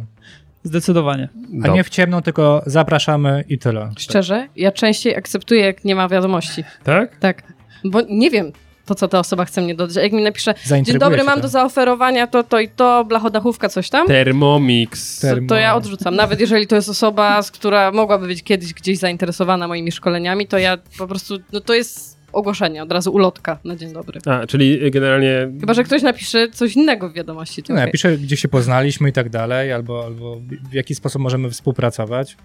Zdecydowanie. 0.65 1.29
A 1.65 1.69
nie 1.69 1.85
w 1.85 1.89
ciemno, 1.89 2.23
tylko 2.23 2.63
zapraszamy 2.67 3.45
i 3.49 3.59
tyle. 3.59 3.91
Szczerze, 3.99 4.49
ja 4.57 4.73
częściej 4.73 5.17
akceptuję, 5.17 5.61
jak 5.61 5.85
nie 5.85 5.95
ma 5.95 6.09
wiadomości. 6.09 6.65
Tak? 6.85 7.17
Tak, 7.19 7.43
bo 7.85 8.01
nie 8.01 8.31
wiem, 8.31 8.53
po 8.89 8.95
co 8.95 9.09
ta 9.09 9.19
osoba 9.19 9.45
chce 9.45 9.61
mnie 9.61 9.75
dodać. 9.75 9.97
Jak 9.97 10.13
mi 10.13 10.23
napisze, 10.23 10.55
dzień 10.83 10.99
dobry, 10.99 11.25
mam 11.25 11.35
to. 11.37 11.41
do 11.43 11.49
zaoferowania 11.49 12.27
to, 12.27 12.43
to 12.43 12.61
i 12.61 12.69
to, 12.69 13.05
blachodachówka, 13.05 13.69
coś 13.69 13.91
tam, 13.91 14.07
Thermomix. 14.07 15.21
To, 15.21 15.27
to 15.49 15.55
ja 15.55 15.75
odrzucam. 15.77 16.17
Nawet 16.17 16.41
jeżeli 16.41 16.67
to 16.67 16.77
jest 16.77 16.89
osoba, 16.89 17.43
z 17.43 17.51
która 17.51 17.93
mogłaby 17.93 18.27
być 18.27 18.43
kiedyś 18.43 18.75
gdzieś 18.75 18.99
zainteresowana 18.99 19.69
moimi 19.69 19.93
szkoleniami, 19.93 20.47
to 20.47 20.59
ja 20.59 20.79
po 20.99 21.07
prostu, 21.07 21.39
no 21.53 21.61
to 21.61 21.75
jest 21.75 22.19
ogłoszenie, 22.33 22.83
od 22.83 22.93
razu 22.93 23.13
ulotka 23.13 23.59
na 23.65 23.77
dzień 23.77 23.93
dobry. 23.93 24.21
A, 24.27 24.47
czyli 24.47 24.91
generalnie 24.91 25.49
Chyba, 25.61 25.75
że 25.75 25.85
ktoś 25.85 26.03
napisze 26.03 26.49
coś 26.49 26.77
innego 26.77 27.09
w 27.09 27.13
wiadomości. 27.13 27.63
To 27.63 27.73
No, 27.73 27.79
ja 27.79 27.85
okej. 27.85 27.93
piszę, 27.93 28.19
gdzie 28.19 28.37
się 28.37 28.49
poznaliśmy 28.49 29.09
i 29.09 29.13
tak 29.13 29.29
dalej, 29.31 29.73
albo, 29.73 30.05
albo 30.05 30.37
w 30.71 30.73
jaki 30.73 30.95
sposób 30.95 31.23
możemy 31.23 31.51
współpracować. 31.51 32.37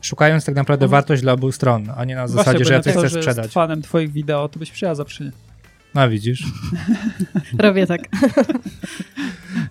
Szukając 0.00 0.44
tak 0.44 0.54
naprawdę 0.54 0.88
wartość 0.88 1.22
dla 1.22 1.32
obu 1.32 1.52
stron, 1.52 1.86
a 1.96 2.04
nie 2.04 2.14
na 2.14 2.28
zasadzie, 2.28 2.44
Właśnie, 2.58 2.64
że 2.64 2.70
bo 2.70 2.90
ja 2.90 2.94
coś 3.02 3.10
że 3.12 3.18
sprzedać. 3.18 3.44
jest 3.44 3.54
fanem 3.54 3.82
twoich 3.82 4.12
wideo, 4.12 4.48
to 4.48 4.58
byś 4.58 4.70
przyjęła 4.70 4.94
zaproszenie. 4.94 5.30
No 5.96 6.10
widzisz. 6.10 6.44
Robię 7.58 7.86
tak. 7.86 8.00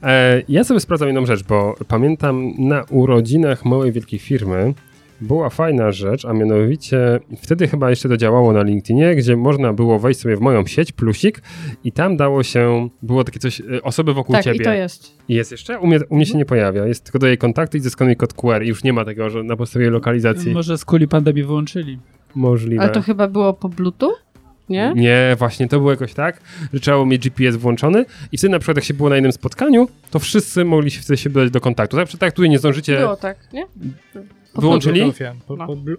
E, 0.03 0.41
ja 0.49 0.63
sobie 0.63 0.79
sprawdzam 0.79 1.07
jedną 1.07 1.25
rzecz, 1.25 1.43
bo 1.43 1.75
pamiętam 1.87 2.51
na 2.57 2.83
urodzinach 2.89 3.65
małej 3.65 3.91
wielkiej 3.91 4.19
firmy 4.19 4.73
była 5.21 5.49
fajna 5.49 5.91
rzecz, 5.91 6.25
a 6.25 6.33
mianowicie 6.33 7.19
wtedy 7.37 7.67
chyba 7.67 7.89
jeszcze 7.89 8.09
to 8.09 8.17
działało 8.17 8.53
na 8.53 8.63
LinkedInie, 8.63 9.15
gdzie 9.15 9.35
można 9.37 9.73
było 9.73 9.99
wejść 9.99 10.19
sobie 10.19 10.37
w 10.37 10.41
moją 10.41 10.65
sieć, 10.65 10.91
plusik 10.91 11.41
i 11.83 11.91
tam 11.91 12.17
dało 12.17 12.43
się, 12.43 12.89
było 13.01 13.23
takie 13.23 13.39
coś, 13.39 13.61
e, 13.61 13.81
osoby 13.83 14.13
wokół 14.13 14.35
Tak, 14.35 14.43
ciebie. 14.43 14.57
i 14.57 14.63
to 14.63 14.73
jest. 14.73 15.17
I 15.29 15.33
jest 15.33 15.51
jeszcze? 15.51 15.79
U 15.79 15.87
mnie, 15.87 15.99
u 16.09 16.15
mnie 16.15 16.25
się 16.25 16.37
nie 16.37 16.45
pojawia. 16.45 16.85
Jest 16.85 17.03
tylko 17.03 17.19
do 17.19 17.27
jej 17.27 17.37
kontakty 17.37 17.77
i 17.77 17.81
zeskanuj 17.81 18.15
kod 18.15 18.33
QR 18.33 18.63
i 18.63 18.67
już 18.67 18.83
nie 18.83 18.93
ma 18.93 19.05
tego, 19.05 19.29
że 19.29 19.43
na 19.43 19.55
podstawie 19.55 19.89
lokalizacji 19.89 20.53
Może 20.53 20.77
z 20.77 20.85
kuli 20.85 21.07
pandemii 21.07 21.43
wyłączyli. 21.43 21.99
możliwe. 22.35 22.83
Ale 22.83 22.91
to 22.91 23.01
chyba 23.01 23.27
było 23.27 23.53
po 23.53 23.69
Bluetooth? 23.69 24.13
Nie? 24.69 24.93
Nie, 24.95 25.35
właśnie 25.39 25.67
to 25.67 25.77
było 25.79 25.91
jakoś 25.91 26.13
tak, 26.13 26.41
że 26.73 26.79
trzeba 26.79 26.97
było 26.97 27.05
mieć 27.05 27.29
GPS 27.29 27.55
włączony 27.55 28.05
i 28.31 28.37
wtedy 28.37 28.51
na 28.51 28.59
przykład 28.59 28.77
jak 28.77 28.83
się 28.83 28.93
było 28.93 29.09
na 29.09 29.15
jednym 29.15 29.31
spotkaniu, 29.31 29.87
to 30.11 30.19
wszyscy 30.19 30.65
mogli 30.65 30.91
się 30.91 31.01
wtedy 31.01 31.17
się 31.17 31.29
dodać 31.29 31.51
do 31.51 31.61
kontaktu. 31.61 31.97
Tak, 31.97 32.09
tak 32.19 32.33
tutaj 32.33 32.49
nie 32.49 32.59
zdążycie... 32.59 32.97
Było 32.97 33.15
tak, 33.15 33.37
nie? 33.53 33.65
Wyłączyli? 34.55 34.99
Bluetoothie. 35.01 35.35
Po, 35.47 35.55
No. 35.55 35.67
po, 35.67 35.75
blu- 35.75 35.97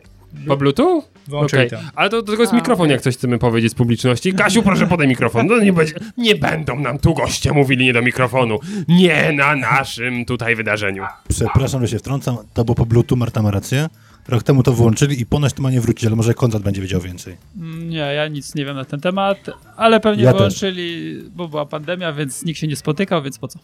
Po 0.48 0.56
Bluetooth? 0.56 1.02
Wyłączyli 1.28 1.70
to. 1.70 1.76
Ale 1.94 2.10
to, 2.10 2.16
to 2.22 2.26
tylko 2.26 2.42
jest 2.42 2.52
A, 2.52 2.56
mikrofon, 2.56 2.84
okej. 2.84 2.92
jak 2.92 3.00
coś 3.02 3.16
chcemy 3.16 3.38
powiedzieć 3.38 3.72
z 3.72 3.74
publiczności. 3.74 4.32
Kasiu, 4.32 4.62
proszę 4.62 4.86
podaj 4.86 5.08
mikrofon. 5.08 5.46
No 5.46 5.58
nie, 5.58 5.72
będzie, 5.72 5.94
nie 6.16 6.34
będą 6.34 6.80
nam 6.80 6.98
tu 6.98 7.14
goście 7.14 7.52
mówili 7.52 7.84
nie 7.84 7.92
do 7.92 8.02
mikrofonu. 8.02 8.58
Nie 8.88 9.32
na 9.32 9.56
naszym 9.56 10.24
tutaj 10.24 10.56
wydarzeniu. 10.56 11.04
Przepraszam, 11.28 11.80
że 11.82 11.88
się 11.88 11.98
wtrącam, 11.98 12.36
to 12.54 12.64
było 12.64 12.74
po 12.74 12.86
Bluetooth, 12.86 13.16
Marta 13.18 13.42
ma 13.42 13.50
rację. 13.50 13.88
Rok 14.28 14.42
temu 14.42 14.62
to 14.62 14.72
włączyli 14.72 15.20
i 15.20 15.26
ponoć 15.26 15.52
to 15.52 15.62
ma 15.62 15.70
nie 15.70 15.80
wrócić, 15.80 16.06
ale 16.06 16.16
może 16.16 16.34
Konrad 16.34 16.62
będzie 16.62 16.82
wiedział 16.82 17.00
więcej. 17.00 17.36
Mm, 17.56 17.88
Nie, 17.90 17.96
ja 17.96 18.28
nic 18.28 18.54
nie 18.54 18.64
wiem 18.64 18.76
na 18.76 18.84
ten 18.84 19.00
temat, 19.00 19.38
ale 19.76 20.00
pewnie 20.00 20.22
Ja 20.24 20.30
też. 20.32 20.38
wyłączyli, 20.38 21.18
bo 21.36 21.48
była 21.48 21.66
pandemia, 21.66 22.12
więc 22.12 22.44
nikt 22.44 22.60
się 22.60 22.66
nie 22.66 22.76
spotykał, 22.76 23.22
więc 23.22 23.38
po 23.38 23.48
co? 23.48 23.58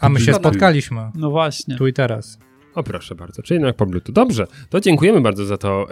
A 0.00 0.08
my 0.08 0.20
się 0.20 0.34
spotkaliśmy. 0.34 1.00
No 1.14 1.30
właśnie. 1.30 1.76
Tu 1.76 1.86
i 1.86 1.92
teraz. 1.92 2.38
O 2.74 2.82
proszę 2.82 3.14
bardzo, 3.14 3.42
czyli 3.42 3.56
jednak 3.56 3.76
po 3.76 3.86
Bluetooth. 3.86 4.12
Dobrze, 4.14 4.46
to 4.70 4.80
dziękujemy 4.80 5.20
bardzo 5.20 5.44
za 5.44 5.56
to. 5.58 5.86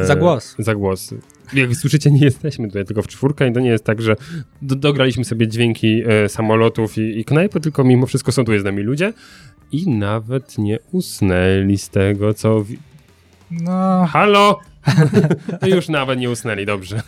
E, 0.00 0.04
Za 0.06 0.16
głos. 0.16 0.54
Za 0.58 0.74
głos. 0.74 1.14
Jak 1.52 1.76
słyszycie, 1.76 2.10
nie 2.10 2.20
jesteśmy 2.20 2.66
tutaj 2.68 2.84
tylko 2.84 3.02
w 3.02 3.06
czwórkę 3.08 3.48
i 3.48 3.52
to 3.52 3.60
nie 3.60 3.68
jest 3.70 3.84
tak, 3.84 4.02
że 4.02 4.16
do, 4.62 4.76
dograliśmy 4.76 5.24
sobie 5.24 5.48
dźwięki 5.48 6.02
e, 6.06 6.28
samolotów 6.28 6.98
i, 6.98 7.18
i 7.20 7.24
knajpy, 7.24 7.60
tylko 7.60 7.84
mimo 7.84 8.06
wszystko 8.06 8.32
są 8.32 8.44
tu 8.44 8.58
z 8.58 8.64
nami 8.64 8.82
ludzie 8.82 9.12
i 9.72 9.88
nawet 9.90 10.58
nie 10.58 10.78
usnęli 10.92 11.78
z 11.78 11.88
tego, 11.88 12.34
co... 12.34 12.64
No, 13.50 14.06
Halo! 14.06 14.58
Już 15.74 15.88
nawet 15.88 16.18
nie 16.18 16.30
usnęli, 16.30 16.66
dobrze. 16.66 17.02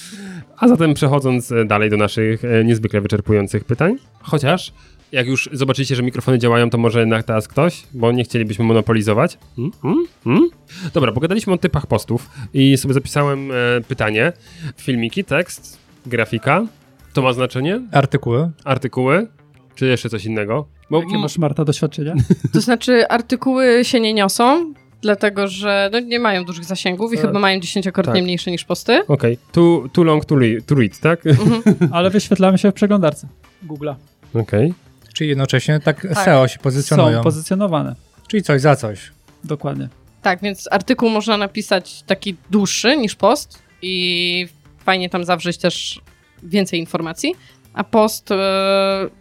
A 0.58 0.68
zatem 0.68 0.94
przechodząc 0.94 1.52
e, 1.52 1.64
dalej 1.64 1.90
do 1.90 1.96
naszych 1.96 2.44
e, 2.44 2.64
niezwykle 2.64 3.00
wyczerpujących 3.00 3.64
pytań, 3.64 3.96
chociaż 4.22 4.72
jak 5.12 5.26
już 5.26 5.48
zobaczycie, 5.52 5.96
że 5.96 6.02
mikrofony 6.02 6.38
działają, 6.38 6.70
to 6.70 6.78
może 6.78 7.00
jednak 7.00 7.26
teraz 7.26 7.48
ktoś, 7.48 7.82
bo 7.92 8.12
nie 8.12 8.24
chcielibyśmy 8.24 8.64
monopolizować. 8.64 9.38
Hmm? 9.56 9.72
Hmm? 9.82 10.06
Hmm? 10.24 10.48
Dobra, 10.94 11.12
pogadaliśmy 11.12 11.52
o 11.52 11.58
typach 11.58 11.86
postów 11.86 12.30
i 12.54 12.76
sobie 12.76 12.94
zapisałem 12.94 13.50
e, 13.50 13.54
pytanie. 13.88 14.32
Filmiki, 14.76 15.24
tekst, 15.24 15.78
grafika. 16.06 16.66
To 17.12 17.22
ma 17.22 17.32
znaczenie? 17.32 17.80
artykuły. 17.92 18.50
Artykuły? 18.64 19.26
Czy 19.74 19.86
jeszcze 19.86 20.08
coś 20.08 20.24
innego? 20.24 20.66
Bo, 20.90 21.00
Jakie 21.00 21.18
masz, 21.18 21.38
Marta, 21.38 21.64
doświadczenia? 21.64 22.14
To 22.52 22.60
znaczy 22.60 23.08
artykuły 23.08 23.84
się 23.84 24.00
nie 24.00 24.14
niosą, 24.14 24.74
dlatego 25.04 25.48
że 25.48 25.90
no, 25.92 26.00
nie 26.00 26.18
mają 26.18 26.44
dużych 26.44 26.64
zasięgów 26.64 27.12
i 27.12 27.16
Tak. 27.16 27.26
chyba 27.26 27.38
mają 27.40 27.60
dziesięciokrotnie 27.60 28.12
Tak. 28.14 28.22
mniejsze 28.22 28.50
niż 28.50 28.64
posty. 28.64 29.06
Okej, 29.08 29.38
too, 29.52 29.88
too 29.92 30.04
long 30.04 30.24
to, 30.24 30.34
re- 30.34 30.62
to 30.66 30.74
read, 30.74 30.98
tak? 30.98 31.20
Ale 31.92 32.10
wyświetlamy 32.10 32.58
się 32.58 32.70
w 32.70 32.74
przeglądarce 32.74 33.28
Google'a. 33.66 33.94
Okej. 34.34 34.74
Czyli 35.14 35.28
jednocześnie 35.30 35.80
tak, 35.80 36.06
Tak. 36.14 36.24
SEO 36.24 36.48
się 36.48 36.58
pozycjonują. 36.58 37.16
Są 37.18 37.22
pozycjonowane. 37.22 37.94
Czyli 38.28 38.42
coś 38.42 38.60
za 38.60 38.76
coś. 38.76 39.12
Dokładnie. 39.44 39.88
Tak, 40.22 40.40
więc 40.42 40.68
artykuł 40.70 41.10
można 41.10 41.36
napisać 41.36 42.02
taki 42.02 42.36
dłuższy 42.50 42.96
niż 42.96 43.14
post 43.14 43.62
i 43.82 44.48
fajnie 44.84 45.10
tam 45.10 45.24
zawrzeć 45.24 45.58
też 45.58 46.00
więcej 46.42 46.80
informacji, 46.80 47.34
a 47.74 47.84
post 47.84 48.30
e, 48.30 48.36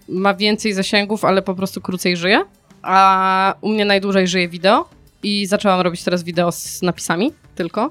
ma 0.09 0.33
więcej 0.33 0.73
zasięgów, 0.73 1.25
ale 1.25 1.41
po 1.41 1.55
prostu 1.55 1.81
krócej 1.81 2.17
żyje. 2.17 2.43
A 2.81 3.55
u 3.61 3.69
mnie 3.69 3.85
najdłużej 3.85 4.27
żyje 4.27 4.49
wideo 4.49 4.89
i 5.23 5.45
zaczęłam 5.45 5.81
robić 5.81 6.03
teraz 6.03 6.23
wideo 6.23 6.51
z 6.51 6.81
napisami 6.81 7.31
tylko. 7.55 7.89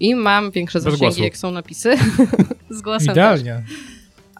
I 0.00 0.14
mam 0.14 0.50
większe 0.50 0.78
Bez 0.78 0.84
zasięgi, 0.84 1.04
głosu. 1.04 1.22
jak 1.22 1.36
są 1.36 1.50
napisy. 1.50 1.96
z 2.70 2.82
głosem 2.82 3.06
też. 3.06 3.14
Idealnie. 3.14 3.62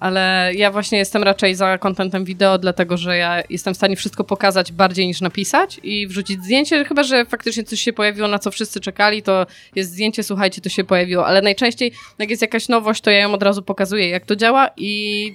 Ale 0.01 0.53
ja 0.57 0.71
właśnie 0.71 0.99
jestem 0.99 1.23
raczej 1.23 1.55
za 1.55 1.79
kontentem 1.79 2.25
wideo, 2.25 2.59
dlatego 2.59 2.97
że 2.97 3.17
ja 3.17 3.43
jestem 3.51 3.75
w 3.75 3.77
stanie 3.77 3.97
wszystko 3.97 4.25
pokazać 4.25 4.73
bardziej 4.73 5.07
niż 5.07 5.21
napisać 5.21 5.81
i 5.83 6.07
wrzucić 6.07 6.43
zdjęcie, 6.45 6.85
chyba 6.85 7.03
że 7.03 7.25
faktycznie 7.25 7.65
coś 7.65 7.81
się 7.81 7.93
pojawiło, 7.93 8.29
na 8.29 8.39
co 8.39 8.51
wszyscy 8.51 8.81
czekali, 8.81 9.23
to 9.23 9.47
jest 9.75 9.91
zdjęcie, 9.91 10.23
słuchajcie, 10.23 10.61
to 10.61 10.69
się 10.69 10.85
pojawiło. 10.85 11.27
Ale 11.27 11.43
najczęściej, 11.43 11.93
jak 12.19 12.31
jest 12.31 12.43
jakaś 12.43 12.69
nowość, 12.69 13.01
to 13.01 13.11
ja 13.11 13.19
ją 13.19 13.35
od 13.35 13.43
razu 13.43 13.63
pokazuję, 13.63 14.09
jak 14.09 14.27
to 14.27 14.37
działa 14.37 14.71
i 14.77 15.33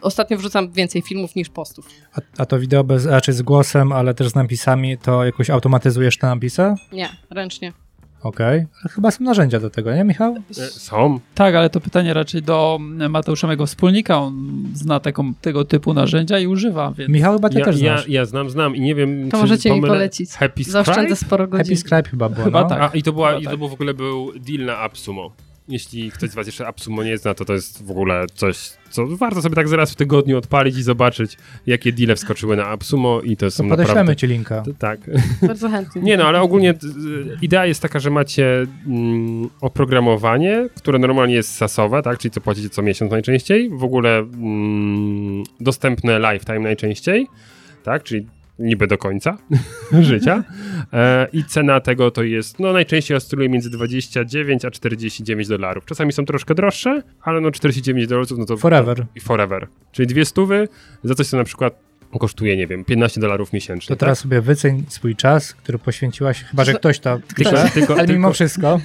ostatnio 0.00 0.36
wrzucam 0.38 0.72
więcej 0.72 1.02
filmów 1.02 1.34
niż 1.36 1.48
postów. 1.48 1.88
A, 2.14 2.20
a 2.42 2.46
to 2.46 2.58
wideo 2.58 2.84
bez, 2.84 3.06
raczej 3.06 3.34
z 3.34 3.42
głosem, 3.42 3.92
ale 3.92 4.14
też 4.14 4.28
z 4.28 4.34
napisami, 4.34 4.98
to 4.98 5.24
jakoś 5.24 5.50
automatyzujesz 5.50 6.18
te 6.18 6.26
napisy? 6.26 6.74
Nie, 6.92 7.08
ręcznie. 7.30 7.72
Okej. 8.22 8.58
Ale 8.58 8.90
Chyba 8.90 9.10
są 9.10 9.24
narzędzia 9.24 9.60
do 9.60 9.70
tego, 9.70 9.94
nie 9.94 10.04
Michał? 10.04 10.36
E, 10.50 10.54
Są. 10.54 11.20
Tak, 11.34 11.54
ale 11.54 11.70
to 11.70 11.80
pytanie 11.80 12.14
raczej 12.14 12.42
do 12.42 12.78
Mateusza, 13.08 13.46
mojego 13.46 13.66
wspólnika. 13.66 14.18
On 14.18 14.64
zna 14.74 15.00
taką, 15.00 15.34
tego 15.34 15.64
typu 15.64 15.94
narzędzia 15.94 16.38
i 16.38 16.46
używa, 16.46 16.92
więc... 16.92 17.10
Michał 17.10 17.32
chyba 17.34 17.48
ty 17.48 17.58
Ja, 17.58 17.64
też 17.64 17.80
ja, 17.80 17.96
znasz. 17.96 18.08
ja 18.08 18.24
znam, 18.24 18.50
znam 18.50 18.76
i 18.76 18.80
nie 18.80 18.94
wiem, 18.94 19.30
To 19.30 19.36
czy 19.36 19.40
możecie 19.42 19.70
mi 19.70 19.80
pomylę- 19.80 19.88
polecić. 19.88 20.30
Happy 20.30 20.64
Zaoszczędzę 20.64 21.00
Scribe? 21.02 21.16
sporo 21.16 21.48
godzin. 21.48 21.64
Happy 21.64 21.76
Scribe 21.76 22.08
chyba 22.10 22.28
było, 22.28 22.44
Chyba 22.44 22.62
no. 22.62 22.68
tak. 22.68 22.80
A, 22.82 22.96
i 22.96 23.02
to, 23.02 23.12
była, 23.12 23.28
Chyba 23.28 23.40
i 23.40 23.44
to 23.44 23.50
tak. 23.50 23.58
był 23.58 23.68
w 23.68 23.72
ogóle 23.72 23.94
był 23.94 24.32
deal 24.36 24.66
na 24.66 24.78
AppSumo. 24.78 25.30
Jeśli 25.68 26.10
ktoś 26.10 26.30
z 26.30 26.34
was 26.34 26.46
jeszcze 26.46 26.66
AppSumo 26.66 27.04
nie 27.04 27.18
zna, 27.18 27.34
to 27.34 27.44
to 27.44 27.52
jest 27.52 27.84
w 27.84 27.90
ogóle 27.90 28.26
coś, 28.34 28.70
co 28.90 29.06
warto 29.06 29.42
sobie 29.42 29.54
tak 29.54 29.68
zaraz 29.68 29.92
w 29.92 29.94
tygodniu 29.94 30.38
odpalić 30.38 30.76
i 30.76 30.82
zobaczyć, 30.82 31.36
jakie 31.66 31.92
deale 31.92 32.16
wskoczyły 32.16 32.56
na 32.56 32.66
AppSumo 32.66 33.20
i 33.20 33.36
to 33.36 33.46
To 33.46 33.50
są 33.50 33.68
podeślemy 33.68 33.94
naprawdę... 33.94 34.16
ci 34.16 34.26
linka. 34.26 34.62
To, 34.62 34.70
tak. 34.78 35.00
Bardzo 35.42 35.68
chętnie. 35.70 36.02
Nie 36.02 36.16
no, 36.16 36.24
ale 36.24 36.40
ogólnie 36.40 36.70
y, 36.70 36.74
idea 37.42 37.66
jest 37.66 37.82
taka, 37.82 37.98
że 37.98 38.10
macie 38.10 38.66
mm, 38.86 39.48
oprogramowanie, 39.60 40.68
które 40.76 40.98
normalnie 40.98 41.34
jest 41.34 41.54
sasowe, 41.54 42.02
tak, 42.02 42.18
czyli 42.18 42.32
co 42.32 42.40
płacicie 42.40 42.70
co 42.70 42.82
miesiąc 42.82 43.10
najczęściej, 43.12 43.70
w 43.70 43.84
ogóle 43.84 44.18
mm, 44.18 45.42
dostępne 45.60 46.18
lifetime 46.18 46.60
najczęściej, 46.60 47.26
tak, 47.82 48.02
czyli 48.02 48.26
niby 48.58 48.86
do 48.86 48.98
końca 48.98 49.38
życia 50.00 50.44
e, 50.92 51.28
i 51.32 51.44
cena 51.44 51.80
tego 51.80 52.10
to 52.10 52.22
jest, 52.22 52.58
no 52.58 52.72
najczęściej 52.72 53.16
oscyluje 53.16 53.48
między 53.48 53.70
29 53.70 54.64
a 54.64 54.70
49 54.70 55.48
dolarów. 55.48 55.84
Czasami 55.84 56.12
są 56.12 56.24
troszkę 56.24 56.54
droższe, 56.54 57.02
ale 57.22 57.40
no 57.40 57.50
49 57.50 58.06
dolarów 58.08 58.38
no 58.38 58.44
to... 58.44 58.56
Forever. 58.56 59.06
I 59.14 59.20
forever. 59.20 59.66
Czyli 59.92 60.06
dwie 60.06 60.24
stówy 60.24 60.68
za 61.04 61.14
coś, 61.14 61.26
co 61.26 61.36
na 61.36 61.44
przykład 61.44 61.87
kosztuje, 62.20 62.56
nie 62.56 62.66
wiem, 62.66 62.84
15 62.84 63.20
dolarów 63.20 63.52
miesięcznie. 63.52 63.96
To 63.96 64.00
teraz 64.00 64.18
sobie 64.18 64.40
wyceń 64.40 64.84
swój 64.88 65.16
czas, 65.16 65.54
który 65.54 65.78
poświęciłaś, 65.78 66.44
chyba 66.44 66.64
że 66.64 66.74
ktoś 66.74 66.98
to 66.98 67.18
Tylko, 67.18 67.34
pisze, 67.50 67.70
tylko, 67.74 67.94
ale 67.98 68.06
mimo 68.08 68.32
wszystko. 68.32 68.80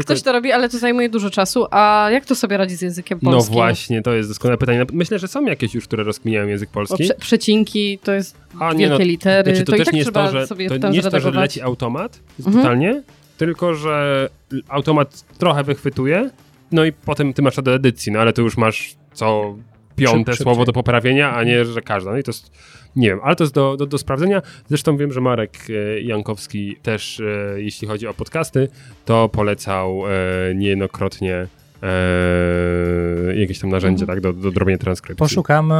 Ktoś 0.00 0.22
to 0.22 0.32
robi, 0.32 0.52
ale 0.52 0.68
to 0.68 0.78
zajmuje 0.78 1.08
dużo 1.08 1.30
czasu. 1.30 1.66
A 1.70 2.08
jak 2.12 2.26
to 2.26 2.34
sobie 2.34 2.56
radzi 2.56 2.76
z 2.76 2.82
językiem 2.82 3.18
No 3.22 3.30
polskim? 3.30 3.52
właśnie, 3.54 4.02
to 4.02 4.14
jest 4.14 4.30
doskonałe 4.30 4.58
pytanie. 4.58 4.86
Myślę, 4.92 5.18
że 5.18 5.28
są 5.28 5.44
jakieś 5.44 5.74
już, 5.74 5.84
które 5.84 6.04
rozkminiają 6.04 6.46
język 6.46 6.70
polski. 6.70 6.96
prze 7.04 7.14
A 7.14 7.20
przecinki 7.20 7.98
to 7.98 8.12
jest 8.12 8.36
nie, 8.60 8.78
wielkie 8.78 8.88
no, 8.88 9.04
litery, 9.04 9.50
znaczy, 9.50 9.64
to, 9.64 9.72
to, 9.72 9.76
i 9.76 9.78
też 9.78 9.84
tak 9.86 9.94
nie 9.94 9.98
jest 9.98 10.10
trzeba 10.12 10.26
to, 10.26 10.32
że, 10.32 10.46
sobie 10.46 10.68
to 10.80 10.88
nie 10.88 10.96
jest 10.96 11.10
to, 11.10 11.20
że 11.20 11.30
leci 11.30 11.60
automat, 11.60 12.20
Mhm. 12.38 12.56
totalnie, 12.56 13.02
tylko 13.38 13.74
że 13.74 14.28
automat 14.68 15.24
trochę 15.38 15.64
wychwytuje, 15.64 16.30
no 16.72 16.84
i 16.84 16.92
potem 16.92 17.32
ty 17.34 17.42
masz 17.42 17.54
to 17.54 17.62
do 17.62 17.74
edycji, 17.74 18.12
no 18.12 18.20
ale 18.20 18.32
tu 18.32 18.42
już 18.42 18.56
masz 18.56 18.94
co 19.14 19.56
piąte 19.98 20.32
Szyb- 20.32 20.36
słowo 20.42 20.54
szybciej. 20.54 20.66
do 20.66 20.72
poprawienia, 20.72 21.34
a 21.34 21.44
nie, 21.44 21.64
że 21.64 21.82
każda. 21.82 22.10
No 22.10 22.18
i 22.18 22.22
to 22.22 22.30
jest, 22.30 22.50
nie 22.96 23.08
wiem, 23.08 23.18
ale 23.22 23.36
to 23.36 23.44
jest 23.44 23.54
do, 23.54 23.76
do, 23.76 23.86
do 23.86 23.98
sprawdzenia. 23.98 24.42
Zresztą 24.68 24.96
wiem, 24.96 25.12
że 25.12 25.20
Marek 25.20 25.52
e, 25.70 26.00
Jankowski 26.00 26.76
też, 26.82 27.20
e, 27.20 27.62
jeśli 27.62 27.88
chodzi 27.88 28.06
o 28.06 28.14
podcasty, 28.14 28.68
to 29.04 29.28
polecał 29.28 30.02
e, 30.06 30.10
niejednokrotnie 30.54 31.46
jakieś 33.36 33.58
tam 33.58 33.70
narzędzie, 33.70 34.02
Mhm. 34.04 34.16
tak, 34.22 34.34
do, 34.34 34.50
do 34.50 34.58
robienia 34.60 34.78
transkrypcji. 34.78 35.18
Poszukamy. 35.18 35.74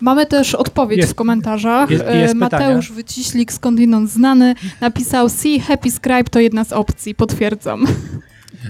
Mamy 0.00 0.26
też 0.26 0.54
odpowiedź 0.54 0.98
Jest- 0.98 1.12
w 1.12 1.14
komentarzach. 1.14 1.90
jest- 1.90 2.04
jest 2.14 2.34
Mateusz 2.34 2.92
Wyciślik, 2.92 3.52
skądinąd 3.52 4.10
znany, 4.10 4.54
napisał 4.80 5.28
See 5.28 5.60
Happy 5.60 5.90
Scribe 5.90 6.24
to 6.24 6.40
jedna 6.40 6.64
z 6.64 6.72
opcji, 6.72 7.14
potwierdzam. 7.14 7.86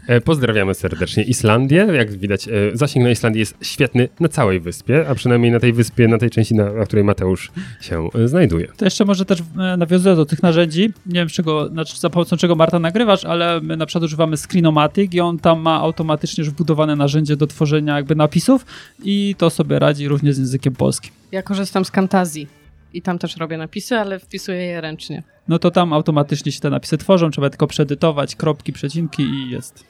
E, 0.06 0.20
Pozdrawiamy 0.20 0.74
serdecznie 0.74 1.22
Islandię. 1.22 1.88
Jak 1.92 2.12
widać, 2.12 2.48
e, 2.48 2.50
zasięg 2.72 3.04
na 3.04 3.10
Islandii 3.10 3.40
jest 3.40 3.56
świetny 3.62 4.08
na 4.20 4.28
całej 4.28 4.60
wyspie, 4.60 5.08
a 5.08 5.14
przynajmniej 5.14 5.52
na 5.52 5.60
tej 5.60 5.72
wyspie, 5.72 6.08
na 6.08 6.18
tej 6.18 6.30
części, 6.30 6.54
na, 6.54 6.72
na 6.72 6.84
której 6.84 7.04
Mateusz 7.04 7.52
się 7.80 8.08
e, 8.14 8.28
znajduje. 8.28 8.68
To 8.76 8.84
jeszcze 8.84 9.04
może 9.04 9.24
też 9.24 9.42
nawiązuję 9.78 10.16
do 10.16 10.26
tych 10.26 10.42
narzędzi. 10.42 10.92
Nie 11.06 11.14
wiem, 11.20 11.28
czego, 11.28 11.68
znaczy 11.68 12.00
za 12.00 12.10
pomocą 12.10 12.36
czego 12.36 12.54
Marta 12.54 12.78
nagrywasz, 12.78 13.24
ale 13.24 13.60
my 13.60 13.76
na 13.76 13.86
przykład 13.86 14.04
używamy 14.04 14.36
Screenomatic 14.36 15.14
i 15.14 15.20
on 15.20 15.38
tam 15.38 15.60
ma 15.60 15.80
automatycznie 15.80 16.42
już 16.44 16.50
wbudowane 16.50 16.96
narzędzie 16.96 17.36
do 17.36 17.46
tworzenia 17.46 17.96
jakby 17.96 18.14
napisów 18.14 18.66
i 19.02 19.34
to 19.38 19.50
sobie 19.50 19.78
radzi 19.78 20.08
również 20.08 20.34
z 20.34 20.38
językiem 20.38 20.74
polskim. 20.74 21.12
Ja 21.32 21.42
korzystam 21.42 21.84
z 21.84 21.90
Camtazji 21.90 22.61
i 22.92 23.02
tam 23.02 23.18
też 23.18 23.36
robię 23.36 23.56
napisy, 23.56 23.96
ale 23.96 24.18
wpisuję 24.18 24.62
je 24.62 24.80
ręcznie. 24.80 25.22
No 25.48 25.58
to 25.58 25.70
tam 25.70 25.92
automatycznie 25.92 26.52
się 26.52 26.60
te 26.60 26.70
napisy 26.70 26.98
tworzą, 26.98 27.30
trzeba 27.30 27.50
tylko 27.50 27.66
przeedytować, 27.66 28.36
kropki, 28.36 28.72
przecinki 28.72 29.22
i 29.22 29.50
jest. 29.50 29.84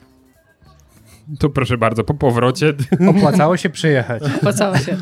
To 1.39 1.49
proszę 1.49 1.77
bardzo, 1.77 2.03
po 2.03 2.13
powrocie. 2.13 2.73
Opłacało 3.17 3.57
się 3.57 3.69
przyjechać. 3.69 4.23
Opłacało 4.37 4.77
się. 4.77 4.97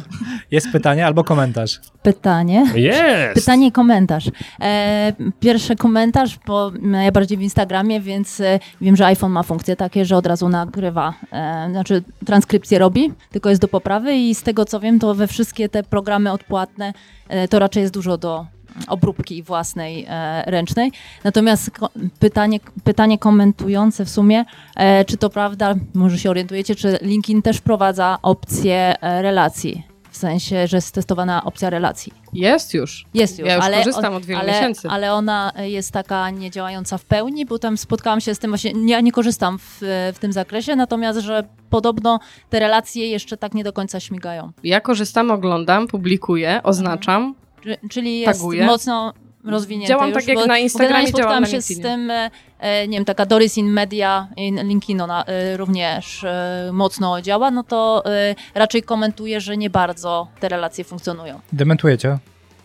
Jest 0.51 0.71
pytanie 0.71 1.05
albo 1.05 1.23
komentarz. 1.23 1.79
Pytanie. 2.03 2.65
Jest! 2.75 3.33
Pytanie 3.33 3.67
i 3.67 3.71
komentarz. 3.71 4.31
E, 4.61 5.13
pierwszy 5.39 5.75
komentarz, 5.75 6.39
bo 6.47 6.71
ja 7.03 7.11
bardziej 7.11 7.37
w 7.37 7.41
Instagramie, 7.41 8.01
więc 8.01 8.39
e, 8.39 8.59
wiem, 8.81 8.95
że 8.95 9.05
iPhone 9.05 9.31
ma 9.31 9.43
funkcje 9.43 9.75
takie, 9.75 10.05
że 10.05 10.17
od 10.17 10.25
razu 10.25 10.49
nagrywa, 10.49 11.13
e, 11.31 11.67
znaczy 11.71 12.03
transkrypcję 12.25 12.79
robi, 12.79 13.13
tylko 13.31 13.49
jest 13.49 13.61
do 13.61 13.67
poprawy 13.67 14.15
i 14.15 14.35
z 14.35 14.43
tego 14.43 14.65
co 14.65 14.79
wiem, 14.79 14.99
to 14.99 15.15
we 15.15 15.27
wszystkie 15.27 15.69
te 15.69 15.83
programy 15.83 16.31
odpłatne 16.31 16.93
e, 17.29 17.47
to 17.47 17.59
raczej 17.59 17.81
jest 17.81 17.93
dużo 17.93 18.17
do 18.17 18.45
obróbki 18.87 19.43
własnej 19.43 20.05
e, 20.09 20.43
ręcznej. 20.47 20.91
Natomiast 21.23 21.71
pytanie, 22.19 22.59
pytanie 22.83 23.17
komentujące 23.17 24.05
w 24.05 24.09
sumie, 24.09 24.45
e, 24.75 25.05
czy 25.05 25.17
to 25.17 25.29
prawda, 25.29 25.75
może 25.93 26.17
się 26.17 26.29
orientujecie, 26.29 26.75
czy 26.75 26.99
LinkedIn 27.01 27.41
też 27.41 27.57
wprowadza 27.57 28.17
opcję 28.21 29.01
e, 29.01 29.21
relacji? 29.21 29.83
W 30.11 30.17
sensie, 30.17 30.67
że 30.67 30.77
jest 30.77 30.91
testowana 30.95 31.43
opcja 31.43 31.69
relacji. 31.69 32.13
Jest 32.33 32.73
już. 32.73 33.05
Jest 33.13 33.39
już, 33.39 33.47
Ja 33.47 33.55
już 33.55 33.65
ale, 33.65 33.77
korzystam 33.77 34.13
od 34.13 34.25
wielu 34.25 34.41
ale, 34.41 34.51
miesięcy. 34.51 34.89
ale 34.89 35.13
ona 35.13 35.51
jest 35.57 35.91
taka 35.91 36.29
niedziałająca 36.29 36.97
w 36.97 37.05
pełni, 37.05 37.45
bo 37.45 37.59
tam 37.59 37.77
spotkałam 37.77 38.21
się 38.21 38.35
z 38.35 38.39
tym 38.39 38.51
właśnie, 38.51 38.73
ja 38.87 39.01
nie 39.01 39.11
korzystam 39.11 39.57
w, 39.59 39.77
w 40.15 40.19
tym 40.19 40.33
zakresie, 40.33 40.75
natomiast, 40.75 41.19
że 41.19 41.43
podobno 41.69 42.19
te 42.49 42.59
relacje 42.59 43.07
jeszcze 43.09 43.37
tak 43.37 43.53
nie 43.53 43.63
do 43.63 43.73
końca 43.73 43.99
śmigają. 43.99 44.51
Ja 44.63 44.81
korzystam, 44.81 45.31
oglądam, 45.31 45.87
publikuję, 45.87 46.59
oznaczam. 46.63 47.35
Czy- 47.63 47.77
Czyli 47.89 48.19
jest 48.19 48.39
Taguję. 48.39 48.65
mocno 48.65 49.13
rozwinięte 49.45 49.87
Działam 49.89 50.09
już, 50.09 50.25
tak 50.25 50.27
jak 50.37 50.47
na 50.47 50.57
Instagramie, 50.57 51.07
spotkałam 51.07 51.45
się 51.45 51.61
z 51.61 51.81
tym, 51.81 52.11
e, 52.11 52.31
e, 52.59 52.87
nie 52.87 52.97
wiem, 52.97 53.05
taka 53.05 53.25
Doris 53.25 53.57
in 53.57 53.67
Media, 53.69 54.27
in 54.37 54.67
LinkedIn 54.67 55.01
ona 55.01 55.23
e, 55.25 55.57
również 55.57 56.23
e, 56.23 56.69
mocno 56.73 57.21
działa, 57.21 57.51
no 57.51 57.63
to 57.63 58.03
e, 58.05 58.35
raczej 58.55 58.83
komentuje, 58.83 59.41
że 59.41 59.57
nie 59.57 59.69
bardzo 59.69 60.27
te 60.39 60.49
relacje 60.49 60.83
funkcjonują. 60.83 61.39
Dementujecie. 61.53 62.17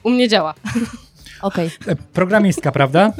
U 0.02 0.10
mnie 0.10 0.28
działa. 0.28 0.54
Okej. 1.42 1.70
E, 1.88 1.96
Programistka, 1.96 2.72
prawda? 2.72 3.12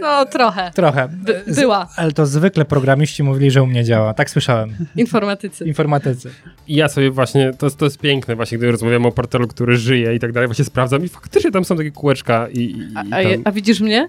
No 0.00 0.24
trochę. 0.26 0.70
Trochę. 0.74 1.08
By, 1.08 1.42
Z- 1.46 1.60
była. 1.60 1.88
Ale 1.96 2.12
to 2.12 2.26
zwykle 2.26 2.64
programiści 2.64 3.22
mówili, 3.22 3.50
że 3.50 3.62
u 3.62 3.66
mnie 3.66 3.84
działa. 3.84 4.14
Tak 4.14 4.30
słyszałem. 4.30 4.76
Informatycy. 4.96 5.64
Informatycy. 5.64 6.30
I 6.68 6.76
ja 6.76 6.88
sobie 6.88 7.10
właśnie, 7.10 7.52
to, 7.58 7.70
to 7.70 7.84
jest 7.84 7.98
piękne 7.98 8.36
właśnie, 8.36 8.58
gdy 8.58 8.70
rozmawiamy 8.70 9.06
o 9.06 9.12
portalu, 9.12 9.48
który 9.48 9.76
żyje 9.76 10.14
i 10.14 10.18
tak 10.18 10.32
dalej, 10.32 10.48
właśnie 10.48 10.64
sprawdzam 10.64 11.04
i 11.04 11.08
faktycznie 11.08 11.50
tam 11.50 11.64
są 11.64 11.76
takie 11.76 11.90
kółeczka 11.90 12.48
i, 12.48 12.58
i, 12.58 12.78
i 12.78 12.92
A, 12.94 13.02
tam... 13.02 13.10
a, 13.12 13.48
a 13.48 13.52
widzisz 13.52 13.80
mnie? 13.80 14.08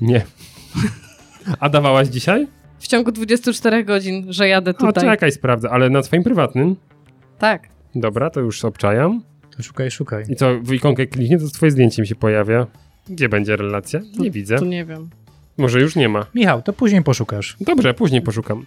Nie. 0.00 0.22
A 1.60 1.68
dawałaś 1.68 2.08
dzisiaj? 2.08 2.46
W 2.78 2.86
ciągu 2.86 3.12
24 3.12 3.84
godzin, 3.84 4.26
że 4.28 4.48
jadę 4.48 4.74
tutaj. 4.74 5.04
czekaj, 5.04 5.32
sprawdzę, 5.32 5.70
ale 5.70 5.90
na 5.90 6.02
swoim 6.02 6.22
prywatnym? 6.22 6.76
Tak. 7.38 7.68
Dobra, 7.94 8.30
to 8.30 8.40
już 8.40 8.64
obczajam. 8.64 9.22
To 9.56 9.62
szukaj, 9.62 9.90
szukaj. 9.90 10.24
I 10.28 10.36
co, 10.36 10.60
w 10.62 10.72
ikonkę 10.72 11.06
kliknie, 11.06 11.38
to 11.38 11.48
twoje 11.48 11.70
zdjęcie 11.72 12.02
mi 12.02 12.08
się 12.08 12.14
pojawia. 12.14 12.66
Gdzie 13.08 13.28
będzie 13.28 13.56
relacja? 13.56 14.00
Nie 14.18 14.30
widzę. 14.30 14.58
Tu 14.58 14.64
nie 14.64 14.84
wiem. 14.84 15.10
Może 15.58 15.80
już 15.80 15.96
nie 15.96 16.08
ma. 16.08 16.26
Michał, 16.34 16.62
to 16.62 16.72
później 16.72 17.02
poszukasz. 17.02 17.56
Dobrze, 17.60 17.94
później 17.94 18.22
poszukam. 18.22 18.66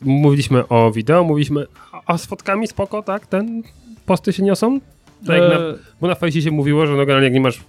Mówiliśmy 0.00 0.68
o 0.68 0.90
wideo, 0.92 1.24
mówiliśmy 1.24 1.66
a, 2.06 2.18
z 2.18 2.26
fotkami 2.26 2.66
spoko, 2.66 3.02
tak? 3.02 3.26
Ten 3.26 3.62
posty 4.06 4.32
się 4.32 4.42
niosą? 4.42 4.80
Tak 5.26 5.38
na, 5.38 5.44
E, 5.58 5.74
bo 6.00 6.06
na 6.08 6.14
fejsie 6.14 6.42
się 6.42 6.50
mówiło, 6.50 6.86
że 6.86 6.92
no 6.92 6.98
generalnie 6.98 7.24
jak 7.24 7.34
nie 7.34 7.40
masz 7.40 7.60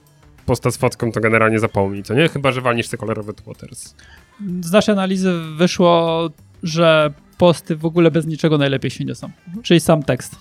posta 0.45 0.71
z 0.71 0.77
fotką, 0.77 1.11
to 1.11 1.19
generalnie 1.19 1.59
zapomnij, 1.59 2.03
co 2.03 2.13
nie? 2.13 2.29
Chyba, 2.29 2.51
że 2.51 2.61
walniesz 2.61 2.87
te 2.87 2.97
kolorowe 2.97 3.33
Twitters. 3.33 3.95
Z 4.61 4.71
naszej 4.71 4.93
analizy 4.93 5.33
wyszło, 5.57 6.29
że 6.63 7.13
posty 7.37 7.75
w 7.75 7.85
ogóle 7.85 8.11
bez 8.11 8.25
niczego 8.25 8.57
najlepiej 8.57 8.91
się 8.91 9.05
niosą. 9.05 9.29
Czyli 9.63 9.79
sam 9.79 10.03
tekst. 10.03 10.35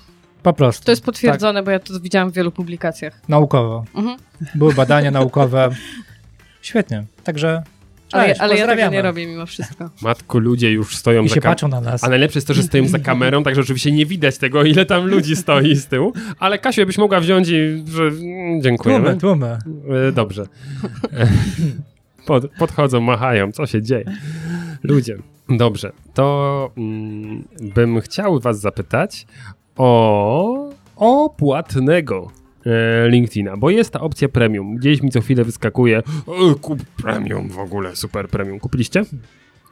Po 0.47 0.53
prostu. 0.53 0.85
To 0.85 0.93
jest 0.93 1.05
potwierdzone, 1.05 1.63
bo 1.63 1.71
ja 1.71 1.79
to 1.79 2.01
widziałam 2.01 2.31
w 2.31 2.35
wielu 2.35 2.53
publikacjach. 2.53 3.21
Naukowo. 3.29 3.85
Mhm. 3.95 4.17
Były 4.55 4.75
badania 4.75 5.11
naukowe. 5.11 5.71
Świetnie. 6.63 7.05
Także 7.25 7.63
Ale, 8.13 8.29
cześć, 8.29 8.41
ale 8.41 8.57
ja 8.57 8.67
tego 8.67 8.89
nie 8.89 9.03
robię 9.03 9.27
mimo 9.27 9.47
wszystko. 9.47 9.91
Matko, 10.03 10.39
ludzie 10.39 10.73
już 10.73 10.97
stoją 10.97 11.23
I 11.23 11.29
za 11.29 11.35
kamerą. 11.35 11.51
patrzą 11.51 11.69
na 11.69 11.81
nas. 11.81 12.05
A 12.05 12.09
najlepsze 12.09 12.37
jest 12.39 12.47
to, 12.47 12.55
że 12.55 12.63
stoją 12.63 12.89
za 12.89 12.99
kamerą, 12.99 13.43
także 13.43 13.61
oczywiście 13.61 13.93
nie 13.93 14.07
widać 14.07 14.39
tego, 14.39 14.65
ile 14.65 14.87
tam 14.87 15.07
ludzi 15.07 15.37
stoi 15.37 15.77
z 15.77 15.87
tyłu. 15.87 16.13
Ale 16.39 16.59
Kasiu, 16.59 16.87
byś 16.87 16.99
mogła 16.99 17.21
wziąć 17.21 17.49
i... 17.49 17.85
Że, 17.87 18.03
mm, 18.03 18.63
dziękujemy. 18.63 19.17
Tłumy, 19.17 19.59
tłumy. 19.75 20.09
E, 20.09 20.13
Dobrze. 20.13 20.47
E, 21.13 21.29
Pod, 22.27 22.51
podchodzą, 22.59 23.01
machają, 23.01 23.53
co 23.53 23.67
się 23.67 23.83
dzieje? 23.83 24.05
Ludzie. 24.83 25.17
Dobrze, 25.49 25.93
to 26.15 26.71
mm, 26.77 27.45
bym 27.75 28.01
chciał 28.01 28.41
was 28.41 28.61
zapytać 28.61 29.27
o, 29.77 30.71
o 30.97 31.31
płatnego 31.31 32.31
e, 32.67 33.09
LinkedIna, 33.09 33.57
bo 33.57 33.71
jest 33.71 33.91
ta 33.91 34.01
opcja 34.01 34.29
premium. 34.29 34.77
Gdzieś 34.77 35.03
mi 35.03 35.11
co 35.11 35.21
chwilę 35.21 35.45
wyskakuje 35.45 35.99
e, 35.99 36.03
kup 36.61 36.83
premium 36.85 37.49
w 37.49 37.59
ogóle, 37.59 37.97
super 37.97 38.29
premium. 38.29 38.61
Kupiliście? 38.61 39.05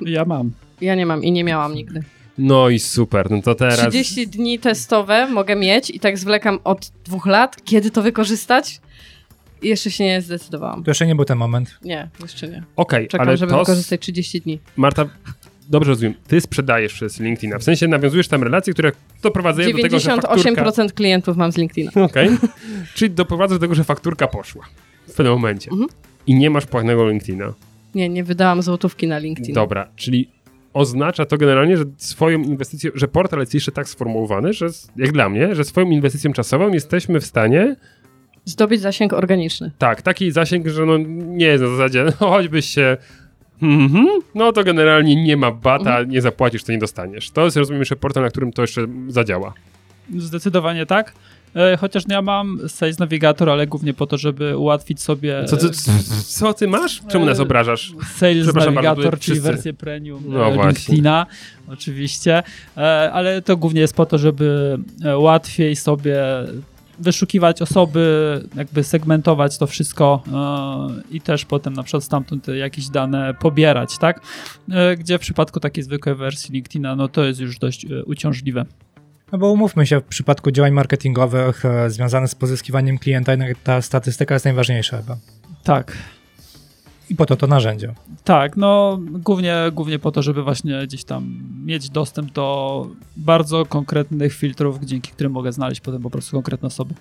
Ja 0.00 0.24
mam. 0.24 0.50
Ja 0.80 0.94
nie 0.94 1.06
mam 1.06 1.24
i 1.24 1.32
nie 1.32 1.44
miałam 1.44 1.74
nigdy. 1.74 2.02
No 2.38 2.68
i 2.68 2.78
super, 2.78 3.30
no 3.30 3.42
to 3.42 3.54
teraz... 3.54 3.80
30 3.80 4.28
dni 4.28 4.58
testowe 4.58 5.28
mogę 5.28 5.56
mieć 5.56 5.90
i 5.90 6.00
tak 6.00 6.18
zwlekam 6.18 6.58
od 6.64 6.90
dwóch 7.04 7.26
lat. 7.26 7.56
Kiedy 7.64 7.90
to 7.90 8.02
wykorzystać? 8.02 8.80
Jeszcze 9.62 9.90
się 9.90 10.04
nie 10.04 10.22
zdecydowałam. 10.22 10.84
To 10.84 10.90
jeszcze 10.90 11.06
nie 11.06 11.14
był 11.14 11.24
ten 11.24 11.38
moment. 11.38 11.78
Nie, 11.84 12.08
jeszcze 12.22 12.48
nie. 12.48 12.62
Okej, 12.76 13.08
Czekam, 13.08 13.28
ale 13.28 13.36
żeby 13.36 13.52
to... 13.52 13.58
wykorzystać 13.58 14.00
30 14.00 14.40
dni. 14.40 14.60
Marta, 14.76 15.06
dobrze 15.68 15.90
rozumiem, 15.90 16.14
ty 16.28 16.40
sprzedajesz 16.40 16.94
przez 16.94 17.20
LinkedIna, 17.20 17.58
w 17.58 17.64
sensie 17.64 17.88
nawiązujesz 17.88 18.28
tam 18.28 18.42
relacje, 18.42 18.72
które 18.72 18.92
doprowadzają 19.22 19.72
do 19.72 19.82
tego, 19.82 19.98
że 19.98 20.10
fakturka... 20.10 20.64
98% 20.64 20.92
klientów 20.92 21.36
mam 21.36 21.52
z 21.52 21.56
LinkedIna. 21.56 21.90
Okej. 22.04 22.28
Czyli 22.94 23.10
doprowadza 23.10 23.54
do 23.54 23.58
tego, 23.58 23.74
że 23.74 23.84
fakturka 23.84 24.26
poszła 24.26 24.64
w 25.08 25.12
pewnym 25.14 25.32
momencie. 25.32 25.70
Mhm. 25.70 25.88
I 26.26 26.34
nie 26.34 26.50
masz 26.50 26.66
płatnego 26.66 27.08
LinkedIna. 27.08 27.54
Nie, 27.94 28.08
nie 28.08 28.24
wydałam 28.24 28.62
złotówki 28.62 29.06
na 29.06 29.18
LinkedIn. 29.18 29.54
Dobra, 29.54 29.88
czyli 29.96 30.28
oznacza 30.72 31.24
to 31.26 31.38
generalnie, 31.38 31.76
że 31.76 31.84
swoją 31.96 32.38
inwestycją, 32.42 32.90
że 32.94 33.08
portal 33.08 33.40
jest 33.40 33.54
jeszcze 33.54 33.72
tak 33.72 33.88
sformułowany, 33.88 34.52
że 34.52 34.66
jak 34.96 35.12
dla 35.12 35.28
mnie, 35.28 35.54
że 35.54 35.64
swoją 35.64 35.90
inwestycją 35.90 36.32
czasową 36.32 36.72
jesteśmy 36.72 37.20
w 37.20 37.26
stanie, 37.26 37.76
Zdobyć 38.46 38.80
zasięg 38.80 39.12
organiczny. 39.12 39.70
tak, 39.78 40.02
taki 40.02 40.30
zasięg, 40.32 40.68
że 40.68 40.86
no 40.86 40.98
nie 41.26 41.46
jest 41.46 41.62
na 41.62 41.70
zasadzie, 41.70 42.04
no 42.04 42.12
choćbyś 42.12 42.66
się 42.66 42.96
Mhm, 43.62 44.06
no 44.34 44.52
to 44.52 44.64
generalnie 44.64 45.24
nie 45.24 45.36
ma 45.36 45.50
bata, 45.50 45.90
Mhm. 45.90 46.10
nie 46.10 46.20
zapłacisz, 46.22 46.64
to 46.64 46.72
nie 46.72 46.78
dostaniesz. 46.78 47.30
To 47.30 47.44
jest, 47.44 47.56
rozumiem, 47.56 47.80
jeszcze 47.80 47.96
portal, 47.96 48.22
na 48.22 48.30
którym 48.30 48.52
to 48.52 48.62
jeszcze 48.62 48.86
zadziała. 49.08 49.52
Zdecydowanie 50.18 50.86
tak. 50.86 51.12
E, 51.56 51.76
Chociaż 51.76 52.02
ja 52.08 52.22
mam 52.22 52.58
Sales 52.68 52.98
Navigator, 52.98 53.50
ale 53.50 53.66
głównie 53.66 53.94
po 53.94 54.06
to, 54.06 54.18
żeby 54.18 54.56
ułatwić 54.58 55.00
sobie 55.02 55.44
Co 55.46 55.56
ty, 55.56 55.68
co 56.26 56.54
ty 56.54 56.68
masz? 56.68 57.02
Czemu 57.10 57.24
nas 57.26 57.40
obrażasz? 57.40 57.92
Sales 58.16 58.46
bardzo, 58.52 58.70
Navigator, 58.70 59.18
czyli 59.18 59.40
wersję 59.40 59.72
premium 59.74 60.22
No 60.26 60.50
właśnie. 60.52 60.64
LinkedIna, 60.66 61.26
oczywiście, 61.68 62.42
E, 62.76 63.10
ale 63.12 63.42
to 63.42 63.56
głównie 63.56 63.80
jest 63.80 63.94
po 63.96 64.06
to, 64.06 64.18
żeby 64.18 64.78
e, 65.04 65.18
łatwiej 65.18 65.76
sobie 65.76 66.16
wyszukiwać 66.98 67.62
osoby, 67.62 68.40
jakby 68.56 68.84
segmentować 68.84 69.58
to 69.58 69.66
wszystko 69.66 70.22
e, 70.32 71.14
i 71.16 71.20
też 71.20 71.44
potem 71.44 71.72
na 71.72 71.82
przykład 71.82 72.04
stamtąd 72.04 72.48
jakieś 72.48 72.88
dane 72.88 73.34
pobierać, 73.34 73.98
tak? 73.98 74.20
E, 74.70 74.96
Gdzie 74.96 75.18
w 75.18 75.20
przypadku 75.20 75.60
takiej 75.60 75.84
zwykłej 75.84 76.14
wersji 76.14 76.52
LinkedIna, 76.52 76.96
no 76.96 77.08
to 77.08 77.24
jest 77.24 77.40
już 77.40 77.58
dość 77.58 77.84
e, 77.84 78.04
uciążliwe. 78.04 78.64
No 79.32 79.38
bo 79.38 79.50
umówmy 79.52 79.86
się, 79.86 80.00
w 80.00 80.04
przypadku 80.04 80.50
działań 80.50 80.72
marketingowych 80.72 81.62
związanych 81.88 82.30
z 82.30 82.34
pozyskiwaniem 82.34 82.98
klienta, 82.98 83.32
ta 83.64 83.82
statystyka 83.82 84.34
jest 84.34 84.44
najważniejsza 84.44 84.96
chyba. 84.96 85.16
Tak. 85.64 85.96
I 87.10 87.16
po 87.16 87.26
to 87.26 87.36
to 87.36 87.46
narzędzie. 87.46 87.94
Tak, 88.24 88.56
no 88.56 88.98
głównie, 89.10 89.56
głównie 89.72 89.98
po 89.98 90.12
to, 90.12 90.22
żeby 90.22 90.42
właśnie 90.42 90.86
gdzieś 90.86 91.04
tam 91.04 91.36
mieć 91.64 91.90
dostęp 91.90 92.32
do 92.32 92.86
bardzo 93.16 93.66
konkretnych 93.66 94.34
filtrów, 94.34 94.78
dzięki 94.82 95.10
którym 95.10 95.32
mogę 95.32 95.52
znaleźć 95.52 95.80
potem 95.80 96.02
po 96.02 96.10
prostu 96.10 96.36
konkretne 96.36 96.66
osoby. 96.66 96.94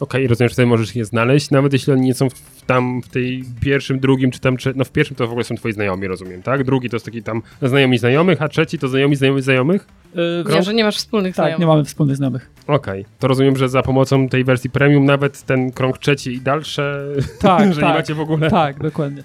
Okej, 0.00 0.26
rozumiem, 0.26 0.48
że 0.48 0.52
tutaj 0.52 0.66
możesz 0.66 0.96
je 0.96 1.04
znaleźć, 1.04 1.50
nawet 1.50 1.72
jeśli 1.72 1.92
oni 1.92 2.02
nie 2.02 2.14
są 2.14 2.30
w, 2.30 2.62
tam 2.66 3.02
w 3.02 3.08
tej 3.08 3.44
pierwszym, 3.60 4.00
drugim, 4.00 4.30
czy 4.30 4.40
tam, 4.40 4.56
czy, 4.56 4.72
no 4.76 4.84
w 4.84 4.90
pierwszym 4.90 5.16
to 5.16 5.26
w 5.26 5.30
ogóle 5.30 5.44
są 5.44 5.54
twoi 5.54 5.72
znajomi, 5.72 6.06
rozumiem, 6.06 6.42
tak? 6.42 6.64
Drugi 6.64 6.90
to 6.90 6.96
jest 6.96 7.06
taki 7.06 7.22
tam 7.22 7.42
znajomi 7.62 7.98
znajomych, 7.98 8.42
a 8.42 8.48
trzeci 8.48 8.78
to 8.78 8.88
znajomi 8.88 9.16
znajomych 9.16 9.42
znajomych? 9.42 9.86
Yy, 10.14 10.54
Nie, 10.54 10.62
że 10.62 10.74
nie 10.74 10.84
masz 10.84 10.96
wspólnych 10.96 11.34
tak, 11.36 11.44
nie 11.44 11.48
znajomych. 11.48 11.68
mamy 11.68 11.84
wspólnych 11.84 12.16
znajomych. 12.16 12.50
Okej, 12.66 13.04
to 13.18 13.28
rozumiem, 13.28 13.56
że 13.56 13.68
za 13.68 13.82
pomocą 13.82 14.28
tej 14.28 14.44
wersji 14.44 14.70
premium 14.70 15.04
nawet 15.04 15.42
ten 15.42 15.72
krąg 15.72 15.98
trzeci 15.98 16.32
i 16.32 16.40
dalsze, 16.40 17.04
Tak, 17.40 17.74
że 17.74 17.80
tak, 17.80 17.90
nie 17.90 17.94
macie 17.96 18.14
w 18.14 18.20
ogóle... 18.20 18.50
tak, 18.50 18.82
dokładnie. 18.82 19.22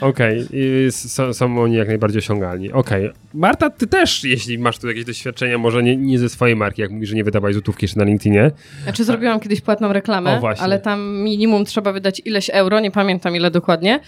Okej, 0.00 0.46
s- 0.86 1.20
są, 1.32 1.62
oni 1.62 1.74
jak 1.76 1.88
najbardziej 1.88 2.18
osiągalni. 2.18 2.72
Okej. 2.72 3.10
Marta, 3.34 3.70
ty 3.70 3.86
też, 3.86 4.24
jeśli 4.24 4.58
masz 4.58 4.78
tu 4.78 4.88
jakieś 4.88 5.04
doświadczenia, 5.04 5.58
może 5.58 5.82
nie, 5.82 5.96
nie 5.96 6.18
ze 6.18 6.28
swojej 6.28 6.56
marki, 6.56 6.82
jak 6.82 6.90
mówisz, 6.90 7.08
że 7.08 7.16
nie 7.16 7.24
wydawaj 7.24 7.52
złotówki 7.52 7.84
jeszcze 7.84 7.98
na 8.00 8.04
LinkedInie. 8.06 8.50
Znaczy 8.82 9.04
zrobiłam 9.04 9.40
kiedyś 9.40 9.60
płatną 9.60 9.92
reklamę, 9.92 10.36
O, 10.36 10.40
właśnie. 10.40 10.64
ale 10.64 10.78
tam 10.78 11.00
minimum 11.22 11.64
trzeba 11.64 11.92
wydać 11.92 12.22
ileś 12.24 12.50
euro, 12.50 12.80
nie 12.80 12.90
pamiętam 12.90 13.36
ile 13.36 13.50
dokładnie. 13.50 14.00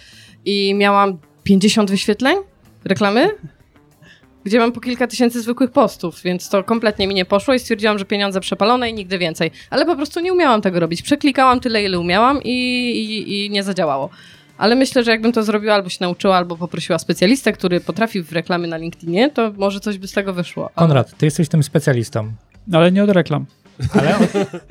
I 0.45 0.75
miałam 0.75 1.19
50 1.43 1.91
wyświetleń 1.91 2.37
reklamy 2.85 3.29
gdzie 4.45 4.59
mam 4.59 4.73
po 4.73 4.81
kilka 4.81 5.07
tysięcy 5.07 5.43
zwykłych 5.43 5.71
postów, 5.71 6.23
więc 6.23 6.49
to 6.49 6.65
kompletnie 6.65 7.07
mi 7.09 7.15
nie 7.15 7.25
poszło 7.25 7.55
i 7.55 7.59
stwierdziłam, 7.59 7.99
że 7.99 8.05
pieniądze 8.05 8.41
przepalone 8.41 8.91
i 8.91 8.95
nigdy 8.95 9.19
więcej. 9.19 9.51
Ale 9.71 9.87
po 9.87 9.97
prostu 9.97 10.21
nie 10.21 10.33
umiałam 10.33 10.61
tego 10.63 10.81
robić. 10.81 11.03
Przeklikałam 11.03 11.61
tyle, 11.61 11.85
ile 11.85 11.99
umiałam 12.01 12.43
i, 12.43 12.51
i, 12.91 13.47
i 13.47 13.51
nie 13.51 13.63
zadziałało. 13.63 14.09
Ale 14.59 14.75
myślę, 14.75 15.05
że 15.05 15.11
jakbym 15.11 15.33
to 15.33 15.43
zrobiła, 15.43 15.75
albo 15.75 15.89
się 15.89 15.99
nauczyła, 16.01 16.37
albo 16.37 16.57
poprosiła 16.57 16.99
specjalistę, 16.99 17.53
który 17.53 17.81
potrafi 17.81 18.23
w 18.23 18.33
reklamy 18.33 18.69
na 18.69 18.77
LinkedInie, 18.77 19.31
to 19.31 19.53
może 19.57 19.81
coś 19.81 19.99
by 19.99 20.09
z 20.09 20.13
tego 20.13 20.33
wyszło. 20.33 20.71
Ale- 20.75 20.89
Konrad, 20.89 21.17
ty 21.19 21.27
jesteś 21.27 21.49
tym 21.49 21.63
specjalistą, 21.63 22.33
Ale 22.73 22.93
nie 22.93 23.05
od 23.05 23.11
reklam. 23.11 23.47
ale 23.95 24.17
od, 24.19 24.23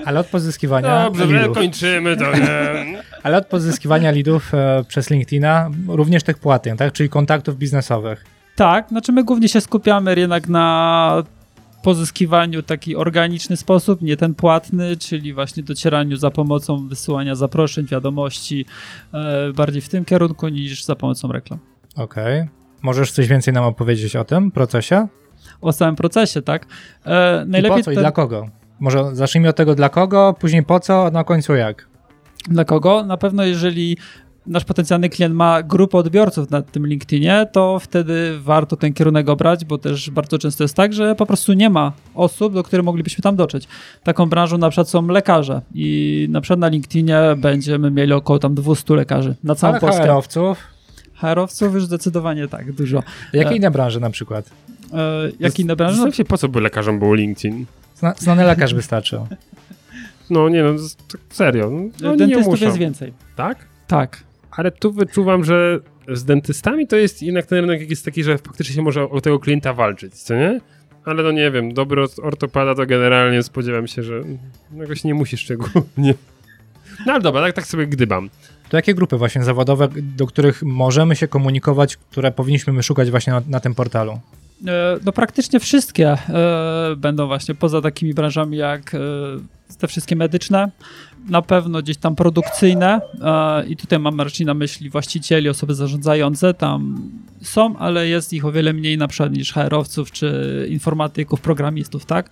ale 0.06 0.20
od 0.20 0.28
pozyskiwania 0.28 1.04
Dobrze, 1.04 1.28
że 1.28 1.34
leadów, 1.34 1.58
kończymy 1.58 2.18
to. 2.18 2.36
Nie? 2.36 3.04
ale 3.24 3.38
od 3.38 3.46
pozyskiwania 3.48 4.12
leadów 4.12 4.54
e, 4.54 4.84
przez 4.88 5.10
LinkedIna, 5.10 5.70
również 5.88 6.24
tych 6.24 6.38
płatnych, 6.38 6.76
tak? 6.76 6.94
czyli 6.94 7.10
kontaktów 7.10 7.58
biznesowych. 7.58 8.26
Tak, 8.62 8.90
znaczy 8.90 9.12
my 9.12 9.24
głównie 9.24 9.50
się 9.50 9.62
skupiamy 9.62 10.16
jednak 10.18 10.50
na 10.50 11.24
pozyskiwaniu 11.84 12.62
w 12.62 12.66
taki 12.66 12.96
organiczny 12.96 13.58
sposób, 13.58 14.02
nie 14.02 14.18
ten 14.18 14.36
płatny, 14.36 14.98
czyli 14.98 15.34
właśnie 15.34 15.64
docieraniu 15.64 16.18
za 16.18 16.32
pomocą 16.32 16.88
wysyłania 16.88 17.36
zaproszeń, 17.36 17.86
wiadomości, 17.86 18.66
e, 19.14 19.54
bardziej 19.54 19.82
w 19.82 19.90
tym 19.90 20.06
kierunku 20.06 20.48
niż 20.48 20.84
za 20.84 20.96
pomocą 20.96 21.32
reklam. 21.32 21.60
Okej. 21.96 22.48
Możesz 22.82 23.12
coś 23.12 23.28
więcej 23.28 23.54
nam 23.54 23.64
opowiedzieć 23.64 24.16
o 24.16 24.24
tym 24.24 24.52
procesie? 24.52 25.08
O 25.62 25.74
samym 25.74 25.96
procesie, 25.96 26.42
tak? 26.42 26.66
E, 27.06 27.44
I 27.46 27.50
najlepiej 27.50 27.78
po 27.78 27.84
co 27.84 27.92
i 27.92 27.96
ten- 27.96 28.04
dla 28.04 28.12
kogo? 28.12 28.50
Może 28.80 29.16
zacznijmy 29.16 29.50
od 29.50 29.56
tego 29.56 29.76
dla 29.76 29.90
kogo, 29.90 30.36
później 30.40 30.64
po 30.64 30.80
co, 30.80 31.06
a 31.06 31.12
na 31.12 31.24
końcu 31.24 31.56
jak. 31.56 31.88
Dla 32.50 32.66
kogo? 32.66 33.06
Na 33.06 33.18
pewno 33.18 33.44
jeżeli 33.44 33.98
nasz 34.48 34.66
potencjalny 34.66 35.10
klient 35.10 35.36
ma 35.36 35.64
grupę 35.64 35.98
odbiorców 35.98 36.50
na 36.52 36.62
tym 36.62 36.88
LinkedInie, 36.88 37.48
to 37.52 37.80
wtedy 37.80 38.40
warto 38.40 38.76
ten 38.76 38.94
kierunek 38.94 39.30
obrać, 39.30 39.66
bo 39.66 39.78
też 39.78 40.10
bardzo 40.10 40.38
często 40.38 40.64
jest 40.64 40.76
tak, 40.76 40.94
że 40.94 41.16
po 41.16 41.26
prostu 41.26 41.54
nie 41.54 41.70
ma 41.70 41.92
osób, 42.16 42.54
do 42.54 42.64
których 42.64 42.86
moglibyśmy 42.86 43.22
tam 43.22 43.36
dotrzeć. 43.36 43.68
Taką 44.04 44.26
branżą 44.30 44.58
na 44.58 44.70
przykład 44.70 44.90
są 44.90 45.08
lekarze 45.08 45.62
i 45.74 46.28
na 46.32 46.42
przykład 46.42 46.60
na 46.60 46.68
LinkedInie 46.68 47.20
będziemy 47.38 47.92
mieli 47.92 48.14
około 48.14 48.40
tam 48.40 48.56
200 48.56 48.96
lekarzy 48.96 49.36
na 49.44 49.56
całą 49.56 49.72
Ale 49.74 49.80
Polskę. 49.82 50.04
HR-owców, 50.04 50.58
HR-owców 51.16 51.74
już 51.74 51.86
zdecydowanie 51.86 52.48
tak, 52.48 52.72
dużo. 52.72 53.04
jakie 53.34 53.50
E. 53.50 53.56
inne 53.56 53.72
branże 53.72 54.00
na 54.00 54.10
przykład? 54.10 54.50
E, 54.94 55.32
jak 55.40 55.60
inne 55.60 55.76
branże? 55.76 55.94
Zastanawiam 55.96 56.14
się, 56.14 56.26
po 56.26 56.38
co 56.38 56.48
by 56.50 56.62
lekarzom 56.62 57.00
był 57.00 57.14
LinkedIn? 57.14 57.66
Zna, 57.96 58.14
znany 58.20 58.44
lekarz 58.44 58.74
wystarczył. 58.74 59.28
No 60.30 60.50
nie 60.50 60.64
no, 60.64 60.70
serio. 61.30 61.72
No, 62.02 62.12
nie 62.12 62.18
Dentystów 62.18 62.48
muszą. 62.48 62.66
jest 62.66 62.78
więcej. 62.78 63.14
Tak? 63.36 63.58
Tak. 63.88 64.24
Ale 64.52 64.72
tu 64.72 64.92
wyczuwam, 64.92 65.44
że 65.44 65.80
z 66.08 66.26
dentystami 66.26 66.88
to 66.88 66.96
jest 66.96 67.24
jednak 67.24 67.46
ten 67.46 67.60
rynek 67.60 67.90
jest 67.90 68.06
taki, 68.06 68.24
że 68.24 68.38
faktycznie 68.38 68.76
się 68.76 68.82
może 68.82 69.10
o 69.10 69.22
tego 69.22 69.40
klienta 69.40 69.74
walczyć, 69.74 70.14
co 70.14 70.36
nie? 70.36 70.62
Ale 71.06 71.24
no 71.24 71.32
nie 71.32 71.52
wiem, 71.52 71.74
dobry 71.74 72.06
ortopada 72.22 72.76
to 72.76 72.86
generalnie 72.86 73.44
spodziewam 73.44 73.88
się, 73.88 74.04
że 74.04 74.22
jakoś 74.78 75.04
nie 75.04 75.14
musi 75.14 75.38
szczególnie. 75.38 76.14
No 77.06 77.14
ale 77.14 77.22
dobra, 77.22 77.42
tak, 77.42 77.54
tak 77.54 77.68
sobie 77.68 77.88
gdybam. 77.88 78.30
To 78.70 78.78
jakie 78.78 78.94
grupy 78.94 79.18
właśnie 79.18 79.44
zawodowe, 79.44 79.88
do 80.02 80.28
których 80.28 80.64
możemy 80.64 81.16
się 81.16 81.28
komunikować, 81.28 81.98
które 81.98 82.32
powinniśmy 82.32 82.84
szukać 82.84 83.12
właśnie 83.12 83.34
na, 83.34 83.42
na 83.48 83.60
tym 83.60 83.76
portalu? 83.76 84.20
E, 84.68 84.98
No 85.06 85.12
praktycznie 85.12 85.60
wszystkie 85.60 86.08
e, 86.10 86.96
będą 86.98 87.28
właśnie 87.28 87.56
poza 87.56 87.82
takimi 87.82 88.14
branżami 88.14 88.58
jak 88.58 88.96
e, 88.96 89.00
te 89.78 89.88
wszystkie 89.88 90.16
medyczne, 90.16 90.72
na 91.30 91.42
pewno 91.42 91.82
gdzieś 91.82 91.98
tam 91.98 92.16
produkcyjne 92.16 93.02
e, 93.22 93.68
i 93.68 93.78
tutaj 93.78 94.00
mam 94.00 94.22
raczej 94.22 94.46
na 94.46 94.54
myśli 94.54 94.90
właścicieli, 94.90 95.50
osoby 95.50 95.76
zarządzające, 95.76 96.54
tam 96.54 97.02
są, 97.42 97.78
ale 97.78 98.08
jest 98.08 98.34
ich 98.34 98.46
o 98.46 98.52
wiele 98.52 98.74
mniej 98.74 98.98
na 98.98 99.08
przykład 99.08 99.34
niż 99.34 99.54
HR-owców 99.54 100.12
czy 100.12 100.68
informatyków, 100.70 101.42
programistów, 101.42 102.06
tak? 102.06 102.30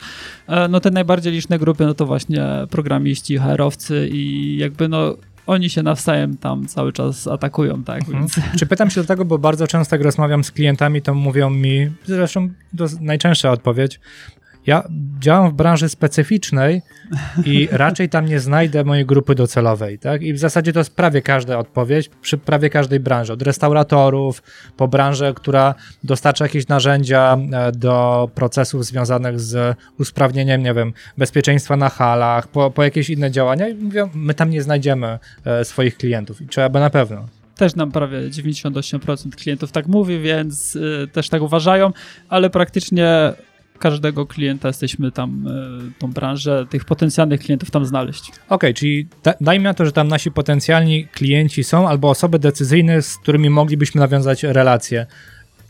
E, 0.48 0.68
No 0.68 0.80
te 0.80 0.92
najbardziej 0.92 1.34
liczne 1.34 1.60
grupy, 1.60 1.86
no 1.86 1.94
to 1.94 2.06
właśnie 2.06 2.46
programiści, 2.70 3.38
HR-owcy 3.38 4.10
i 4.12 4.58
jakby 4.58 4.88
no 4.88 5.16
oni 5.48 5.70
się 5.70 5.84
nawzajem 5.84 6.38
tam 6.38 6.68
cały 6.68 6.94
czas 6.94 7.28
atakują, 7.28 7.84
tak? 7.84 8.00
Mhm. 8.00 8.20
Więc 8.20 8.40
Czy 8.60 8.66
pytam 8.66 8.90
się 8.90 9.02
dlatego, 9.02 9.26
bo 9.26 9.38
bardzo 9.38 9.68
często 9.68 9.96
jak 9.96 10.04
rozmawiam 10.04 10.44
z 10.44 10.52
klientami, 10.52 11.02
to 11.02 11.14
mówią 11.14 11.50
mi, 11.50 11.90
zresztą 12.06 12.50
to 12.78 12.84
jest 12.84 13.02
najczęstsza 13.02 13.52
odpowiedź, 13.52 14.00
ja 14.68 14.84
działam 15.20 15.52
w 15.52 15.54
branży 15.54 15.90
specyficznej 15.90 16.82
i 17.46 17.68
raczej 17.72 18.10
tam 18.10 18.26
nie 18.26 18.40
znajdę 18.40 18.84
mojej 18.84 19.06
grupy 19.06 19.36
docelowej, 19.36 20.00
tak? 20.00 20.22
I 20.22 20.34
w 20.34 20.40
zasadzie 20.40 20.74
to 20.74 20.80
jest 20.80 20.96
prawie 20.96 21.22
każda 21.22 21.58
odpowiedź 21.58 22.10
przy 22.22 22.38
prawie 22.38 22.70
każdej 22.70 23.00
branży, 23.00 23.34
od 23.34 23.42
restauratorów 23.42 24.44
po 24.78 24.88
branżę, 24.88 25.34
która 25.36 25.76
dostarcza 26.04 26.46
jakieś 26.46 26.68
narzędzia 26.68 27.38
e, 27.52 27.72
do 27.72 28.30
procesów 28.36 28.86
związanych 28.86 29.40
z 29.40 29.78
usprawnieniem, 30.00 30.64
nie 30.64 30.74
wiem, 30.74 30.94
bezpieczeństwa 31.18 31.78
na 31.78 31.90
halach, 31.90 32.48
po, 32.48 32.72
po 32.72 32.84
jakieś 32.84 33.10
inne 33.10 33.32
działania 33.32 33.70
i 33.70 33.76
mówią, 33.76 34.10
my 34.14 34.34
tam 34.34 34.50
nie 34.50 34.62
znajdziemy 34.62 35.20
e, 35.46 35.66
swoich 35.66 35.98
klientów 35.98 36.42
i 36.42 36.48
trzeba 36.48 36.80
na 36.80 36.90
pewno. 36.90 37.26
też 37.56 37.76
nam 37.76 37.92
prawie 37.92 38.18
98% 38.20 39.36
klientów 39.36 39.72
tak 39.72 39.88
mówi, 39.88 40.20
więc 40.20 40.76
y, 40.76 41.08
też 41.12 41.30
tak 41.30 41.42
uważają, 41.42 41.92
ale 42.30 42.50
praktycznie 42.50 43.34
każdego 43.80 44.26
klienta 44.26 44.68
jesteśmy 44.68 45.12
tam, 45.12 45.48
y, 45.48 46.00
tą 46.00 46.12
branżę, 46.12 46.66
tych 46.70 46.86
potencjalnych 46.86 47.42
klientów 47.42 47.72
tam 47.72 47.86
znaleźć. 47.86 48.32
Okej, 48.50 48.74
czyli 48.74 49.08
da, 49.24 49.34
dajmy 49.42 49.64
na 49.64 49.74
to, 49.74 49.86
że 49.86 49.92
tam 49.92 50.08
nasi 50.08 50.32
potencjalni 50.32 51.08
klienci 51.08 51.64
są 51.64 51.88
albo 51.88 52.10
osoby 52.10 52.40
decyzyjne, 52.40 53.02
z 53.02 53.18
którymi 53.18 53.50
moglibyśmy 53.50 54.02
nawiązać 54.02 54.44
relacje. 54.44 55.06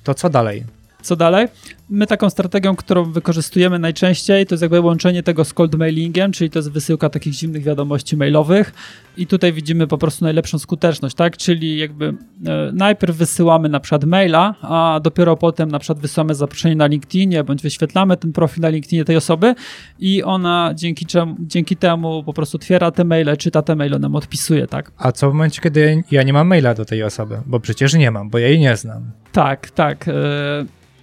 To 0.03 0.13
co 0.13 0.29
dalej? 0.29 0.63
Co 1.01 1.15
dalej? 1.15 1.47
My 1.89 2.07
taką 2.07 2.29
strategią, 2.29 2.75
którą 2.75 3.11
wykorzystujemy 3.11 3.79
najczęściej, 3.79 4.45
to 4.45 4.55
jest 4.55 4.61
jakby 4.61 4.79
łączenie 4.79 5.23
tego 5.23 5.45
z 5.45 5.53
cold 5.53 5.75
mailingiem, 5.75 6.31
czyli 6.31 6.49
to 6.49 6.59
jest 6.59 6.71
wysyłka 6.71 7.09
takich 7.09 7.33
zimnych 7.33 7.63
wiadomości 7.63 8.17
mailowych 8.17 8.73
i 9.17 9.27
tutaj 9.27 9.53
widzimy 9.53 9.87
po 9.87 9.97
prostu 9.97 10.25
najlepszą 10.25 10.59
skuteczność, 10.59 11.15
tak? 11.15 11.37
Czyli 11.37 11.77
jakby 11.77 12.13
e, 12.45 12.71
najpierw 12.73 13.17
wysyłamy 13.17 13.69
na 13.69 13.79
przykład 13.79 14.03
maila, 14.03 14.55
a 14.61 14.99
dopiero 15.03 15.37
potem 15.37 15.71
na 15.71 15.79
przykład 15.79 15.99
wysyłamy 15.99 16.35
zaproszenie 16.35 16.75
na 16.75 16.87
LinkedInie, 16.87 17.43
bądź 17.43 17.61
wyświetlamy 17.61 18.17
ten 18.17 18.33
profil 18.33 18.61
na 18.61 18.69
LinkedInie 18.69 19.05
tej 19.05 19.15
osoby 19.15 19.55
i 19.99 20.23
ona 20.23 20.71
dzięki, 20.75 21.05
czemu, 21.05 21.35
dzięki 21.39 21.77
temu 21.77 22.23
po 22.23 22.33
prostu 22.33 22.57
otwiera 22.57 22.91
te 22.91 23.03
maile, 23.03 23.37
czyta 23.37 23.61
te 23.61 23.75
maile, 23.75 23.99
nam 23.99 24.15
odpisuje, 24.15 24.67
tak? 24.67 24.91
A 24.97 25.11
co 25.11 25.31
w 25.31 25.33
momencie, 25.33 25.61
kiedy 25.61 26.03
ja 26.11 26.23
nie 26.23 26.33
mam 26.33 26.47
maila 26.47 26.73
do 26.73 26.85
tej 26.85 27.03
osoby? 27.03 27.41
Bo 27.45 27.59
przecież 27.59 27.93
nie 27.93 28.11
mam, 28.11 28.29
bo 28.29 28.37
ja 28.37 28.47
jej 28.47 28.59
nie 28.59 28.77
znam. 28.77 29.11
Tak, 29.31 29.69
tak. 29.69 30.07
e, 30.07 30.11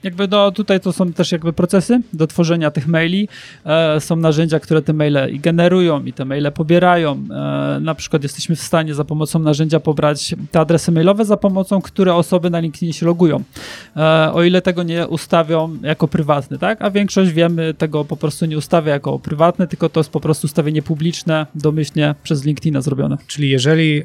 Jakby 0.07 0.29
no, 0.29 0.53
tutaj 0.53 0.81
to 0.81 0.93
są 0.93 1.13
też 1.13 1.33
jakby 1.33 1.53
procesy 1.53 2.01
do 2.13 2.27
tworzenia 2.27 2.71
tych 2.71 2.87
maili. 2.87 3.29
E, 3.65 4.01
są 4.01 4.17
narzędzia, 4.17 4.61
które 4.61 4.83
te 4.83 4.93
maile 4.93 5.19
i 5.33 5.41
generują 5.41 6.05
i 6.05 6.13
te 6.13 6.25
maile 6.25 6.53
pobierają. 6.53 7.13
E, 7.13 7.79
na 7.81 7.95
przykład 7.95 8.23
jesteśmy 8.23 8.57
w 8.57 8.61
stanie 8.61 8.95
za 8.95 9.05
pomocą 9.05 9.39
narzędzia 9.39 9.81
pobrać 9.81 10.35
te 10.51 10.61
adresy 10.61 10.93
mailowe, 10.93 11.25
za 11.25 11.37
pomocą 11.37 11.83
które 11.83 12.15
osoby 12.15 12.51
na 12.51 12.61
LinkedInie 12.61 12.93
się 12.93 13.07
logują. 13.07 13.43
E, 13.97 14.33
o 14.33 14.43
ile 14.43 14.63
tego 14.63 14.83
nie 14.83 15.07
ustawią 15.09 15.77
jako 15.83 16.09
prywatny, 16.09 16.59
tak? 16.59 16.83
A 16.83 16.91
większość 16.91 17.33
wiemy 17.33 17.75
tego 17.75 18.05
po 18.05 18.17
prostu 18.17 18.47
nie 18.47 18.59
ustawia 18.59 18.93
jako 18.93 19.19
prywatne, 19.19 19.67
tylko 19.67 19.89
to 19.89 20.01
jest 20.01 20.11
po 20.11 20.21
prostu 20.21 20.47
ustawienie 20.47 20.83
publiczne, 20.83 21.47
domyślnie 21.55 22.15
przez 22.23 22.45
LinkedIna 22.45 22.81
zrobione. 22.81 23.17
Czyli 23.27 23.51
jeżeli 23.51 24.03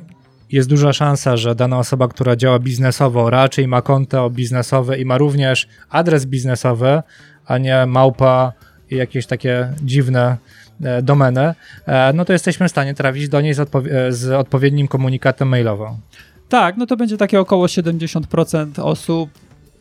jest 0.52 0.70
duża 0.70 0.94
szansa, 0.94 1.38
że 1.38 1.56
dana 1.56 1.80
osoba, 1.80 2.08
która 2.08 2.36
działa 2.36 2.60
biznesowo, 2.60 3.30
raczej 3.30 3.68
ma 3.68 3.82
konto 3.82 4.30
biznesowe 4.30 5.00
i 5.00 5.06
ma 5.06 5.18
również 5.18 5.68
adres 5.90 6.26
biznesowy, 6.26 7.02
a 7.46 7.58
nie 7.58 7.86
małpa 7.86 8.54
i 8.92 8.96
jakieś 8.96 9.26
takie 9.26 9.74
dziwne 9.84 10.38
e, 10.84 11.02
domeny, 11.02 11.54
e, 11.86 12.14
no 12.14 12.26
to 12.26 12.34
jesteśmy 12.34 12.68
w 12.68 12.72
stanie 12.72 12.94
trafić 12.94 13.30
do 13.30 13.42
niej 13.42 13.54
z, 13.54 13.60
e, 13.60 14.12
z 14.12 14.32
odpowiednim 14.32 14.88
komunikatem 14.88 15.48
mailowym. 15.48 15.92
Tak, 16.50 16.78
no 16.78 16.86
to 16.86 16.98
będzie 16.98 17.18
takie 17.18 17.40
około 17.40 17.66
70% 17.66 18.80
osób. 18.80 19.30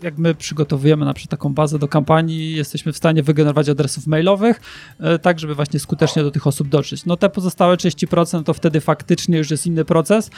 Jak 0.02 0.18
my 0.18 0.34
przygotowujemy 0.34 1.04
na 1.04 1.14
przykład 1.14 1.30
taką 1.30 1.54
bazę 1.54 1.78
do 1.78 1.88
kampanii, 1.88 2.54
jesteśmy 2.54 2.92
w 2.92 2.96
stanie 2.96 3.22
wygenerować 3.22 3.68
adresów 3.68 4.06
mailowych, 4.06 4.60
e, 5.00 5.18
tak 5.18 5.38
żeby 5.38 5.54
właśnie 5.54 5.80
skutecznie 5.80 6.22
do 6.22 6.30
tych 6.30 6.46
osób 6.46 6.68
dotrzeć. 6.68 7.06
No 7.06 7.16
te 7.16 7.30
pozostałe 7.30 7.76
30% 7.76 8.42
to 8.44 8.54
wtedy 8.54 8.80
faktycznie 8.80 9.38
już 9.38 9.50
jest 9.50 9.66
inny 9.66 9.84
proces. 9.84 10.30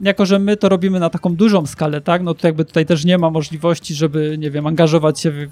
Jako, 0.00 0.26
że 0.26 0.38
my 0.38 0.56
to 0.56 0.68
robimy 0.68 1.00
na 1.00 1.10
taką 1.10 1.36
dużą 1.36 1.66
skalę, 1.66 2.00
tak, 2.00 2.22
no 2.22 2.34
to 2.34 2.46
jakby 2.46 2.64
tutaj 2.64 2.86
też 2.86 3.04
nie 3.04 3.18
ma 3.18 3.30
możliwości, 3.30 3.94
żeby, 3.94 4.36
nie 4.38 4.50
wiem, 4.50 4.66
angażować 4.66 5.20
się 5.20 5.30
w, 5.30 5.48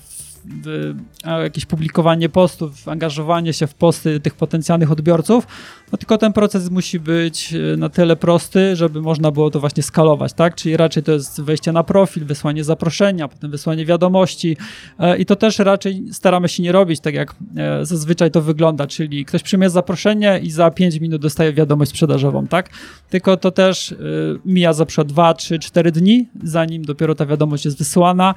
jakieś 1.43 1.67
publikowanie 1.67 2.29
postów, 2.29 2.89
angażowanie 2.89 3.53
się 3.53 3.67
w 3.67 3.75
posty 3.75 4.21
tych 4.21 4.35
potencjalnych 4.35 4.93
odbiorców, 4.93 5.47
no 5.93 5.99
tylko 5.99 6.19
ten 6.19 6.33
proces 6.33 6.71
musi 6.71 7.01
być 7.01 7.55
e, 7.55 7.77
na 7.77 7.89
tyle 7.89 8.17
prosty, 8.17 8.77
żeby 8.77 9.03
można 9.03 9.31
było 9.31 9.51
to 9.51 9.61
właśnie 9.61 9.83
skalować, 9.83 10.33
tak? 10.33 10.55
Czyli 10.55 10.77
raczej 10.77 11.03
to 11.03 11.13
jest 11.13 11.41
wejście 11.41 11.73
na 11.73 11.85
profil, 11.85 12.25
wysłanie 12.25 12.65
zaproszenia, 12.65 13.29
potem 13.29 13.51
wysłanie 13.51 13.87
wiadomości 13.87 14.57
e, 14.99 15.19
i 15.19 15.27
to 15.27 15.37
też 15.37 15.59
raczej 15.59 16.05
staramy 16.13 16.49
się 16.49 16.63
nie 16.63 16.73
robić 16.73 17.01
tak 17.01 17.15
jak 17.15 17.35
e, 17.57 17.87
zazwyczaj 17.87 18.31
to 18.31 18.43
wygląda, 18.43 18.87
czyli 18.87 19.25
ktoś 19.25 19.43
przyjmie 19.43 19.71
zaproszenie 19.71 20.41
i 20.43 20.51
za 20.51 20.71
5 20.71 21.01
minut 21.01 21.23
dostaje 21.23 21.53
wiadomość 21.53 21.91
sprzedażową, 21.91 22.47
tak? 22.47 22.71
Tylko 23.11 23.37
to 23.37 23.51
też 23.51 23.93
e, 23.93 23.97
mija 24.45 24.73
za 24.73 24.87
przykład 24.87 25.09
2, 25.09 25.35
3, 25.35 25.59
4 25.59 25.93
dni, 25.93 26.29
zanim 26.43 26.85
dopiero 26.85 27.15
ta 27.15 27.27
wiadomość 27.27 27.65
jest 27.65 27.79
wysłana, 27.79 28.35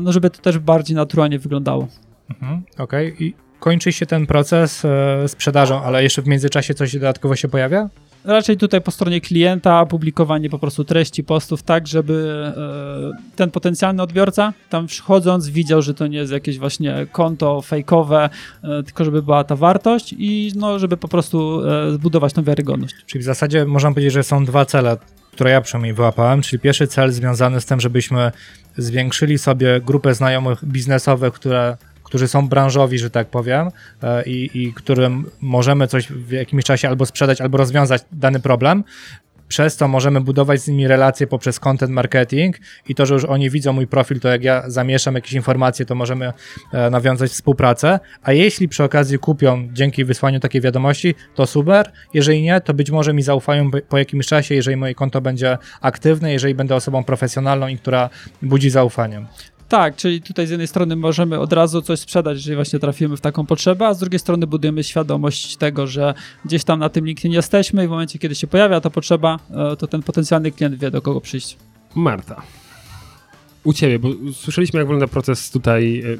no 0.00 0.12
żeby 0.12 0.30
to 0.30 0.42
też 0.42 0.58
bardziej 0.58 0.96
naturalnie 0.96 1.27
poszukiwanie 1.28 1.38
wyglądało. 1.38 1.88
Mhm, 2.30 2.62
Okej. 2.78 3.24
I 3.24 3.34
kończy 3.60 3.92
się 3.92 4.06
ten 4.06 4.26
proces 4.26 4.84
e, 4.84 5.28
sprzedażą, 5.28 5.82
ale 5.82 6.02
jeszcze 6.02 6.22
w 6.22 6.26
międzyczasie 6.26 6.74
coś 6.74 6.92
dodatkowo 6.92 7.36
się 7.36 7.48
pojawia? 7.48 7.88
Raczej 8.24 8.56
tutaj 8.56 8.80
po 8.80 8.90
stronie 8.90 9.20
klienta 9.20 9.86
publikowanie 9.86 10.50
po 10.50 10.58
prostu 10.58 10.84
treści 10.84 11.24
postów 11.24 11.62
tak, 11.62 11.86
żeby 11.86 12.44
e, 12.56 13.36
ten 13.36 13.50
potencjalny 13.50 14.02
odbiorca 14.02 14.52
tam 14.70 14.88
wchodząc 14.88 15.48
widział, 15.48 15.82
że 15.82 15.94
to 15.94 16.06
nie 16.06 16.18
jest 16.18 16.32
jakieś 16.32 16.58
właśnie 16.58 17.06
konto 17.12 17.62
fejkowe, 17.62 18.30
e, 18.62 18.82
tylko 18.82 19.04
żeby 19.04 19.22
była 19.22 19.44
ta 19.44 19.56
wartość 19.56 20.14
i 20.18 20.52
no, 20.56 20.78
żeby 20.78 20.96
po 20.96 21.08
prostu 21.08 21.60
e, 21.68 21.92
zbudować 21.92 22.32
tą 22.32 22.42
wiarygodność. 22.42 22.94
Czyli 23.06 23.22
w 23.22 23.26
zasadzie 23.26 23.64
można 23.64 23.90
powiedzieć, 23.90 24.12
że 24.12 24.22
są 24.22 24.44
dwa 24.44 24.64
cele, 24.64 24.96
które 25.38 25.50
ja 25.50 25.60
przynajmniej 25.60 25.94
wyłapałem. 25.94 26.42
Czyli 26.42 26.60
pierwszy 26.60 26.86
cel 26.86 27.12
związany 27.12 27.60
z 27.60 27.66
tym, 27.66 27.80
żebyśmy 27.80 28.32
zwiększyli 28.76 29.38
sobie 29.38 29.80
grupę 29.80 30.14
znajomych 30.14 30.64
biznesowych, 30.64 31.32
które, 31.32 31.76
którzy 32.02 32.28
są 32.28 32.48
branżowi, 32.48 32.98
że 32.98 33.10
tak 33.10 33.28
powiem, 33.28 33.70
e, 34.02 34.22
i, 34.22 34.62
i 34.62 34.72
którym 34.72 35.30
możemy 35.40 35.86
coś 35.86 36.08
w 36.12 36.30
jakimś 36.30 36.64
czasie 36.64 36.88
albo 36.88 37.06
sprzedać, 37.06 37.40
albo 37.40 37.58
rozwiązać 37.58 38.02
dany 38.12 38.40
problem. 38.40 38.84
Przez 39.48 39.76
to 39.76 39.88
możemy 39.88 40.20
budować 40.20 40.60
z 40.60 40.68
nimi 40.68 40.88
relacje 40.88 41.26
poprzez 41.26 41.60
content 41.60 41.92
marketing 41.92 42.56
i 42.88 42.94
to, 42.94 43.06
że 43.06 43.14
już 43.14 43.24
oni 43.24 43.50
widzą 43.50 43.72
mój 43.72 43.86
profil, 43.86 44.20
to 44.20 44.28
jak 44.28 44.44
ja 44.44 44.62
zamieszam 44.66 45.14
jakieś 45.14 45.32
informacje, 45.32 45.86
to 45.86 45.94
możemy 45.94 46.32
e, 46.72 46.90
nawiązać 46.90 47.30
współpracę. 47.30 48.00
A 48.22 48.32
jeśli 48.32 48.68
przy 48.68 48.84
okazji 48.84 49.18
kupią 49.18 49.68
dzięki 49.72 50.04
wysłaniu 50.04 50.40
takiej 50.40 50.60
wiadomości, 50.60 51.14
to 51.34 51.46
super. 51.46 51.92
Jeżeli 52.14 52.42
nie, 52.42 52.60
to 52.60 52.74
być 52.74 52.90
może 52.90 53.12
mi 53.14 53.22
zaufają 53.22 53.70
po- 53.70 53.80
po 53.88 53.98
jakimś 53.98 54.26
czasie, 54.26 54.54
jeżeli 54.54 54.76
moje 54.76 54.94
konto 54.94 55.20
będzie 55.20 55.58
aktywne, 55.80 56.32
jeżeli 56.32 56.54
będę 56.54 56.74
osobą 56.74 57.04
profesjonalną 57.04 57.68
i 57.68 57.78
która 57.78 58.10
budzi 58.42 58.70
zaufanie. 58.70 59.26
Tak, 59.68 59.96
czyli 59.96 60.22
tutaj 60.22 60.46
z 60.46 60.50
jednej 60.50 60.68
strony 60.68 60.96
możemy 60.96 61.38
od 61.38 61.52
razu 61.52 61.82
coś 61.82 62.00
sprzedać, 62.00 62.36
jeżeli 62.36 62.56
właśnie 62.56 62.78
trafimy 62.78 63.16
w 63.16 63.20
taką 63.20 63.46
potrzebę, 63.46 63.86
a 63.86 63.94
z 63.94 63.98
drugiej 63.98 64.18
strony 64.18 64.46
budujemy 64.46 64.84
świadomość 64.84 65.56
tego, 65.56 65.86
że 65.86 66.14
gdzieś 66.44 66.64
tam 66.64 66.78
na 66.78 66.88
tym 66.88 67.06
LinkedIn 67.06 67.32
jesteśmy 67.32 67.84
i 67.84 67.86
w 67.86 67.90
momencie, 67.90 68.18
kiedy 68.18 68.34
się 68.34 68.46
pojawia 68.46 68.80
ta 68.80 68.90
potrzeba, 68.90 69.38
e, 69.50 69.76
to 69.76 69.86
ten 69.86 70.02
potencjalny 70.02 70.50
klient 70.52 70.74
wie, 70.74 70.90
do 70.90 71.02
kogo 71.02 71.20
przyjść. 71.20 71.56
Marta. 71.94 72.42
U 73.64 73.72
ciebie, 73.72 73.98
bo 73.98 74.08
słyszeliśmy, 74.32 74.78
jak 74.78 74.86
wygląda 74.86 75.06
proces 75.06 75.50
tutaj 75.50 76.02
e, 76.14 76.16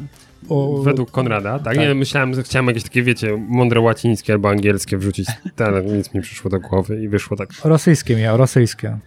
O, 0.48 0.82
według 0.82 1.10
Konrada, 1.10 1.58
tak? 1.58 1.64
tak. 1.64 1.78
Nie, 1.78 1.94
myślałem, 1.94 2.34
że 2.34 2.42
chciałem 2.42 2.66
jakieś 2.66 2.82
takie, 2.82 3.02
wiecie, 3.02 3.36
mądre 3.48 3.80
łacińskie 3.80 4.32
albo 4.32 4.48
angielskie 4.48 4.96
wrzucić, 4.96 5.28
ale 5.66 5.84
nic 5.84 6.14
mi 6.14 6.20
przyszło 6.20 6.50
do 6.50 6.60
głowy 6.60 7.02
i 7.02 7.08
wyszło 7.08 7.36
tak. 7.36 7.48
Rosyjskie 7.64 8.16
miał, 8.16 8.36
rosyjskie. 8.36 8.98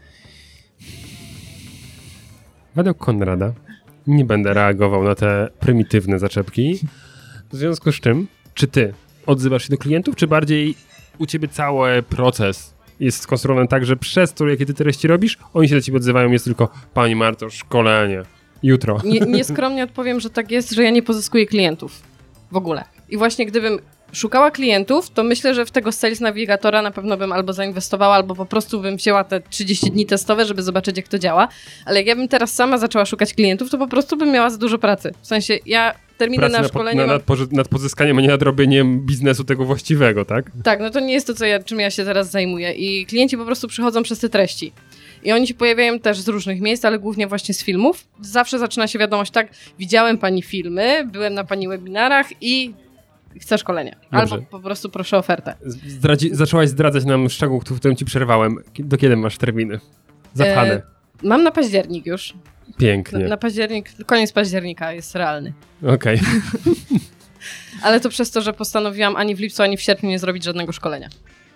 Według 2.75 2.97
Konrada 2.97 3.53
nie 4.07 4.25
będę 4.25 4.53
reagował 4.53 5.03
na 5.03 5.15
te 5.15 5.49
prymitywne 5.59 6.19
zaczepki. 6.19 6.79
W 7.51 7.55
związku 7.55 7.91
z 7.91 7.95
czym, 7.95 8.27
czy 8.53 8.67
ty 8.67 8.93
odzywasz 9.25 9.63
się 9.63 9.69
do 9.69 9.77
klientów, 9.77 10.15
czy 10.15 10.27
bardziej 10.27 10.75
u 11.17 11.25
ciebie 11.25 11.47
cały 11.47 12.03
proces 12.03 12.73
jest 12.99 13.21
skonstruowany 13.21 13.67
tak, 13.67 13.85
że 13.85 13.97
przez 13.97 14.33
to, 14.33 14.47
jakie 14.47 14.65
ty 14.65 14.73
treści 14.73 15.07
robisz, 15.07 15.37
oni 15.53 15.69
się 15.69 15.75
do 15.75 15.81
ciebie 15.81 15.97
odzywają, 15.97 16.31
jest 16.31 16.45
tylko 16.45 16.69
Pani 16.93 17.15
Marto, 17.15 17.49
szkolenie, 17.49 18.21
jutro. 18.63 19.01
Nie, 19.03 19.19
nieskromnie 19.19 19.83
odpowiem, 19.83 20.19
że 20.19 20.29
tak 20.29 20.51
jest, 20.51 20.71
że 20.71 20.83
ja 20.83 20.89
nie 20.89 21.03
pozyskuję 21.03 21.45
klientów. 21.45 22.01
W 22.51 22.57
ogóle. 22.57 22.83
I 23.09 23.17
właśnie 23.17 23.45
gdybym 23.45 23.79
szukała 24.11 24.51
klientów, 24.51 25.09
to 25.09 25.23
myślę, 25.23 25.55
że 25.55 25.65
w 25.65 25.71
tego 25.71 25.91
Sales 25.91 26.19
Navigatora 26.19 26.81
na 26.81 26.91
pewno 26.91 27.17
bym 27.17 27.31
albo 27.31 27.53
zainwestowała, 27.53 28.15
albo 28.15 28.35
po 28.35 28.45
prostu 28.45 28.81
bym 28.81 28.97
wzięła 28.97 29.23
te 29.23 29.41
30 29.41 29.91
dni 29.91 30.05
testowe, 30.05 30.45
żeby 30.45 30.63
zobaczyć, 30.63 30.97
jak 30.97 31.07
to 31.07 31.19
działa. 31.19 31.47
Ale 31.85 31.97
jak 31.97 32.07
ja 32.07 32.15
bym 32.15 32.27
teraz 32.27 32.53
sama 32.53 32.77
zaczęła 32.77 33.05
szukać 33.05 33.33
klientów, 33.33 33.69
to 33.69 33.77
po 33.77 33.87
prostu 33.87 34.17
bym 34.17 34.31
miała 34.31 34.49
za 34.49 34.57
dużo 34.57 34.77
pracy. 34.77 35.11
W 35.21 35.27
sensie, 35.27 35.59
ja 35.65 35.93
terminy 36.17 36.49
na 36.49 36.61
na, 36.61 36.67
szkolenie 36.67 37.05
na, 37.05 37.07
mam... 37.07 37.21
nad 37.51 37.67
pozyskaniem, 37.67 38.17
a 38.17 38.21
nie 38.21 38.27
nad 38.27 38.41
robieniem 38.41 39.05
biznesu 39.05 39.43
tego 39.43 39.65
właściwego, 39.65 40.25
tak? 40.25 40.51
Tak, 40.63 40.79
no 40.79 40.89
to 40.89 40.99
nie 40.99 41.13
jest 41.13 41.27
to, 41.27 41.33
co 41.33 41.45
ja, 41.45 41.63
czym 41.63 41.79
ja 41.79 41.91
się 41.91 42.05
teraz 42.05 42.31
zajmuję. 42.31 42.71
I 42.71 43.05
klienci 43.05 43.37
po 43.37 43.45
prostu 43.45 43.67
przychodzą 43.67 44.03
przez 44.03 44.19
te 44.19 44.29
treści. 44.29 44.71
I 45.23 45.31
oni 45.31 45.47
się 45.47 45.53
pojawiają 45.53 45.99
też 45.99 46.19
z 46.19 46.27
różnych 46.27 46.61
miejsc, 46.61 46.85
ale 46.85 46.99
głównie 46.99 47.27
właśnie 47.27 47.53
z 47.53 47.63
filmów. 47.63 48.07
Zawsze 48.21 48.59
zaczyna 48.59 48.87
się 48.87 48.99
wiadomość 48.99 49.31
tak, 49.31 49.47
widziałem 49.79 50.17
pani 50.17 50.41
filmy, 50.41 51.07
byłem 51.11 51.33
na 51.33 51.43
pani 51.43 51.67
webinarach 51.67 52.27
i 52.41 52.73
chcę 53.39 53.57
szkolenia. 53.57 53.95
Dobrze. 54.11 54.35
Albo 54.35 54.45
po 54.45 54.59
prostu 54.59 54.89
proszę 54.89 55.17
ofertę. 55.17 55.55
Zdradzi- 55.87 56.35
zaczęłaś 56.35 56.69
zdradzać 56.69 57.05
nam 57.05 57.29
szczegół, 57.29 57.61
w 57.69 57.75
którym 57.79 57.97
ci 57.97 58.05
przerwałem. 58.05 58.55
Do 58.79 58.97
kiedy 58.97 59.17
masz 59.17 59.37
terminy? 59.37 59.79
Zapchane. 60.33 60.73
E, 60.73 60.81
Mam 61.23 61.43
na 61.43 61.51
październik 61.51 62.05
już. 62.05 62.33
Na, 62.33 62.73
Pięknie. 62.77 63.19
na 63.27 63.37
październik, 63.37 64.05
koniec 64.05 64.31
października 64.31 64.93
jest 64.93 65.15
realny. 65.15 65.53
Okej. 65.87 66.19
Ale 67.83 67.99
to 67.99 68.09
przez 68.09 68.31
to, 68.31 68.41
że 68.41 68.53
postanowiłam 68.53 69.15
ani 69.15 69.35
w 69.35 69.39
lipcu, 69.39 69.63
ani 69.63 69.77
w 69.77 69.81
sierpniu 69.81 70.09
nie 70.09 70.19
zrobić 70.19 70.43
żadnego 70.43 70.71
szkolenia. 70.71 71.09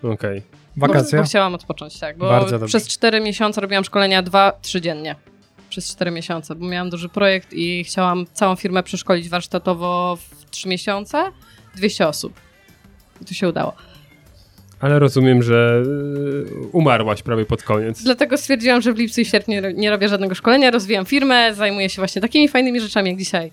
Okej. 0.03 0.41
Wakacje? 0.77 1.17
Bo, 1.17 1.23
bo 1.23 1.27
chciałam 1.29 1.53
odpocząć, 1.55 1.99
tak. 1.99 2.17
Bo 2.17 2.29
Bardzo 2.29 2.59
dobrze. 2.59 2.67
przez 2.79 2.87
4 2.87 3.21
miesiące 3.21 3.61
robiłam 3.61 3.83
szkolenia 3.83 4.23
2-3 4.23 4.81
dziennie. 4.81 5.15
Przez 5.69 5.91
4 5.91 6.11
miesiące, 6.11 6.55
bo 6.55 6.65
miałam 6.67 6.89
duży 6.89 7.09
projekt 7.09 7.53
i 7.53 7.83
chciałam 7.83 8.25
całą 8.33 8.55
firmę 8.55 8.83
przeszkolić 8.83 9.29
warsztatowo 9.29 10.17
w 10.29 10.49
3 10.49 10.69
miesiące. 10.69 11.23
200 11.75 12.07
osób. 12.07 12.33
I 13.21 13.25
to 13.25 13.33
się 13.33 13.49
udało. 13.49 13.73
Ale 14.79 14.99
rozumiem, 14.99 15.43
że 15.43 15.83
y, 15.85 16.67
umarłaś 16.71 17.23
prawie 17.23 17.45
pod 17.45 17.63
koniec. 17.63 18.03
Dlatego 18.03 18.37
stwierdziłam, 18.37 18.81
że 18.81 18.93
w 18.93 18.97
lipcu 18.97 19.21
i 19.21 19.25
sierpniu 19.25 19.61
nie 19.75 19.89
robię 19.89 20.09
żadnego 20.09 20.35
szkolenia, 20.35 20.71
rozwijam 20.71 21.05
firmę, 21.05 21.53
zajmuję 21.55 21.89
się 21.89 22.01
właśnie 22.01 22.21
takimi 22.21 22.47
fajnymi 22.47 22.81
rzeczami 22.81 23.09
jak 23.09 23.19
dzisiaj. 23.19 23.51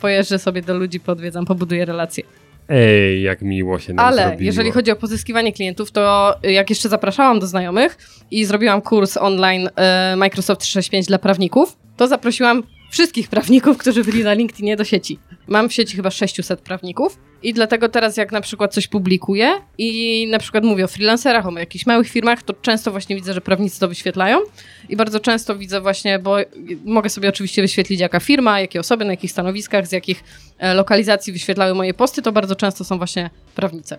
Pojeżdżę 0.00 0.38
sobie 0.38 0.62
do 0.62 0.74
ludzi, 0.74 1.00
podwiedzam, 1.00 1.44
pobuduję 1.46 1.84
relacje. 1.84 2.24
Ej, 2.68 3.22
jak 3.22 3.42
miło 3.42 3.78
się 3.78 3.92
nam 3.94 4.06
Ale 4.06 4.22
zrobiło. 4.22 4.42
jeżeli 4.42 4.70
chodzi 4.70 4.90
o 4.90 4.96
pozyskiwanie 4.96 5.52
klientów, 5.52 5.90
to 5.90 6.34
y, 6.44 6.52
jak 6.52 6.70
jeszcze 6.70 6.88
zapraszałam 6.88 7.40
do 7.40 7.46
znajomych 7.46 7.98
i 8.30 8.44
zrobiłam 8.44 8.82
kurs 8.82 9.16
online 9.16 9.68
e, 9.76 10.14
Microsoft 10.16 10.60
365 10.60 11.06
dla 11.06 11.18
prawników, 11.18 11.76
to 11.96 12.08
zaprosiłam 12.08 12.62
wszystkich 12.90 13.28
prawników, 13.28 13.78
którzy 13.78 14.04
byli 14.04 14.24
na 14.24 14.32
LinkedInie 14.32 14.76
do 14.76 14.84
sieci. 14.84 15.18
Mam 15.46 15.68
w 15.68 15.72
sieci 15.72 15.96
chyba 15.96 16.10
600 16.10 16.60
prawników 16.60 17.18
i 17.42 17.54
dlatego 17.54 17.88
teraz 17.88 18.16
jak 18.16 18.32
na 18.32 18.40
przykład 18.40 18.74
coś 18.74 18.88
publikuję 18.88 19.52
i 19.78 20.26
na 20.30 20.38
przykład 20.38 20.64
mówię 20.64 20.84
o 20.84 20.88
freelancerach, 20.88 21.46
o 21.46 21.58
jakichś 21.58 21.86
małych 21.86 22.08
firmach, 22.08 22.42
to 22.42 22.52
często 22.52 22.90
właśnie 22.90 23.16
widzę, 23.16 23.34
że 23.34 23.40
prawnicy 23.40 23.80
to 23.80 23.88
wyświetlają 23.88 24.38
i 24.88 24.96
bardzo 24.96 25.20
często 25.20 25.56
widzę 25.56 25.80
właśnie, 25.80 26.18
bo 26.18 26.36
mogę 26.84 27.10
sobie 27.10 27.28
oczywiście 27.28 27.62
wyświetlić 27.62 28.00
jaka 28.00 28.20
firma, 28.20 28.60
jakie 28.60 28.80
osoby, 28.80 29.04
na 29.04 29.10
jakich 29.10 29.30
stanowiskach, 29.30 29.86
z 29.86 29.92
jakich 29.92 30.24
e, 30.58 30.74
lokalizacji 30.74 31.32
wyświetlały 31.32 31.74
moje 31.74 31.94
posty, 31.94 32.22
to 32.22 32.32
bardzo 32.32 32.56
często 32.56 32.84
są 32.84 32.98
właśnie 32.98 33.30
prawnicy. 33.54 33.96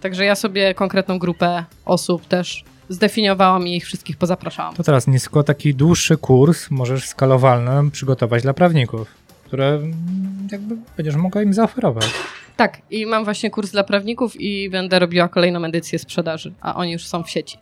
Także 0.00 0.24
ja 0.24 0.34
sobie 0.34 0.74
konkretną 0.74 1.18
grupę 1.18 1.64
osób 1.84 2.26
też 2.26 2.64
zdefiniowałam 2.88 3.66
i 3.66 3.76
ich 3.76 3.84
wszystkich 3.84 4.16
pozapraszałam. 4.16 4.74
To 4.74 4.82
teraz 4.82 5.06
nisko 5.06 5.42
taki 5.42 5.74
dłuższy 5.74 6.16
kurs 6.16 6.70
możesz 6.70 7.08
skalowalny 7.08 7.90
przygotować 7.90 8.42
dla 8.42 8.54
prawników, 8.54 9.08
które 9.44 9.68
mm, 9.68 9.94
jakby 10.52 10.76
będziesz 10.96 11.16
mogła 11.16 11.42
im 11.42 11.54
zaoferować. 11.54 12.10
Tak, 12.56 12.78
i 12.90 13.06
mam 13.06 13.24
właśnie 13.24 13.50
kurs 13.50 13.70
dla 13.70 13.84
prawników 13.84 14.40
i 14.40 14.70
będę 14.70 14.98
robiła 14.98 15.28
kolejną 15.28 15.64
edycję 15.64 15.98
sprzedaży, 15.98 16.52
a 16.60 16.74
oni 16.74 16.92
już 16.92 17.06
są 17.06 17.22
w 17.22 17.30
sieci. 17.30 17.58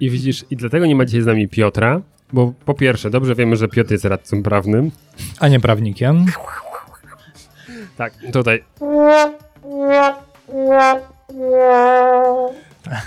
I 0.00 0.10
widzisz, 0.10 0.44
i 0.50 0.56
dlatego 0.56 0.86
nie 0.86 0.94
ma 0.94 1.04
dzisiaj 1.04 1.22
z 1.22 1.26
nami 1.26 1.48
Piotra, 1.48 2.00
bo 2.32 2.52
po 2.64 2.74
pierwsze, 2.74 3.10
dobrze 3.10 3.34
wiemy, 3.34 3.56
że 3.56 3.68
Piotr 3.68 3.92
jest 3.92 4.04
radcą 4.04 4.42
prawnym. 4.42 4.90
A 5.40 5.48
nie 5.48 5.60
prawnikiem. 5.60 6.26
Tak, 7.96 8.12
tutaj. 8.32 8.64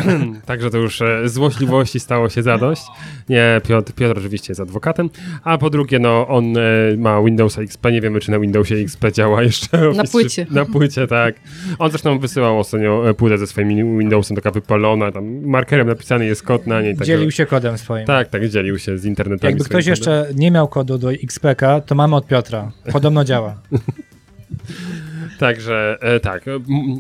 Także 0.46 0.70
to 0.70 0.78
już 0.78 1.02
e, 1.02 1.30
złośliwości 1.30 2.00
stało 2.00 2.30
się 2.30 2.44
zadość. 2.44 2.82
Nie, 3.30 3.62
Piotr, 3.68 3.94
Piotr 3.94 4.20
oczywiście 4.20 4.52
jest 4.52 4.62
adwokatem. 4.62 5.10
A 5.44 5.58
po 5.58 5.70
drugie, 5.70 6.00
no 6.00 6.28
on 6.28 6.58
e, 6.58 6.62
ma 6.98 7.22
Windowsa 7.24 7.62
XP. 7.62 7.86
Nie 7.92 8.02
wiemy, 8.02 8.20
czy 8.20 8.32
na 8.32 8.40
Windowsie 8.40 8.76
XP 8.76 9.12
działa 9.12 9.44
jeszcze. 9.44 9.90
Office 9.90 10.12
płycie. 10.12 10.46
Na 10.52 10.66
płycie, 10.66 11.08
tak. 11.08 11.36
On 11.80 11.90
zresztą 11.90 12.20
wysyłał 12.20 12.60
ostatnio 12.60 13.10
e, 13.10 13.14
płytę 13.14 13.38
ze 13.38 13.48
swoim 13.48 13.98
Windowsem, 14.00 14.36
taka 14.36 14.52
wypalona. 14.52 15.12
Tam 15.12 15.46
markerem 15.46 15.88
napisany 15.88 16.26
jest 16.26 16.44
kod 16.44 16.68
na 16.68 16.82
niej. 16.82 16.98
Tak, 16.98 17.08
Dzielił 17.08 17.32
się 17.32 17.46
kodem 17.46 17.78
swoim. 17.78 18.06
Tak, 18.06 18.30
tak, 18.30 18.50
dzielił 18.50 18.80
się 18.80 18.98
z 18.98 19.06
internetami. 19.06 19.52
Jakby 19.52 19.66
ktoś 19.66 19.86
kodem. 19.86 19.92
jeszcze 19.92 20.28
nie 20.36 20.52
miał 20.52 20.68
kodu 20.68 20.98
do 20.98 21.12
XPK, 21.12 21.82
to 21.86 21.96
mamy 21.96 22.16
od 22.16 22.28
Piotra. 22.28 22.72
Podobno 22.92 23.24
działa. 23.24 23.56
Także 25.40 25.98
e, 26.02 26.20
tak, 26.20 26.46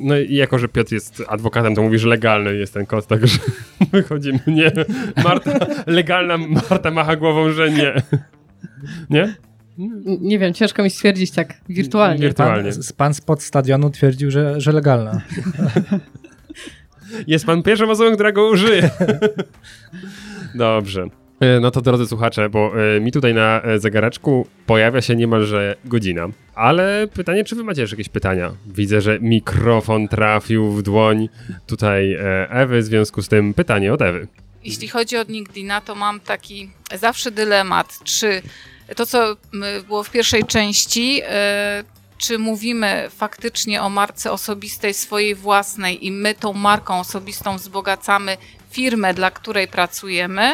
no 0.01 0.17
i 0.17 0.36
jako, 0.36 0.59
że 0.59 0.67
Piotr 0.67 0.93
jest 0.93 1.23
adwokatem, 1.28 1.75
to 1.75 1.82
mówi, 1.82 1.99
że 1.99 2.07
legalny 2.07 2.55
jest 2.55 2.73
ten 2.73 2.86
kod, 2.86 3.07
także 3.07 3.38
wychodzimy, 3.91 4.39
nie. 4.47 4.71
Marta, 5.23 5.59
legalna 5.88 6.38
Marta 6.38 6.91
macha 6.91 7.15
głową, 7.15 7.51
że 7.51 7.71
nie. 7.71 7.93
Nie? 9.09 9.36
Nie 10.05 10.39
wiem, 10.39 10.53
ciężko 10.53 10.84
mi 10.84 10.89
stwierdzić 10.89 11.32
tak 11.32 11.53
wirtualnie. 11.69 12.21
Wirtualnie. 12.21 12.71
Pan, 12.71 12.82
pan 12.97 13.13
spod 13.13 13.43
stadionu 13.43 13.89
twierdził, 13.89 14.32
że, 14.32 14.61
że 14.61 14.71
legalna. 14.71 15.21
Jest 17.28 17.45
pan 17.45 17.63
pierwszą 17.63 17.89
osobą, 17.89 18.13
która 18.13 18.32
go 18.32 18.49
użyje. 18.49 18.89
Dobrze. 20.55 21.07
E, 21.39 21.59
No 21.59 21.71
to 21.71 21.81
drodzy 21.81 22.07
słuchacze, 22.07 22.49
bo 22.49 22.71
e, 22.95 22.99
mi 22.99 23.11
tutaj 23.11 23.33
na 23.33 23.61
e, 23.61 23.79
zegareczku 23.79 24.47
pojawia 24.65 25.01
się 25.01 25.15
niemalże 25.15 25.75
godzina. 25.85 26.27
Ale 26.55 27.07
pytanie, 27.13 27.43
czy 27.43 27.55
wy 27.55 27.63
macie 27.63 27.81
jeszcze 27.81 27.95
jakieś 27.95 28.09
pytania? 28.09 28.53
Widzę, 28.65 29.01
że 29.01 29.19
mikrofon 29.19 30.07
trafił 30.07 30.71
w 30.71 30.83
dłoń 30.83 31.29
tutaj 31.67 32.17
Ewy, 32.49 32.81
w 32.81 32.85
związku 32.85 33.21
z 33.21 33.27
tym 33.27 33.53
pytanie 33.53 33.93
od 33.93 34.01
Ewy. 34.01 34.27
Jeśli 34.63 34.88
chodzi 34.88 35.17
o 35.17 35.23
LinkedIna, 35.23 35.81
to 35.81 35.95
mam 35.95 36.19
taki 36.19 36.69
zawsze 36.95 37.31
dylemat, 37.31 37.99
czy 38.03 38.41
to, 38.95 39.05
co 39.05 39.35
było 39.88 40.03
w 40.03 40.11
pierwszej 40.11 40.43
części, 40.43 41.21
czy 42.17 42.39
mówimy 42.39 43.07
faktycznie 43.09 43.81
o 43.81 43.89
marce 43.89 44.31
osobistej 44.31 44.93
swojej 44.93 45.35
własnej 45.35 46.05
i 46.05 46.11
my 46.11 46.35
tą 46.35 46.53
marką 46.53 46.99
osobistą 46.99 47.57
wzbogacamy 47.57 48.38
firmę, 48.71 49.13
dla 49.13 49.31
której 49.31 49.67
pracujemy, 49.67 50.53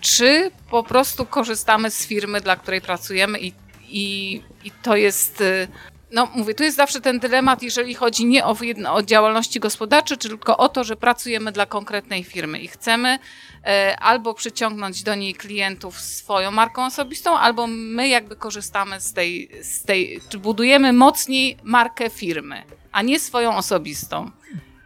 czy 0.00 0.50
po 0.70 0.82
prostu 0.82 1.26
korzystamy 1.26 1.90
z 1.90 2.06
firmy, 2.06 2.40
dla 2.40 2.56
której 2.56 2.80
pracujemy 2.80 3.40
i, 3.40 3.52
i, 3.88 4.34
i 4.64 4.70
to 4.82 4.96
jest... 4.96 5.40
e, 5.40 5.68
no 6.12 6.28
mówię, 6.34 6.54
tu 6.54 6.62
jest 6.62 6.76
zawsze 6.76 7.00
ten 7.00 7.18
dylemat, 7.18 7.62
jeżeli 7.62 7.94
chodzi 7.94 8.26
nie 8.26 8.44
o, 8.44 8.56
jedno, 8.60 8.94
o 8.94 9.02
działalności 9.02 9.60
gospodarcze, 9.60 10.16
tylko 10.16 10.56
o 10.56 10.68
to, 10.68 10.84
że 10.84 10.96
pracujemy 10.96 11.52
dla 11.52 11.66
konkretnej 11.66 12.24
firmy 12.24 12.58
i 12.58 12.68
chcemy 12.68 13.18
e, 13.64 13.96
albo 14.00 14.34
przyciągnąć 14.34 15.02
do 15.02 15.14
niej 15.14 15.34
klientów 15.34 16.00
swoją 16.00 16.50
marką 16.50 16.86
osobistą, 16.86 17.38
albo 17.38 17.66
my 17.66 18.08
jakby 18.08 18.36
korzystamy 18.36 19.00
z 19.00 19.12
tej, 19.12 19.50
z 19.62 19.82
tej 19.82 20.20
czy 20.28 20.38
budujemy 20.38 20.92
mocniej 20.92 21.56
markę 21.62 22.10
firmy, 22.10 22.62
a 22.92 23.02
nie 23.02 23.20
swoją 23.20 23.56
osobistą. 23.56 24.30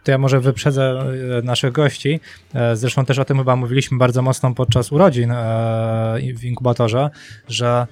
To 0.05 0.11
ja 0.11 0.17
może 0.17 0.39
wyprzedzę 0.39 1.03
e, 1.39 1.41
naszych 1.41 1.71
gości. 1.71 2.19
E, 2.53 2.75
Zresztą 2.75 3.05
też 3.05 3.19
o 3.19 3.25
tym 3.25 3.37
chyba 3.37 3.55
mówiliśmy 3.55 3.97
bardzo 3.97 4.21
mocno 4.21 4.53
podczas 4.53 4.91
urodzin 4.91 5.31
e, 5.31 6.17
w 6.35 6.43
inkubatorze, 6.43 7.09
że 7.47 7.87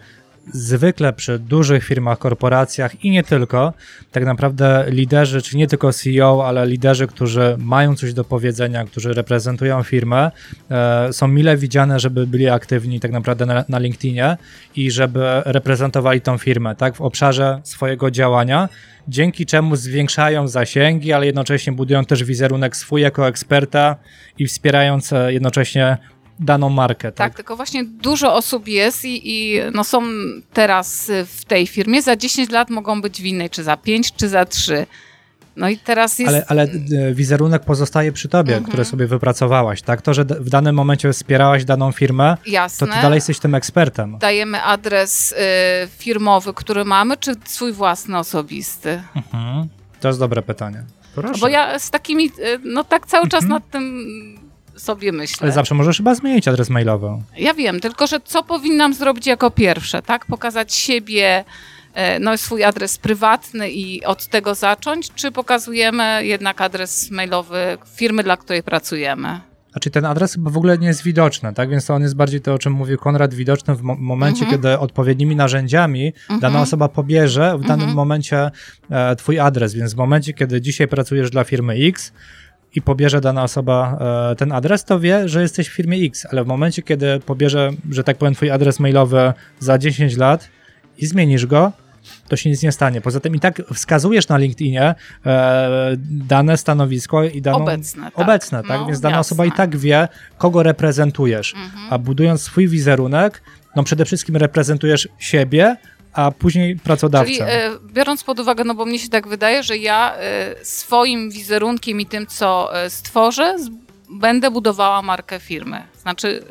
zwykle 0.52 1.14
przy 1.14 1.40
dużych 1.40 1.84
firmach, 1.84 2.20
korporacjach 2.20 3.06
i 3.06 3.12
nie 3.12 3.24
tylko, 3.24 3.74
tak 4.12 4.26
naprawdę 4.26 4.86
liderzy, 4.88 5.42
czy 5.42 5.58
nie 5.58 5.68
tylko 5.68 5.94
CEO, 5.94 6.48
ale 6.48 6.68
liderzy, 6.68 7.08
którzy 7.08 7.56
mają 7.60 7.96
coś 7.96 8.14
do 8.14 8.24
powiedzenia, 8.24 8.86
którzy 8.86 9.14
reprezentują 9.14 9.84
firmę, 9.84 10.32
e, 10.72 11.14
są 11.14 11.28
mile 11.28 11.58
widziane, 11.58 12.00
żeby 12.00 12.28
byli 12.28 12.50
aktywni 12.50 13.00
tak 13.00 13.12
naprawdę 13.12 13.46
na, 13.46 13.66
na 13.70 13.80
LinkedInie 13.80 14.38
i 14.76 14.92
żeby 14.92 15.24
reprezentowali 15.46 16.22
tą 16.22 16.38
firmę, 16.38 16.76
tak, 16.76 16.96
w 16.96 17.02
obszarze 17.02 17.62
swojego 17.64 18.12
działania, 18.12 18.70
dzięki 19.08 19.46
czemu 19.46 19.76
zwiększają 19.76 20.48
zasięgi, 20.48 21.14
ale 21.14 21.26
jednocześnie 21.26 21.74
budują 21.74 22.06
też 22.06 22.24
wizerunek 22.24 22.76
swój 22.78 23.02
jako 23.02 23.28
eksperta 23.28 23.96
i 24.40 24.48
wspierając 24.48 25.14
e, 25.14 25.34
jednocześnie 25.34 25.98
daną 26.40 26.70
markę. 26.70 27.12
Tak, 27.12 27.16
Tak, 27.16 27.36
tylko 27.36 27.56
właśnie 27.56 27.84
dużo 27.86 28.36
osób 28.36 28.68
jest 28.68 29.06
i, 29.06 29.22
i 29.34 29.60
no 29.74 29.84
są 29.84 30.02
teraz 30.54 31.12
w 31.28 31.46
tej 31.46 31.68
firmie, 31.68 32.02
za 32.02 32.16
10 32.16 32.50
lat 32.50 32.70
mogą 32.70 33.02
być 33.02 33.22
w 33.22 33.26
innej, 33.26 33.50
czy 33.50 33.64
za 33.64 33.78
5, 33.78 34.14
czy 34.14 34.30
za 34.30 34.46
3. 34.46 34.86
No 35.56 35.70
i 35.70 35.78
teraz 35.78 36.20
jest... 36.20 36.30
Ale, 36.30 36.46
ale 36.48 36.64
e, 36.64 37.14
wizerunek 37.14 37.64
pozostaje 37.66 38.12
przy 38.12 38.30
tobie, 38.30 38.54
Mhm. 38.54 38.64
który 38.72 38.86
sobie 38.86 39.08
wypracowałaś, 39.08 39.82
tak? 39.82 40.02
To, 40.02 40.14
że 40.14 40.26
w 40.26 40.50
danym 40.50 40.76
momencie 40.76 41.14
wspierałaś 41.14 41.66
daną 41.66 41.92
firmę, 41.92 42.38
to 42.46 42.50
Jasne. 42.52 42.88
ty 42.88 42.94
dalej 43.02 43.18
jesteś 43.18 43.40
tym 43.40 43.56
ekspertem. 43.56 44.18
Dajemy 44.18 44.62
adres 44.64 45.32
y, 45.32 45.36
firmowy, 45.98 46.54
który 46.54 46.86
mamy, 46.86 47.18
czy 47.18 47.32
swój 47.46 47.72
własny 47.74 48.18
osobisty? 48.18 49.02
Mhm. 49.16 49.68
To 50.00 50.08
jest 50.08 50.20
dobre 50.20 50.42
pytanie. 50.42 50.84
Proszę. 51.16 51.40
Bo 51.42 51.48
ja 51.48 51.80
z 51.80 51.90
takimi, 51.90 52.26
y, 52.26 52.60
no 52.64 52.84
tak 52.84 53.06
cały 53.08 53.28
czas 53.30 53.44
Mhm. 53.44 53.62
nad 53.62 53.70
tym 53.72 54.06
sobie 54.76 55.12
myślę. 55.12 55.38
Ale 55.42 55.52
zawsze 55.52 55.76
możesz 55.76 55.98
chyba 55.98 56.16
zmienić 56.16 56.48
adres 56.48 56.70
mailowy. 56.70 57.08
Ja 57.38 57.54
wiem, 57.54 57.80
tylko 57.80 58.08
że 58.08 58.20
co 58.26 58.44
powinnam 58.44 58.94
zrobić 58.94 59.28
jako 59.28 59.52
pierwsze, 59.52 60.02
tak? 60.02 60.26
Pokazać 60.26 60.74
siebie, 60.74 61.44
e, 61.94 62.20
no 62.20 62.38
swój 62.38 62.64
adres 62.64 62.98
prywatny 62.98 63.72
i 63.72 64.04
od 64.06 64.28
tego 64.28 64.56
zacząć, 64.56 65.12
czy 65.16 65.32
pokazujemy 65.32 66.26
jednak 66.26 66.62
adres 66.62 67.12
mailowy 67.12 67.78
firmy, 67.96 68.24
dla 68.24 68.38
której 68.38 68.64
pracujemy? 68.64 69.40
Znaczy 69.72 69.90
ten 69.92 70.06
adres 70.06 70.34
chyba 70.34 70.50
w 70.52 70.58
ogóle 70.58 70.78
nie 70.78 70.88
jest 70.88 71.04
widoczny, 71.04 71.54
tak? 71.54 71.70
Więc 71.70 71.90
on 71.90 72.02
jest 72.02 72.16
bardziej 72.16 72.42
to, 72.42 72.54
o 72.54 72.58
czym 72.60 72.74
mówił 72.74 72.98
Konrad, 72.98 73.34
widoczny 73.34 73.76
w 73.76 73.82
mo- 73.82 73.96
momencie, 73.96 74.42
Mhm. 74.46 74.52
kiedy 74.62 74.80
odpowiednimi 74.80 75.36
narzędziami 75.36 76.14
dana 76.42 76.62
osoba 76.62 76.88
pobierze 76.90 77.58
w 77.58 77.62
danym 77.62 77.74
Mhm. 77.80 77.96
momencie 77.96 78.52
e, 78.92 79.16
twój 79.16 79.40
adres. 79.40 79.74
Więc 79.74 79.94
w 79.94 79.98
momencie, 79.98 80.34
kiedy 80.34 80.62
dzisiaj 80.62 80.88
pracujesz 80.88 81.30
dla 81.30 81.44
firmy 81.44 81.74
X 81.74 82.14
i 82.76 82.82
pobierze 82.82 83.22
dana 83.22 83.44
osoba 83.44 83.98
e, 84.32 84.36
ten 84.36 84.52
adres, 84.52 84.84
to 84.84 85.00
wie, 85.00 85.30
że 85.30 85.42
jesteś 85.42 85.70
w 85.70 85.74
firmie 85.74 85.98
X, 85.98 86.26
ale 86.32 86.44
w 86.44 86.48
momencie, 86.48 86.82
kiedy 86.82 87.20
pobierze, 87.20 87.70
że 87.92 88.04
tak 88.04 88.18
powiem, 88.18 88.34
twój 88.34 88.52
adres 88.52 88.80
mailowy 88.80 89.34
za 89.60 89.78
10 89.78 90.18
lat 90.18 90.50
i 90.98 91.06
zmienisz 91.06 91.46
go, 91.46 91.72
to 92.28 92.36
się 92.36 92.50
nic 92.50 92.64
nie 92.64 92.72
stanie. 92.72 93.02
Poza 93.02 93.20
tym 93.20 93.36
i 93.36 93.40
tak 93.40 93.62
wskazujesz 93.74 94.28
na 94.28 94.38
LinkedInie 94.38 94.96
e, 95.26 95.96
dane 96.10 96.58
stanowisko 96.58 97.24
i 97.24 97.42
daną 97.42 97.58
Obecne, 97.58 98.04
tak. 98.04 98.20
obecne, 98.20 98.64
tak? 98.64 98.80
No, 98.80 98.86
Więc 98.86 99.00
dana 99.00 99.18
jasne. 99.18 99.20
osoba 99.20 99.46
i 99.46 99.52
tak 99.52 99.78
wie, 99.78 100.08
kogo 100.38 100.64
reprezentujesz. 100.64 101.54
Mhm. 101.54 101.88
A 101.90 101.98
budując 101.98 102.42
swój 102.42 102.68
wizerunek, 102.68 103.42
no 103.76 103.84
przede 103.84 104.06
wszystkim 104.06 104.36
reprezentujesz 104.36 105.08
siebie, 105.20 105.78
a 106.14 106.32
później 106.32 106.76
pracodawcę. 106.76 107.32
Czyli 107.32 107.42
e, 107.42 107.70
biorąc 107.94 108.24
pod 108.24 108.40
uwagę, 108.40 108.64
no 108.64 108.76
bo 108.76 108.86
mnie 108.86 109.00
się 109.00 109.10
tak 109.10 109.28
wydaje, 109.28 109.64
że 109.64 109.78
ja 109.78 110.16
e, 110.16 110.56
swoim 110.66 111.32
wizerunkiem 111.32 112.02
i 112.02 112.06
tym, 112.06 112.28
co 112.28 112.78
e, 112.84 112.90
stworzę, 112.90 113.56
będę 114.10 114.52
budowała 114.52 115.02
markę 115.02 115.40
firmy. 115.40 115.84
Znaczy 116.02 116.44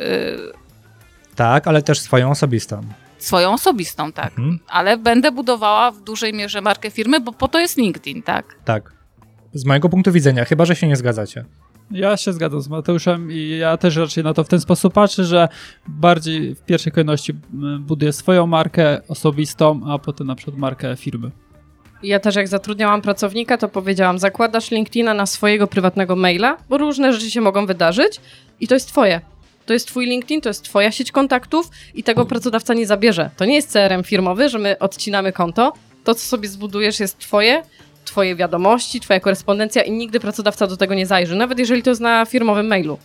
Tak, 1.37 1.67
ale 1.67 1.83
też 1.83 2.01
swoją 2.01 2.31
osobistą. 2.31 2.81
swoją 3.19 3.53
osobistą, 3.53 4.13
tak. 4.13 4.29
Mhm. 4.29 4.59
Ale 4.69 4.97
będę 4.97 5.31
budowała 5.33 5.91
w 5.91 6.01
dużej 6.01 6.33
mierze 6.35 6.61
markę 6.61 6.91
firmy, 6.91 7.21
bo 7.21 7.33
po 7.33 7.49
to 7.49 7.59
jest 7.61 7.77
LinkedIn, 7.77 8.23
tak? 8.23 8.45
Tak. 8.65 8.93
Z 9.55 9.65
mojego 9.65 9.89
punktu 9.89 10.13
widzenia, 10.13 10.45
chyba 10.45 10.65
że 10.65 10.77
się 10.77 10.89
nie 10.89 10.97
zgadzacie. 10.97 11.45
Ja 11.91 12.17
się 12.17 12.33
zgadzam 12.33 12.61
z 12.61 12.69
Mateuszem 12.69 13.33
i 13.33 13.49
ja 13.49 13.77
też 13.77 13.97
raczej 13.97 14.25
na 14.25 14.35
to 14.35 14.45
w 14.45 14.49
ten 14.49 14.61
sposób 14.61 14.95
patrzę, 14.95 15.25
że 15.25 15.49
bardziej 15.89 16.55
w 16.55 16.61
pierwszej 16.61 16.93
kolejności 16.93 17.35
buduję 17.81 18.13
swoją 18.13 18.47
markę 18.47 19.01
osobistą, 19.09 19.81
a 19.87 19.99
potem 19.99 20.27
na 20.27 20.35
przykład 20.35 20.57
markę 20.57 20.97
firmy. 20.97 21.31
Ja 22.03 22.21
też 22.21 22.37
jak 22.37 22.49
zatrudniałam 22.49 23.03
pracownika, 23.03 23.59
to 23.59 23.69
powiedziałam, 23.69 24.19
zakładasz 24.19 24.71
LinkedIna 24.71 25.15
na 25.15 25.27
swojego 25.27 25.67
prywatnego 25.67 26.17
maila, 26.17 26.57
bo 26.69 26.79
różne 26.79 27.13
rzeczy 27.13 27.31
się 27.31 27.41
mogą 27.41 27.67
wydarzyć 27.67 28.21
i 28.61 28.69
to 28.69 28.75
jest 28.75 28.89
twoje. 28.89 29.21
To 29.67 29.73
jest 29.73 29.87
twój 29.87 30.07
LinkedIn, 30.07 30.41
to 30.41 30.49
jest 30.49 30.65
twoja 30.65 30.93
sieć 30.93 31.13
kontaktów 31.13 31.71
i 31.95 32.03
tego 32.03 32.27
pracodawca 32.27 32.75
nie 32.75 32.87
zabierze. 32.87 33.31
To 33.37 33.45
nie 33.45 33.55
jest 33.55 33.73
CRM 33.73 34.03
firmowy, 34.05 34.49
że 34.49 34.59
my 34.59 34.79
odcinamy 34.79 35.33
konto. 35.33 35.73
To, 36.05 36.15
co 36.15 36.21
sobie 36.21 36.49
zbudujesz 36.49 37.01
jest 37.01 37.19
twoje, 37.19 37.63
twoje 38.13 38.37
wiadomości, 38.37 39.01
twoja 39.01 39.21
korespondencja 39.21 39.83
i 39.83 39.91
nigdy 39.93 40.21
pracodawca 40.21 40.67
do 40.67 40.77
tego 40.77 40.95
nie 40.95 41.07
zajrzy, 41.07 41.37
nawet 41.37 41.59
jeżeli 41.59 41.83
to 41.83 41.91
jest 41.91 42.01
na 42.01 42.25
firmowym 42.25 42.67
mailu. 42.67 42.99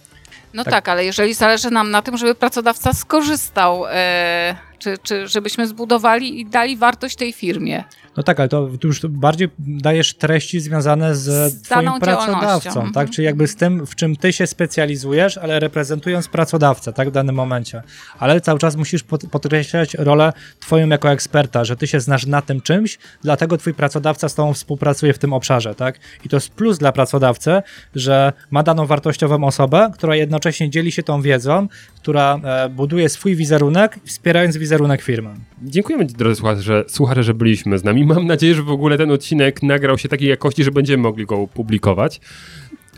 No 0.53 0.63
Tak. 0.63 0.73
tak, 0.73 0.89
ale 0.89 1.05
jeżeli 1.05 1.33
zależy 1.33 1.71
nam 1.71 1.91
na 1.91 2.01
tym, 2.01 2.17
żeby 2.17 2.35
pracodawca 2.35 2.93
skorzystał, 2.93 3.85
e, 3.87 4.55
czy, 4.79 4.97
czy 5.03 5.27
żebyśmy 5.27 5.67
zbudowali 5.67 6.39
i 6.39 6.45
dali 6.45 6.77
wartość 6.77 7.15
tej 7.15 7.33
firmie. 7.33 7.83
No 8.17 8.23
tak, 8.23 8.39
ale 8.39 8.49
to 8.49 8.69
już 8.83 9.05
bardziej 9.05 9.49
dajesz 9.59 10.13
treści 10.13 10.59
związane 10.59 11.15
z, 11.15 11.53
Z 11.53 11.61
twoim 11.61 11.91
pracodawcą, 12.01 12.73
tak? 12.73 12.87
Mhm. 12.87 13.07
Czyli 13.07 13.25
jakby 13.25 13.47
z 13.47 13.55
tym, 13.55 13.85
w 13.85 13.95
czym 13.95 14.15
ty 14.15 14.33
się 14.33 14.47
specjalizujesz, 14.47 15.37
ale 15.37 15.59
reprezentując 15.59 16.27
pracodawcę, 16.27 16.93
tak? 16.93 17.09
W 17.09 17.11
danym 17.11 17.35
momencie. 17.35 17.81
Ale 18.19 18.41
cały 18.41 18.59
czas 18.59 18.75
musisz 18.75 19.03
pod, 19.03 19.25
podkreślać 19.25 19.93
rolę 19.93 20.33
twoją 20.59 20.89
jako 20.89 21.11
eksperta, 21.11 21.65
że 21.65 21.75
ty 21.75 21.87
się 21.87 21.99
znasz 21.99 22.25
na 22.25 22.41
tym 22.41 22.61
czymś, 22.61 22.97
dlatego 23.21 23.57
twój 23.57 23.73
pracodawca 23.73 24.29
z 24.29 24.35
tobą 24.35 24.53
współpracuje 24.53 25.13
w 25.13 25.19
tym 25.19 25.33
obszarze, 25.33 25.75
tak? 25.75 25.99
I 26.25 26.29
to 26.29 26.35
jest 26.35 26.49
plus 26.49 26.77
dla 26.77 26.91
pracodawcy, 26.91 27.61
że 27.95 28.33
ma 28.51 28.63
daną 28.63 28.85
wartościową 28.85 29.43
osobę, 29.43 29.91
która 29.93 30.15
jednocześnie 30.15 30.69
dzieli 30.69 30.91
się 30.91 31.03
tą 31.03 31.21
wiedzą, 31.21 31.67
która 31.95 32.39
e, 32.43 32.69
buduje 32.69 33.09
swój 33.09 33.35
wizerunek, 33.35 33.99
wspierając 34.05 34.57
wizerunek 34.57 35.01
firmy. 35.01 35.29
Dziękujemy 35.61 36.05
drodzy 36.05 36.35
słuchacze, 36.35 36.61
że, 36.61 36.83
słuchacze, 36.87 37.23
że 37.23 37.33
byliśmy 37.33 37.77
z 37.77 37.83
nami. 37.83 38.06
Mam 38.07 38.25
nadzieję, 38.27 38.55
że 38.55 38.63
w 38.63 38.69
ogóle 38.71 38.97
ten 38.97 39.11
odcinek 39.11 39.63
nagrał 39.63 39.97
się 39.97 40.09
takiej 40.09 40.29
jakości, 40.29 40.63
że 40.63 40.71
będziemy 40.71 41.03
mogli 41.03 41.25
go 41.25 41.47
publikować. 41.47 42.21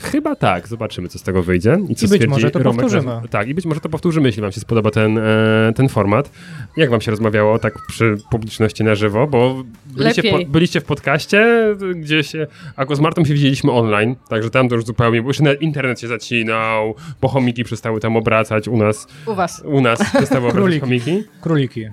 Chyba 0.02 0.36
tak, 0.36 0.68
zobaczymy 0.68 1.08
co 1.10 1.20
z 1.20 1.24
tego 1.24 1.44
wyjdzie. 1.44 1.78
I, 1.90 1.96
co 1.96 2.06
I 2.06 2.10
być 2.10 2.28
może 2.28 2.52
to 2.52 2.60
Romek. 2.60 2.82
powtórzymy. 2.82 3.22
Tak, 3.30 3.48
i 3.48 3.54
być 3.54 3.66
może 3.66 3.80
to 3.82 3.90
powtórzymy, 3.90 4.28
jeśli 4.30 4.42
wam 4.42 4.52
się 4.52 4.60
spodoba 4.60 4.92
ten, 4.92 5.18
e, 5.18 5.72
ten 5.76 5.90
format. 5.90 6.32
Jak 6.78 6.90
wam 6.90 7.02
się 7.02 7.12
rozmawiało 7.12 7.60
tak 7.60 7.74
przy 7.88 8.18
publiczności 8.32 8.84
na 8.84 8.96
żywo, 8.96 9.28
bo 9.28 9.64
byliście, 9.86 10.22
Lepiej. 10.22 10.46
byliście 10.46 10.82
w 10.82 10.84
podcaście, 10.84 11.48
gdzieś, 11.96 12.36
e, 12.36 12.48
a 12.76 12.96
z 12.96 13.00
Martą 13.00 13.26
się 13.26 13.34
widzieliśmy 13.34 13.72
online, 13.72 14.16
także 14.30 14.50
tam 14.50 14.70
to 14.70 14.76
już 14.76 14.86
zupełnie, 14.86 15.22
bo 15.22 15.30
nawet 15.40 15.62
internet 15.62 16.00
się 16.00 16.08
zacinał, 16.08 16.96
bo 17.22 17.28
chomiki 17.28 17.64
przestały 17.64 18.00
tam 18.00 18.18
obracać 18.18 18.68
u 18.68 18.78
nas, 18.78 19.08
U 19.26 19.36
was. 19.36 19.62
u 19.66 19.82
nas 19.82 20.00
przestały 20.00 20.48
obracać 20.48 20.54
Króliki. 20.80 20.80
chomiki. 20.82 21.24
Króliki. 21.42 21.86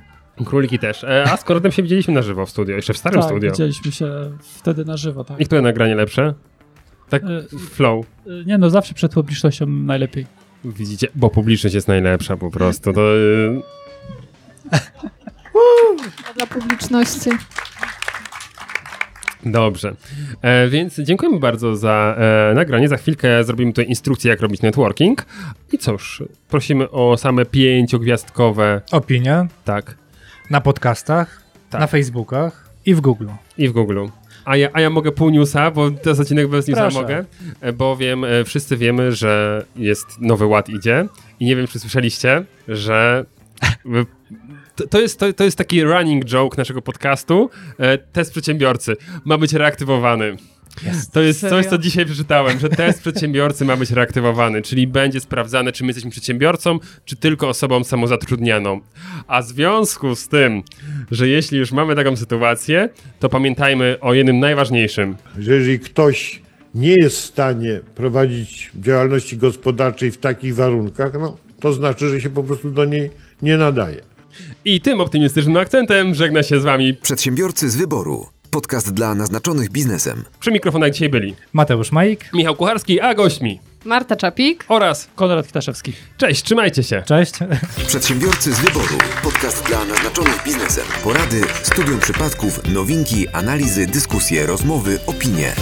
Króliki 0.45 0.78
też. 0.78 1.05
E, 1.05 1.24
A 1.32 1.37
z 1.37 1.45
Konradem 1.45 1.72
się 1.72 1.82
widzieliśmy 1.82 2.14
na 2.14 2.22
żywo 2.22 2.47
w 2.47 2.51
studio, 2.51 2.76
jeszcze 2.76 2.93
w 2.95 2.97
starym 2.99 3.20
tak, 3.20 3.30
studio. 3.30 3.51
widzieliśmy 3.51 3.93
się 3.93 4.07
wtedy 4.41 4.84
na 4.84 4.97
żywo, 4.97 5.24
tak. 5.24 5.41
I 5.41 5.45
które 5.47 5.62
nagranie 5.62 5.95
lepsze? 5.95 6.34
Tak, 7.09 7.22
E, 7.24 7.59
flow. 7.70 8.07
e, 8.26 8.30
Nie 8.47 8.59
no, 8.59 8.70
zawsze 8.70 8.95
przed 8.95 9.12
publicznością 9.14 9.66
najlepiej. 9.66 10.26
Widzicie, 10.64 11.09
bo 11.14 11.30
publiczność 11.30 11.74
jest 11.74 11.89
najlepsza 11.89 12.37
po 12.37 12.51
prostu. 12.51 12.93
To, 12.93 13.16
y, 13.16 13.61
Dla 16.37 16.47
publiczności. 16.47 17.30
Dobrze, 19.45 19.95
e, 20.43 20.68
więc 20.68 20.99
dziękujemy 20.99 21.39
bardzo 21.41 21.76
za 21.76 22.16
e, 22.18 22.55
nagranie. 22.55 22.89
Za 22.89 22.97
chwilkę 22.97 23.45
zrobimy 23.45 23.72
tutaj 23.72 23.89
instrukcję, 23.89 24.30
jak 24.30 24.41
robić 24.41 24.62
networking. 24.62 25.26
I 25.72 25.78
cóż, 25.78 26.22
prosimy 26.49 26.91
o 26.91 27.16
same 27.16 27.47
pięciogwiazdkowe, 27.47 28.80
Opinie 28.93 29.47
tak, 29.64 29.97
na 30.51 30.61
podcastach, 30.61 31.42
Tak. 31.70 31.80
na 31.80 31.86
Facebookach 31.86 32.70
i 32.86 32.94
w 32.94 33.01
Google. 33.01 33.28
i 33.59 33.68
w 33.68 33.72
Google. 33.72 34.07
A 34.44 34.57
ja, 34.57 34.68
a 34.72 34.80
ja 34.80 34.90
mogę 34.90 35.12
pół 35.12 35.30
newsa, 35.30 35.70
bo 35.70 35.90
jest 36.07 36.20
odcinek 36.20 36.49
bez 36.49 36.68
newsa 36.68 36.82
Proszę. 36.82 37.01
mogę, 37.01 37.24
e, 37.61 37.72
bowiem 37.72 38.24
e, 38.24 38.44
wszyscy 38.44 38.76
wiemy, 38.76 39.12
że 39.12 39.64
jest 39.76 40.07
nowy 40.20 40.47
ład 40.47 40.68
idzie 40.68 41.07
i 41.40 41.44
nie 41.47 41.57
wiem, 41.57 41.66
czy 41.66 41.78
słyszeliście, 41.78 42.44
że 42.68 43.24
to, 44.90 45.01
jest, 45.01 45.20
to, 45.20 45.32
to 45.32 45.44
jest 45.44 45.59
taki 45.59 45.82
running 45.84 46.24
joke 46.24 46.59
naszego 46.59 46.82
podcastu. 46.82 47.51
E, 47.78 47.99
test 47.99 48.30
przedsiębiorcy 48.30 48.97
ma 49.24 49.38
być 49.38 49.53
reaktywowany. 49.53 50.36
To 51.12 51.20
jest 51.20 51.41
Serio? 51.41 51.57
coś, 51.57 51.66
co 51.66 51.79
dzisiaj 51.79 52.07
przeczytałem, 52.07 52.59
że 52.59 52.68
test 52.68 53.01
przedsiębiorcy 53.01 53.64
ma 53.64 53.77
być 53.77 53.91
reaktywowany, 53.91 54.62
czyli 54.62 54.87
będzie 54.87 55.20
sprawdzane, 55.20 55.72
czy 55.72 55.85
my 55.85 55.89
jesteśmy 55.89 56.11
przedsiębiorcą, 56.11 56.79
czy 57.05 57.16
tylko 57.16 57.49
osobą 57.49 57.85
samozatrudnianą. 57.85 58.81
A 59.27 59.43
w 59.43 59.47
związku 59.47 60.14
z 60.14 60.29
tym, 60.29 60.62
że 61.11 61.29
jeśli 61.29 61.59
już 61.59 61.72
mamy 61.72 61.97
taką 61.97 62.16
sytuację, 62.16 62.89
to 63.20 63.29
pamiętajmy 63.29 63.97
o 64.01 64.14
jednym 64.14 64.41
najważniejszym. 64.41 65.16
że 65.39 65.55
jeżeli 65.55 65.79
ktoś 65.79 66.43
nie 66.74 66.95
jest 66.95 67.16
w 67.16 67.24
stanie 67.24 67.81
prowadzić 67.95 68.70
działalności 68.74 69.37
gospodarczej 69.37 70.11
w 70.11 70.18
takich 70.18 70.55
warunkach, 70.55 71.12
no, 71.20 71.37
to 71.61 71.72
znaczy, 71.72 72.09
że 72.09 72.20
się 72.20 72.31
po 72.31 72.43
prostu 72.43 72.70
do 72.70 72.85
niej 72.85 73.11
nie 73.43 73.57
nadaje. 73.57 74.01
I 74.64 74.81
tym 74.81 75.01
optymistycznym 75.01 75.57
akcentem 75.57 76.14
żegna 76.14 76.43
się 76.43 76.61
z 76.61 76.64
wami. 76.64 76.95
Przedsiębiorcy 76.95 77.70
z 77.70 77.77
wyboru. 77.77 78.27
Podcast 78.57 78.92
dla 78.94 79.14
naznaczonych 79.14 79.70
biznesem. 79.70 80.24
Przy 80.40 80.50
mikrofonach 80.50 80.90
dzisiaj 80.90 81.09
byli 81.09 81.34
Mateusz 81.52 81.92
Majik, 81.92 82.32
Michał 82.34 82.57
Kucharski, 82.57 83.00
a 83.00 83.14
gośćmi 83.14 83.61
Marta 83.84 84.16
Czapik. 84.16 84.64
oraz 84.68 85.09
Konrad 85.14 85.46
Kitaszewski. 85.46 85.92
cześć, 86.16 86.42
trzymajcie 86.42 86.82
się. 86.82 87.02
cześć. 87.07 87.32
Przedsiębiorcy 87.86 88.52
z 88.52 88.61
wyboru. 88.61 88.98
Podcast 89.22 89.66
dla 89.66 89.84
naznaczonych 89.84 90.42
biznesem. 90.44 90.84
Porady, 91.04 91.40
studium 91.62 92.00
przypadków, 92.00 92.74
nowinki, 92.74 93.28
analizy, 93.28 93.86
dyskusje, 93.86 94.46
rozmowy, 94.46 94.98
opinie. 95.07 95.52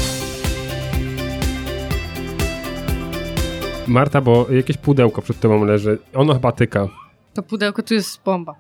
Marta, 3.87 4.21
bo 4.21 4.47
jakieś 4.51 4.77
pudełko 4.77 5.23
przed 5.23 5.41
tobą 5.41 5.65
leży. 5.65 5.99
Ono 6.15 6.35
chyba 6.35 6.53
tyka. 6.53 6.89
To 7.35 7.43
pudełko 7.43 7.83
tu 7.83 7.95
jest 7.95 8.23
bomba. 8.25 8.55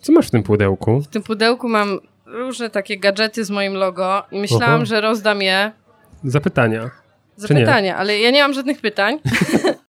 Co 0.00 0.12
masz 0.12 0.26
w 0.28 0.30
tym 0.30 0.42
pudełku? 0.42 1.00
W 1.00 1.06
tym 1.08 1.22
pudełku 1.22 1.68
mam 1.68 1.98
różne 2.34 2.70
takie 2.70 2.98
gadżety 2.98 3.44
z 3.44 3.50
moim 3.50 3.74
logo 3.74 4.22
i 4.30 4.38
myślałam, 4.40 4.74
Oho. 4.74 4.86
że 4.86 5.00
rozdam 5.00 5.42
je 5.42 5.72
Zapytania. 6.24 6.90
za 7.36 7.48
Czy 7.48 7.54
nie? 7.54 7.60
pytania, 7.60 7.96
ale 7.96 8.18
ja 8.18 8.30
nie 8.30 8.42
mam 8.42 8.52
żadnych 8.52 8.80
pytań. 8.80 9.18